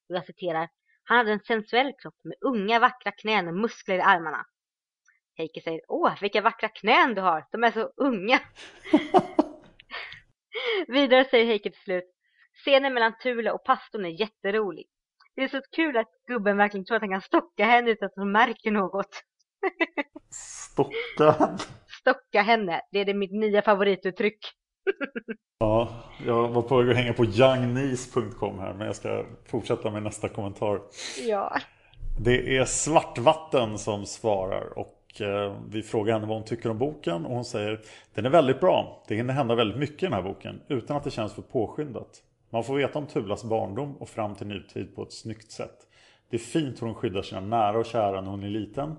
[0.09, 0.69] Och jag citerar.
[1.07, 4.45] Han hade en sensuell kropp med unga vackra knän och muskler i armarna.
[5.37, 8.39] Heike säger, åh vilka vackra knän du har, de är så unga.
[10.87, 12.15] Vidare säger Heike till slut,
[12.63, 14.85] scenen mellan Tula och pastorn är jätterolig.
[15.35, 18.15] Det är så kul att gubben verkligen tror att han kan stocka henne utan att
[18.15, 19.23] hon märker något.
[20.31, 21.57] Stocka.
[21.99, 24.39] Stocka henne, det är det mitt nya favorituttryck.
[25.59, 25.89] Ja,
[26.25, 30.29] jag var på väg att hänga på youngniece.com här men jag ska fortsätta med nästa
[30.29, 30.81] kommentar.
[31.27, 31.57] Ja.
[32.19, 37.25] Det är Svartvatten som svarar och eh, vi frågar henne vad hon tycker om boken
[37.25, 37.81] och hon säger
[38.13, 39.03] Den är väldigt bra.
[39.07, 42.21] Det hinner hända väldigt mycket i den här boken utan att det känns för påskyndat.
[42.49, 45.77] Man får veta om Tulas barndom och fram till nutid på ett snyggt sätt.
[46.29, 48.95] Det är fint hur hon skyddar sina nära och kära när hon är liten.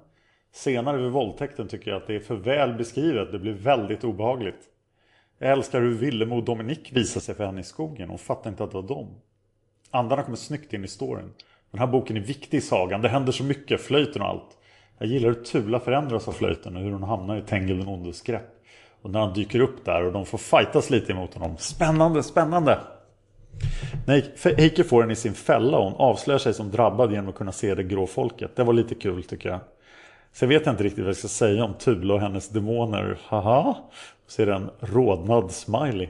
[0.52, 3.32] Senare vid våldtäkten tycker jag att det är för väl beskrivet.
[3.32, 4.70] Det blir väldigt obehagligt.
[5.38, 8.08] Jag älskar hur Villemo och Dominik visar sig för henne i skogen.
[8.08, 9.08] Hon fattar inte att det var dem.
[9.90, 11.32] Andarna kommer snyggt in i storyn.
[11.70, 13.02] Den här boken är viktig i sagan.
[13.02, 14.58] Det händer så mycket, flöjten och allt.
[14.98, 18.22] Jag gillar hur Tula förändras av flöjten och hur hon hamnar i Tengil den ondes
[18.22, 18.62] grepp.
[19.02, 21.56] Och när han dyker upp där och de får fightas lite emot honom.
[21.58, 22.78] Spännande, spännande!
[24.06, 27.34] När Heike får henne i sin fälla och hon avslöjar sig som drabbad genom att
[27.34, 28.56] kunna se det grå folket.
[28.56, 29.60] Det var lite kul tycker jag.
[30.32, 33.18] Sen vet jag inte riktigt vad jag ska säga om Tula och hennes demoner.
[33.24, 33.76] Haha!
[34.27, 36.09] Ser en rodnad smiley.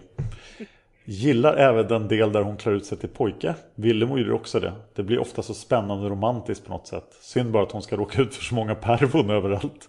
[1.04, 3.54] Gillar även den del där hon klär ut sig till pojke.
[3.74, 4.72] Villemo gjorde också det.
[4.94, 7.16] Det blir ofta så spännande och romantiskt på något sätt.
[7.20, 9.88] Synd bara att hon ska råka ut för så många pervon överallt.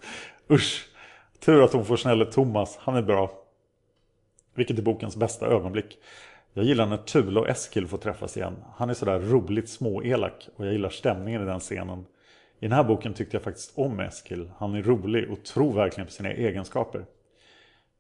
[0.52, 0.88] Usch!
[1.40, 2.78] Tur att hon får snälle Thomas.
[2.80, 3.32] Han är bra.
[4.56, 5.98] Vilket är bokens bästa ögonblick.
[6.54, 8.56] Jag gillar när Tula och Eskil får träffas igen.
[8.76, 12.06] Han är sådär roligt småelak och jag gillar stämningen i den scenen.
[12.60, 14.52] I den här boken tyckte jag faktiskt om Eskil.
[14.58, 17.06] Han är rolig och tror verkligen på sina egenskaper.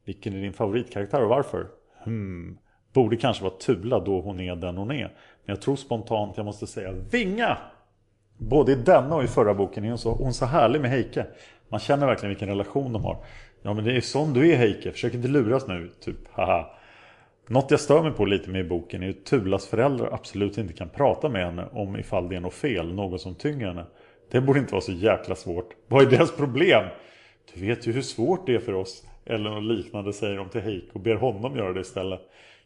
[0.08, 1.68] Vilken är din favoritkaraktär och varför?
[2.04, 2.58] Hmm.
[2.94, 5.04] Borde kanske vara Tula då hon är den hon är.
[5.06, 7.58] Men jag tror spontant jag måste säga Vinga!
[8.38, 11.26] Både i denna och i förra boken är hon så, hon så härlig med Heike.
[11.70, 13.18] Man känner verkligen vilken relation de har.
[13.62, 16.78] Ja men det är sån du är Heike, försök inte luras nu, typ haha.
[17.48, 20.74] Något jag stör mig på lite med i boken är att Tulas föräldrar absolut inte
[20.74, 23.86] kan prata med henne om ifall det är något fel, något som tynger henne.
[24.32, 25.70] Det borde inte vara så jäkla svårt.
[25.88, 26.86] Vad är deras problem?
[27.54, 29.07] Du vet ju hur svårt det är för oss.
[29.30, 32.22] Eller något liknande säger de till Heike och ber honom göra det istället.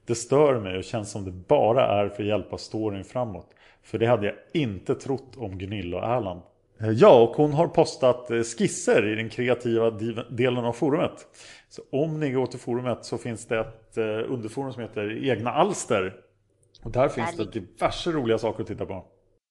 [0.06, 3.56] Det stör mig och känns som det bara är för att hjälpa storyn framåt.
[3.84, 6.42] För det hade jag inte trott om Gunilla och Erland.
[6.82, 9.92] Eh, ja, och hon har postat eh, skisser i den kreativa
[10.30, 11.28] delen av forumet.
[11.70, 15.52] Så om ni går till forumet så finns det ett eh, underforum som heter Egna
[15.52, 16.16] alster.
[16.84, 19.06] Och där finns det diverse roliga saker att titta på.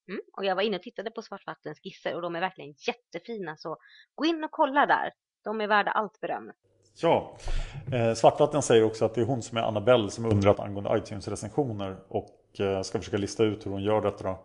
[0.09, 3.57] Mm, och jag var inne och tittade på Svartvattens skisser och de är verkligen jättefina.
[3.57, 3.77] Så
[4.15, 5.13] gå in och kolla där.
[5.45, 6.53] De är värda allt beröm.
[7.03, 7.37] Ja,
[7.93, 11.97] eh, Svartvatten säger också att det är hon som är Annabelle som undrat angående iTunes-recensioner
[12.09, 14.39] och eh, ska försöka lista ut hur hon gör detta då.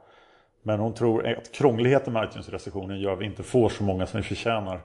[0.64, 4.22] Men hon tror att krångligheten med iTunes-recensioner gör att vi inte får så många som
[4.22, 4.82] vi förtjänar.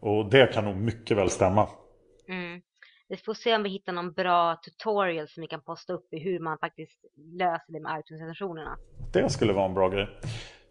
[0.00, 1.68] Och det kan nog mycket väl stämma.
[2.28, 2.60] Mm.
[3.08, 6.18] Vi får se om vi hittar någon bra tutorial som vi kan posta upp i
[6.18, 8.76] hur man faktiskt löser det med iTunes-recensionerna.
[9.12, 10.08] Det skulle vara en bra grej.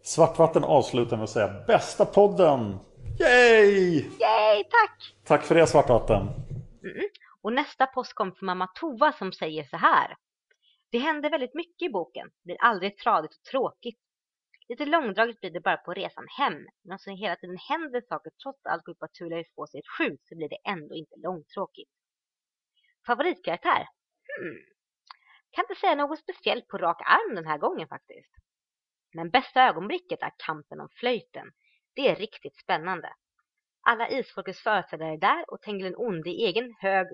[0.02, 2.78] Svartvatten avslutar med att säga bästa podden!
[3.20, 4.10] Yay!
[4.20, 5.14] Yay, tack!
[5.24, 6.22] Tack för det Svartvatten.
[6.84, 7.08] Mm.
[7.42, 10.16] Och nästa post kom från mamma Tova som säger så här.
[10.90, 12.26] Det händer väldigt mycket i boken.
[12.26, 13.98] Det blir aldrig tradigt och tråkigt.
[14.68, 16.66] Lite långdraget blir det bara på resan hem.
[16.82, 19.80] Men så hela tiden händer saker trots allt går ut på att Tula får sig
[19.80, 21.90] ett skjut så blir det ändå inte långtråkigt.
[23.06, 23.86] Favoritkaraktär?
[24.38, 24.58] Hmm.
[25.50, 28.32] Kan inte säga något speciellt på rak arm den här gången faktiskt.
[29.14, 31.52] Men bästa ögonblicket är kampen om flöjten.
[31.94, 33.14] Det är riktigt spännande.
[33.80, 37.06] Alla isfolkets företrädare är där och Tengil den onde i egen hög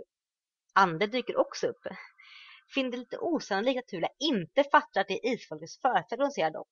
[0.75, 1.87] ande dyker också upp.
[2.75, 6.51] Finner det lite osannolikt att Tula inte fattar att det är isfolkets företrädare hon ser
[6.51, 6.69] dock.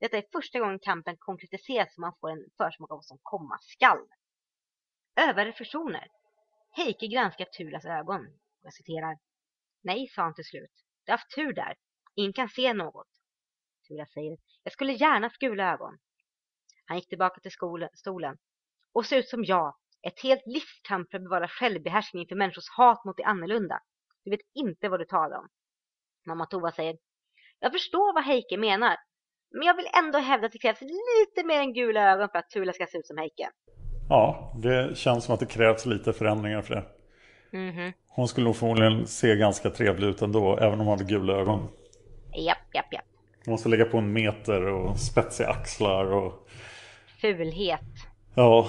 [0.00, 3.58] Detta är första gången kampen konkretiseras så man får en försmak av vad som komma
[3.60, 4.06] skall.
[5.16, 6.08] Överreflektioner.
[6.70, 8.38] Heike granskar Tulas ögon.
[8.62, 9.18] Jag citerar.
[9.82, 10.84] Nej, sa han till slut.
[11.04, 11.74] Du har haft tur där.
[12.14, 13.08] Ingen kan se något.
[13.88, 14.38] Tula säger.
[14.62, 15.98] Jag skulle gärna haft gula ögon.
[16.86, 18.36] Han gick tillbaka till skolen, stolen.
[18.92, 19.74] Och ser ut som jag.
[20.02, 23.80] Ett helt livskamp för att bevara självbehärskning för människors hat mot det annorlunda.
[24.24, 25.48] Du vet inte vad du talar om.
[26.26, 26.96] Mamma Tova säger.
[27.60, 28.96] Jag förstår vad Heike menar.
[29.50, 32.50] Men jag vill ändå hävda att det krävs lite mer än gula ögon för att
[32.50, 33.50] Tula ska se ut som Heike.
[34.08, 36.84] Ja, det känns som att det krävs lite förändringar för det.
[37.52, 37.92] Mm -hmm.
[38.08, 41.68] Hon skulle nog förmodligen se ganska trevlig ut ändå, även om hon hade gula ögon.
[42.36, 43.04] Japp, japp, japp.
[43.44, 46.41] Hon måste lägga på en meter och spetsiga axlar och...
[47.22, 47.80] Fulhet.
[48.34, 48.68] Ja.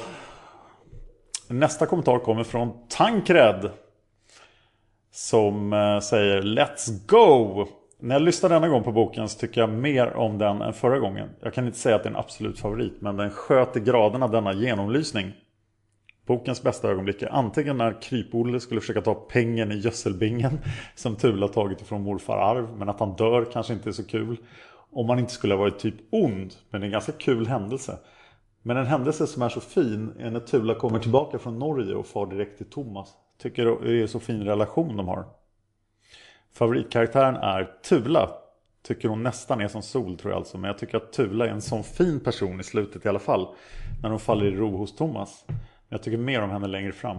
[1.47, 3.69] Nästa kommentar kommer från Tankred.
[5.11, 7.65] Som eh, säger Let's go!
[7.99, 10.99] När jag lyssnar denna gång på boken så tycker jag mer om den än förra
[10.99, 11.29] gången.
[11.41, 14.53] Jag kan inte säga att det är en absolut favorit men den sköter graderna denna
[14.53, 15.31] genomlysning.
[16.25, 20.59] Bokens bästa ögonblick är antingen när Kryp-Olle skulle försöka ta pengen i gödselbingen
[20.95, 24.37] som Tula tagit ifrån morfar Arv men att han dör kanske inte är så kul.
[24.91, 27.97] Om man inte skulle ha varit typ ond men det är en ganska kul händelse.
[28.65, 32.07] Men en händelse som är så fin är när Tula kommer tillbaka från Norge och
[32.07, 33.13] far direkt till Thomas.
[33.41, 35.25] Tycker det är så fin relation de har.
[36.53, 38.29] Favoritkaraktären är Tula.
[38.83, 40.57] Tycker hon nästan är som Sol tror jag alltså.
[40.57, 43.47] Men jag tycker att Tula är en sån fin person i slutet i alla fall.
[44.01, 45.43] När hon faller i ro hos Thomas.
[45.47, 45.57] Men
[45.89, 47.17] jag tycker mer om henne längre fram.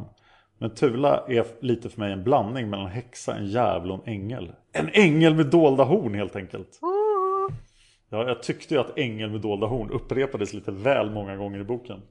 [0.59, 4.53] Men Tula är lite för mig en blandning mellan häxa, en djävul och en ängel.
[4.73, 6.81] En ängel med dolda horn helt enkelt.
[8.11, 11.65] Ja, jag tyckte ju att ängel med dolda horn upprepades lite väl många gånger i
[11.65, 12.03] boken.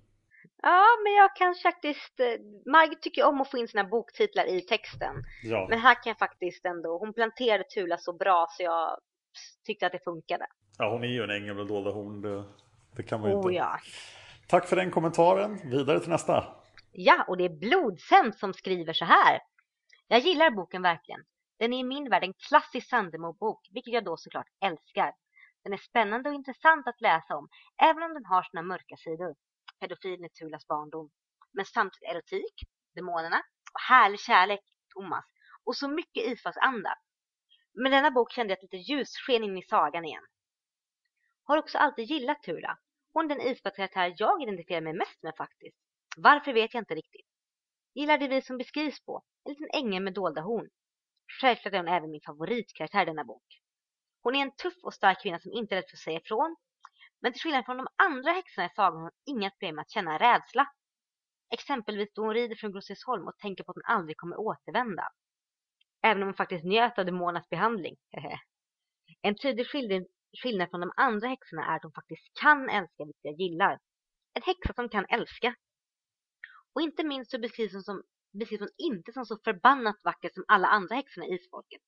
[0.62, 2.20] Ja, men jag kan faktiskt...
[2.20, 5.16] Eh, Margit tycker om att få in sina boktitlar i texten.
[5.44, 5.68] Ja.
[5.70, 6.98] Men här kan jag faktiskt ändå...
[6.98, 8.98] Hon planterade Tula så bra så jag
[9.66, 10.46] tyckte att det funkade.
[10.78, 12.22] Ja, hon är ju en ängel med dolda horn.
[12.22, 12.44] Det,
[12.96, 13.56] det kan man ju oh, inte.
[13.56, 13.80] Ja.
[14.48, 15.60] Tack för den kommentaren.
[15.70, 16.46] Vidare till nästa.
[16.92, 19.40] Ja, och det är Blodsämt som skriver så här.
[20.08, 21.22] Jag gillar boken verkligen.
[21.60, 25.12] Den är i min värld en klassisk Sandemo-bok, vilket jag då såklart älskar.
[25.64, 27.50] Den är spännande och intressant att läsa om,
[27.82, 29.36] även om den har sina mörka sidor.
[29.80, 31.12] Pedofilen i Tulas barndom.
[31.54, 32.54] Men samtidigt erotik,
[32.96, 33.38] demonerna
[33.74, 34.62] och härlig kärlek,
[34.94, 35.26] Thomas.
[35.66, 36.96] Och så mycket Ifas-anda.
[37.74, 40.24] Med denna bok kände jag ett litet ljussken in i sagan igen.
[41.44, 42.78] Har också alltid gillat Tula.
[43.14, 45.78] Hon är den Ifas-karaktär jag identifierar mig mest med faktiskt.
[46.18, 47.28] Varför vet jag inte riktigt.
[47.94, 49.24] Gillar det vi som beskrivs på.
[49.46, 50.70] En liten ängel med dolda horn.
[51.42, 53.63] Självklart är hon även min favoritkaraktär i denna bok.
[54.24, 56.56] Hon är en tuff och stark kvinna som inte är rädd för att säga ifrån.
[57.22, 59.92] Men till skillnad från de andra häxorna i sagan har hon inga problem med att
[59.92, 60.68] känna rädsla.
[61.50, 65.10] Exempelvis då hon rider från Grossesholm och tänker på att hon aldrig kommer återvända.
[66.04, 67.96] Även om hon faktiskt njöt av demonernas behandling.
[69.22, 69.68] en tydlig
[70.42, 73.80] skillnad från de andra häxorna är att hon faktiskt kan älska vilket jag gillar.
[74.34, 75.56] En häxa som kan älska.
[76.74, 78.04] Och inte minst så beskrivs hon, som,
[78.40, 81.82] beskrivs hon inte som så förbannat vacker som alla andra häxorna i isfolket.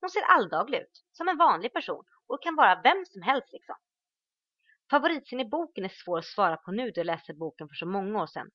[0.00, 3.76] Hon ser alldaglig ut, som en vanlig person och kan vara vem som helst liksom.
[4.90, 7.86] Favoritscen i boken är svår att svara på nu då jag läste boken för så
[7.86, 8.50] många år sedan.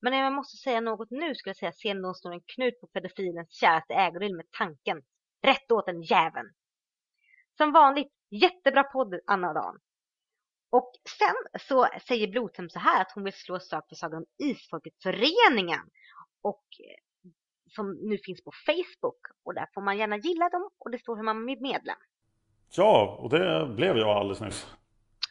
[0.00, 2.40] Men om jag måste säga något nu skulle jag säga scenen då hon snor en
[2.46, 5.02] knut på pedofilens käraste ägodel med tanken.
[5.42, 6.52] Rätt åt den jäveln!
[7.56, 9.78] Som vanligt, jättebra podd Anna Dan.
[10.70, 14.18] Och sen så säger Blodhem så här att hon vill slå ett slag för sagan
[14.18, 15.80] om Isfolket-föreningen.
[16.42, 17.11] Och eh,
[17.74, 19.20] som nu finns på Facebook.
[19.44, 21.96] Och där får man gärna gilla dem och det står hur man blir medlem.
[22.76, 24.66] Ja, och det blev jag alldeles nyss.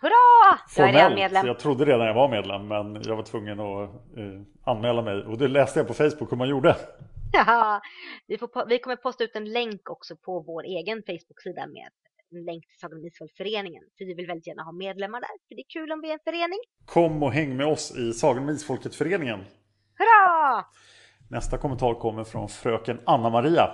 [0.02, 0.60] Hurra!
[0.78, 1.48] Jag är medlem.
[1.48, 5.24] Jag trodde redan jag var medlem men jag var tvungen att uh, anmäla mig.
[5.24, 6.76] Och det läste jag på Facebook hur man gjorde.
[7.34, 7.82] Ja,
[8.28, 11.90] vi, får, vi kommer posta ut en länk också på vår egen Facebook-sida med
[12.32, 13.84] en länk till om Isfolk-föreningen.
[13.98, 16.14] För vi vill väldigt gärna ha medlemmar där, för det är kul om vi är
[16.14, 16.60] en förening.
[16.86, 19.40] Kom och häng med oss i Sagan om Isfolket-föreningen.
[19.98, 20.66] Hurra!
[21.32, 23.72] Nästa kommentar kommer från fröken Anna-Maria.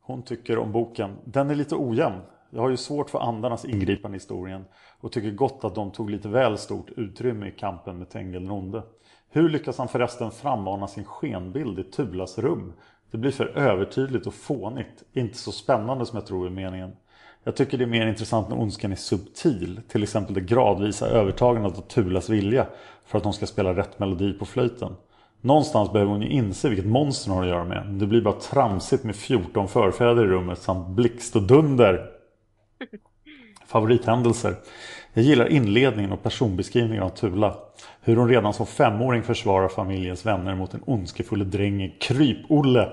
[0.00, 1.16] Hon tycker om boken.
[1.24, 2.20] Den är lite ojämn.
[2.50, 4.64] Jag har ju svårt för andarnas ingripande i historien
[5.00, 8.50] och tycker gott att de tog lite väl stort utrymme i kampen med Tengil den
[8.50, 8.82] onde.
[9.30, 12.72] Hur lyckas han förresten frammana sin skenbild i Tulas rum?
[13.10, 16.96] Det blir för övertydligt och fånigt, inte så spännande som jag tror är meningen.
[17.44, 21.78] Jag tycker det är mer intressant när ondskan är subtil, till exempel det gradvisa övertagandet
[21.78, 22.66] av Tulas vilja
[23.04, 24.92] för att hon ska spela rätt melodi på flöjten.
[25.46, 27.86] Någonstans behöver hon ju inse vilket monster hon har att göra med.
[27.86, 32.10] Det blir bara tramsigt med 14 förfäder i rummet samt blixt och dunder.
[33.66, 34.54] Favorithändelser.
[35.12, 37.54] Jag gillar inledningen och personbeskrivningen av Tula.
[38.00, 42.88] Hur hon redan som femåring försvarar familjens vänner mot den ondskefulle drängen Kryp-Olle.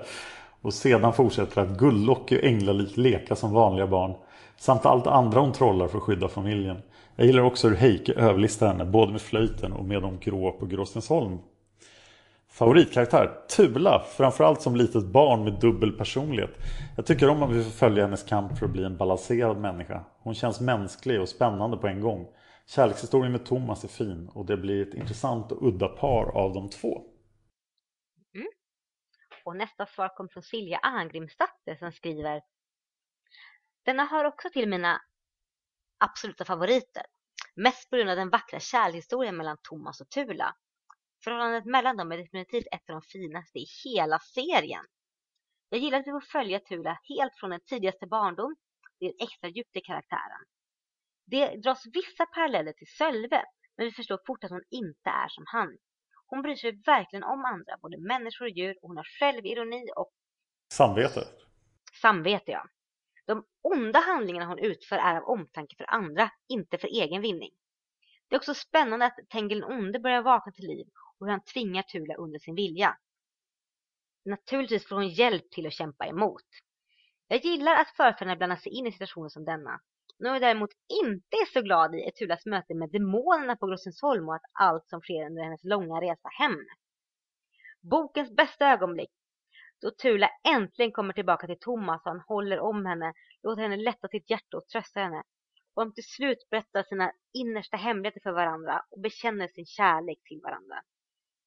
[0.62, 4.14] Och sedan fortsätter att Gullocke och Änglalik leka som vanliga barn.
[4.58, 6.78] Samt allt andra hon trollar för att skydda familjen.
[7.16, 10.66] Jag gillar också hur Heike överlistar henne både med flöjten och med de grå på
[10.66, 11.38] Gråstensholm.
[12.54, 13.46] Favoritkaraktär?
[13.48, 16.52] Tula, framförallt som litet barn med dubbel personlighet.
[16.96, 20.06] Jag tycker om att vi får följa hennes kamp för att bli en balanserad människa.
[20.20, 22.28] Hon känns mänsklig och spännande på en gång.
[22.66, 26.70] Kärlekshistorien med Thomas är fin och det blir ett intressant och udda par av de
[26.70, 27.02] två.
[28.36, 28.48] Mm.
[29.46, 32.42] Och nästa svar kom från Silja Angrimsdatter som skriver
[33.86, 35.02] Denna hör också till mina
[35.98, 37.04] absoluta favoriter.
[37.56, 40.56] Mest på grund av den vackra kärlekshistorien mellan Thomas och Tula.
[41.24, 44.86] Förhållandet mellan dem är definitivt ett av de finaste i hela serien.
[45.70, 48.56] Jag gillar att vi får följa Tula helt från den tidigaste barndom.
[49.00, 50.44] Det är extra djupt i karaktären.
[51.26, 53.46] Det dras vissa paralleller till Sölve,
[53.78, 55.78] men vi förstår fort att hon inte är som han.
[56.26, 60.12] Hon bryr sig verkligen om andra, både människor och djur, och hon har självironi och...
[60.72, 61.28] Samvete.
[62.02, 62.66] Samvete, ja.
[63.26, 67.52] De onda handlingarna hon utför är av omtanke för andra, inte för egen vinning.
[68.28, 70.86] Det är också spännande att Tengil onde börjar vakna till liv
[71.26, 72.98] hur han tvingar Tula under sin vilja.
[74.26, 76.46] Naturligtvis får hon hjälp till att kämpa emot.
[77.28, 79.80] Jag gillar att förfäderna blandar sig in i situationer som denna.
[80.20, 80.72] Något jag däremot
[81.04, 84.88] inte är så glad i är Tulas möte med demonerna på Grossensholm och att allt
[84.88, 86.58] som sker under hennes långa resa hem.
[87.82, 89.12] Bokens bästa ögonblick
[89.84, 93.14] då Tula äntligen kommer tillbaka till Thomas och han håller om henne,
[93.44, 95.24] låter henne lätta sitt hjärta och trösta henne.
[95.74, 100.42] Och de till slut berättar sina innersta hemligheter för varandra och bekänner sin kärlek till
[100.44, 100.82] varandra.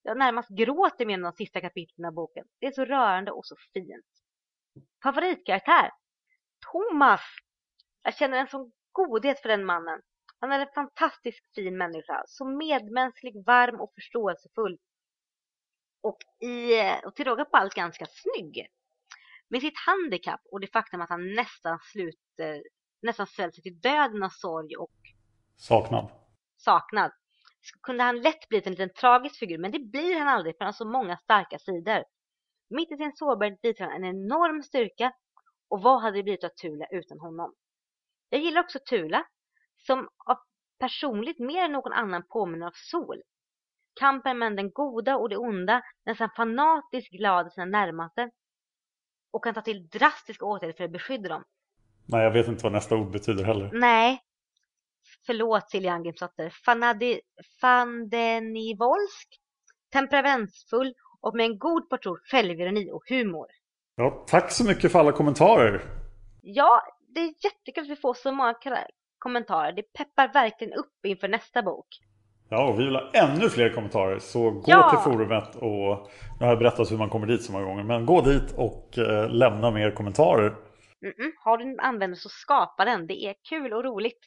[0.07, 2.47] Jag närmast gråter med de sista kapitlen av boken.
[2.61, 4.07] Det är så rörande och så fint.
[5.03, 5.91] Favoritkaraktär?
[6.73, 7.21] Thomas!
[8.03, 10.01] Jag känner en sån godhet för den mannen.
[10.41, 12.23] Han är en fantastiskt fin människa.
[12.27, 14.79] Så medmänsklig, varm och förståelsefull.
[16.01, 16.19] Och,
[16.49, 18.67] i, och till råga på allt ganska snygg.
[19.49, 22.21] Med sitt handikapp och det faktum att han nästan slut,
[23.03, 24.93] nästan svällt sig till döden av sorg och
[25.57, 26.09] Saknad.
[26.57, 27.13] saknad.
[27.83, 30.69] Kunde han lätt blivit en liten tragisk figur, men det blir han aldrig för han
[30.69, 32.05] har så många starka sidor.
[32.71, 35.13] Mitt i sin sårbarhet visar han en enorm styrka
[35.69, 37.55] och vad hade det blivit av Tula utan honom?
[38.29, 39.27] Jag gillar också Tula,
[39.87, 40.09] som
[40.79, 43.23] personligt mer än någon annan påminner av Sol.
[44.01, 48.31] Kampen mellan den goda och det onda, nästan fanatiskt glad i sina närmaste
[49.31, 51.45] och kan ta till drastiska åtgärder för att beskydda dem.
[52.09, 53.71] Nej, jag vet inte vad nästa ord betyder heller.
[53.73, 54.21] Nej,
[55.27, 56.53] förlåt Silja Angrimsdotter.
[57.61, 59.29] Fandenivolsk,
[59.93, 63.47] temperamentsfull och med en god portion självironi och humor.
[63.97, 65.83] Ja, tack så mycket för alla kommentarer.
[66.43, 66.83] Ja,
[67.15, 68.55] det är jättekul att vi får så många
[69.19, 69.73] kommentarer.
[69.73, 71.87] Det peppar verkligen upp inför nästa bok.
[72.49, 74.19] Ja, och vi vill ha ännu fler kommentarer.
[74.19, 74.91] Så gå Ja!
[74.91, 77.85] till forumet och nu har jag berättat hur man kommer dit så många gånger.
[77.85, 80.49] Men gå dit och eh, lämna mer kommentarer.
[80.49, 81.33] Mm-mm.
[81.45, 83.07] Har du en användare så skapa den.
[83.07, 84.19] Det är kul och roligt.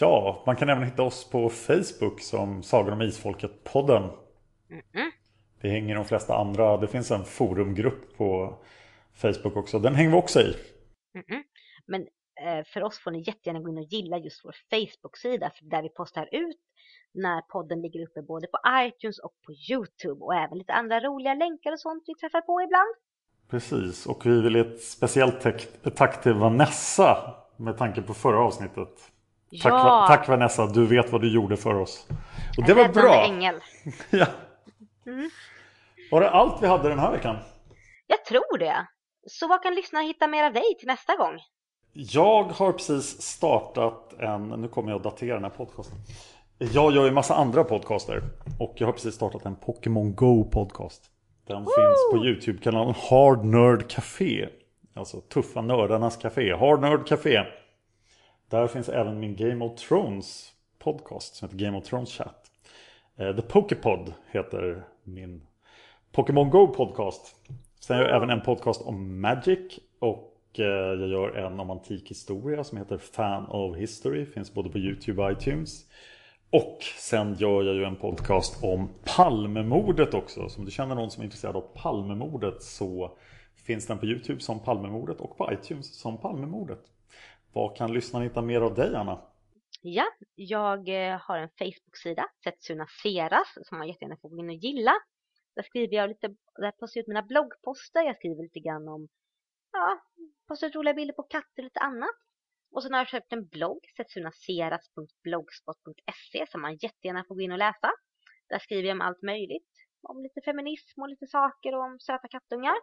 [0.00, 4.10] Ja, man kan även hitta oss på Facebook som Sagan om Isfolket-podden.
[4.70, 5.10] Mm-mm.
[5.60, 6.76] Det hänger de flesta andra.
[6.76, 8.58] Det finns en forumgrupp på
[9.14, 9.78] Facebook också.
[9.78, 10.56] Den hänger vi också i.
[11.14, 11.42] Mm-mm.
[11.86, 12.00] Men
[12.40, 15.82] eh, för oss får ni jättegärna gå in och gilla just vår Facebook-sida för där
[15.82, 16.60] vi postar ut
[17.14, 21.34] när podden ligger uppe både på iTunes och på Youtube och även lite andra roliga
[21.34, 22.94] länkar och sånt vi träffar på ibland.
[23.50, 25.40] Precis, och vi vill ge ett speciellt
[25.96, 29.10] tack till Vanessa med tanke på förra avsnittet.
[29.62, 30.04] Tack, Ja.
[30.08, 32.06] Tack Vanessa, du vet vad du gjorde för oss.
[32.58, 33.24] Och det var bra.
[33.24, 33.54] ängel.
[34.10, 34.26] ja.
[35.06, 35.30] Mm.
[36.10, 37.36] Var det allt vi hade den här veckan?
[38.06, 38.86] Jag tror det.
[39.26, 41.38] Så vad kan lyssnarna hitta mer av dig till nästa gång?
[41.92, 45.96] Jag har precis startat en, nu kommer jag att datera den här podcasten.
[46.58, 48.22] Jag gör ju massa andra podcaster
[48.60, 51.02] och jag har precis startat en Pokémon Go podcast.
[51.46, 54.48] Den finns på YouTube-kanalen Hard Nerd Café.
[54.94, 56.52] Alltså tuffa nördarnas café.
[56.56, 57.44] Hard Nerd Café.
[58.54, 62.50] Där finns även min Game of Thrones podcast som heter Game of Thrones Chat.
[63.16, 65.46] Eh, The Pokepod heter min
[66.12, 67.36] Pokémon Go podcast.
[67.80, 72.10] Sen gör jag även en podcast om Magic och eh, jag gör en om antik
[72.10, 74.26] historia som heter Fan of History.
[74.26, 75.84] Finns både på YouTube och iTunes.
[76.50, 80.48] Och sen gör jag ju en podcast om Palmemordet också.
[80.48, 83.16] Så om du känner någon som är intresserad av Palmemordet så
[83.66, 86.93] finns den på YouTube som Palmemordet och på iTunes som Palmemordet.
[87.54, 89.20] Vad kan lyssnarna hitta mer av dig Anna?
[89.82, 90.04] Ja,
[90.34, 94.94] jag eh, har en Facebook-sida, Setsuna Seras, som man jättegärna får gå in och gilla.
[95.56, 99.08] Där skriver jag lite, där postar jag ut mina bloggposter, jag skriver lite grann om,
[99.72, 100.02] ja,
[100.48, 102.16] postar ut roliga bilder på katter och lite annat.
[102.72, 107.58] Och sen har jag köpt en blogg, setsunaseras.blogspot.se, som man jättegärna får gå in och
[107.58, 107.90] läsa.
[108.48, 109.72] Där skriver jag om allt möjligt,
[110.02, 112.74] om lite feminism och lite saker och om söta kattungar.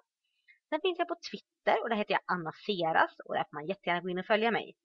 [0.72, 3.68] Sen finns jag på Twitter och där heter jag Anna Seras och där får man
[3.68, 4.76] jättegärna gå in och följa mig.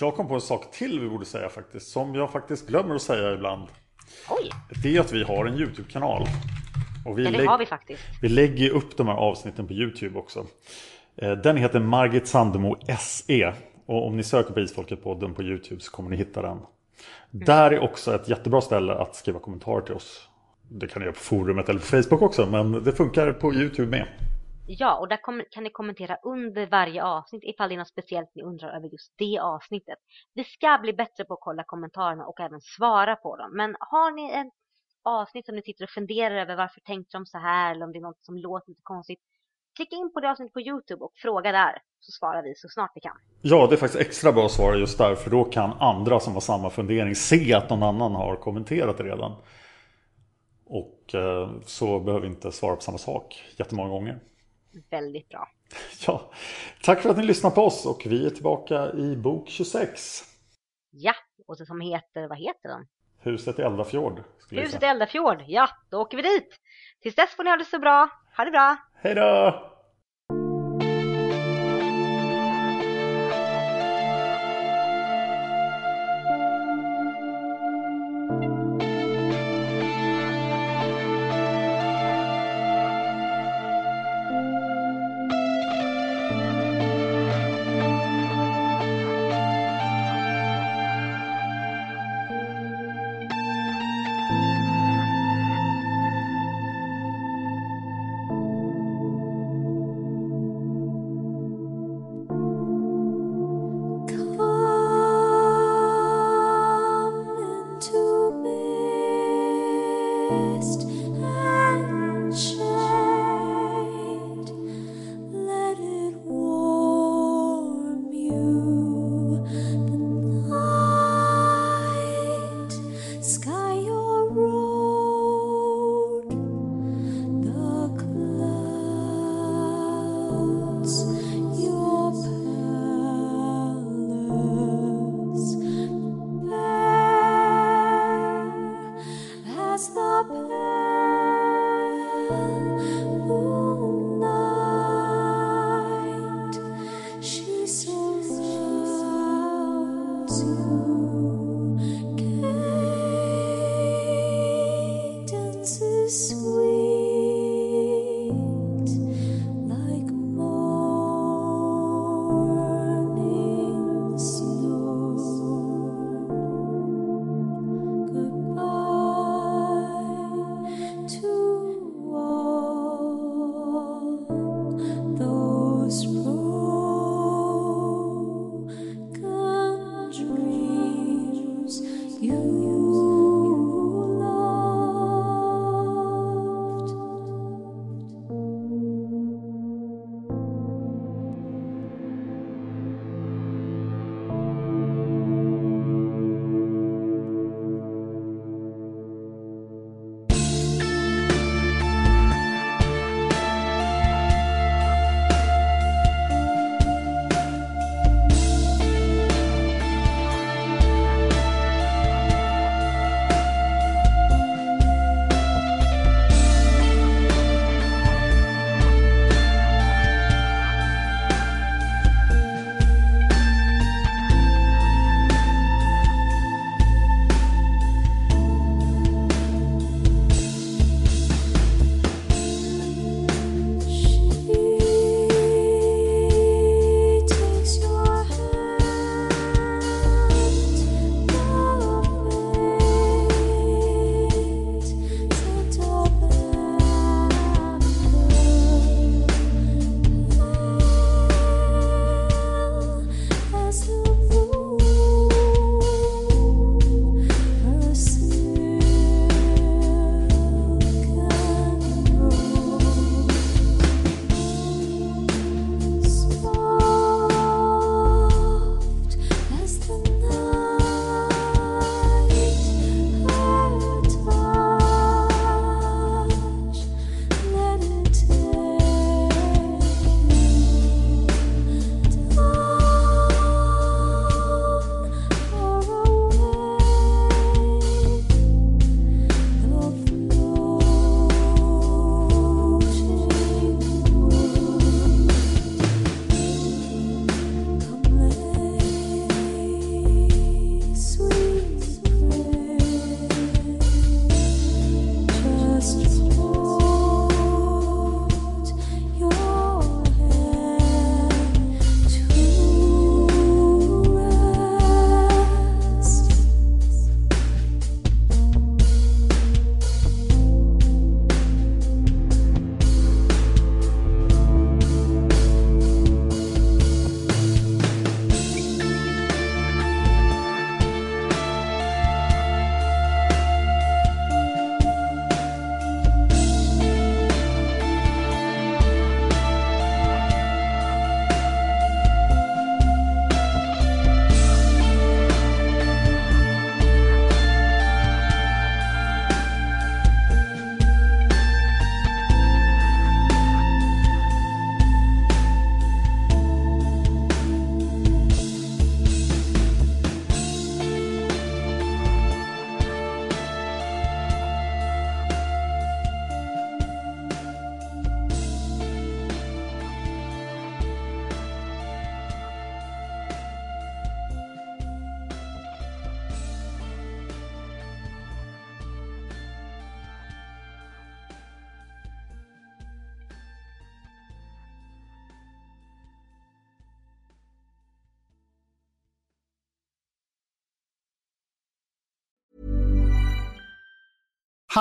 [0.00, 1.88] Jag kom på en sak till vi borde säga faktiskt.
[1.88, 3.68] Som jag faktiskt glömmer att säga ibland.
[4.30, 4.50] Oj,
[4.82, 6.26] Det är att vi har en YouTube-kanal.
[7.06, 8.02] Och vi, ja det har vi faktiskt.
[8.22, 10.46] vi lägger upp de här avsnitten på YouTube också.
[11.16, 13.54] Eh, Den heter Margit Sandemo SE.
[13.86, 16.58] Och om ni söker på Isfolket-podden på YouTube så kommer ni hitta den.
[17.30, 20.28] Där är också ett jättebra ställe att skriva kommentarer till oss.
[20.70, 23.90] Det kan ni göra på forumet eller på Facebook också, men det funkar på YouTube
[23.90, 24.06] med.
[24.66, 28.30] Ja, och där kom, kan ni kommentera under varje avsnitt ifall det är något speciellt
[28.34, 29.98] ni undrar över just det avsnittet.
[30.34, 33.50] Vi ska bli bättre på att kolla kommentarerna och även svara på dem.
[33.56, 34.52] Men har ni ett
[35.02, 37.98] avsnitt som ni sitter och funderar över varför tänkte de så här eller om det
[37.98, 39.20] är något som låter lite konstigt.
[39.76, 42.90] Klicka in på det avsnittet på Youtube och fråga där så svarar vi så snart
[42.94, 43.16] vi kan.
[43.42, 46.32] Ja, det är faktiskt extra bra att svara just där, för då kan andra som
[46.32, 49.32] har samma fundering se att någon annan har kommenterat det redan.
[50.66, 54.20] Och eh, så behöver vi inte svara på samma sak jättemånga gånger.
[54.90, 55.48] Väldigt bra.
[56.06, 56.30] Ja,
[56.82, 60.24] tack för att ni lyssnar på oss och vi är tillbaka i bok 26.
[60.90, 61.14] Ja,
[61.46, 62.86] och det som heter, vad heter den?
[63.18, 64.22] Huset i Eldafjord.
[64.50, 64.86] Huset i.
[64.86, 65.44] Eldafjord.
[65.46, 66.48] Ja, då åker vi dit.
[67.02, 68.08] Tills dess får ni ha det så bra.
[68.36, 68.76] Ha det bra.
[68.94, 69.70] Hej då!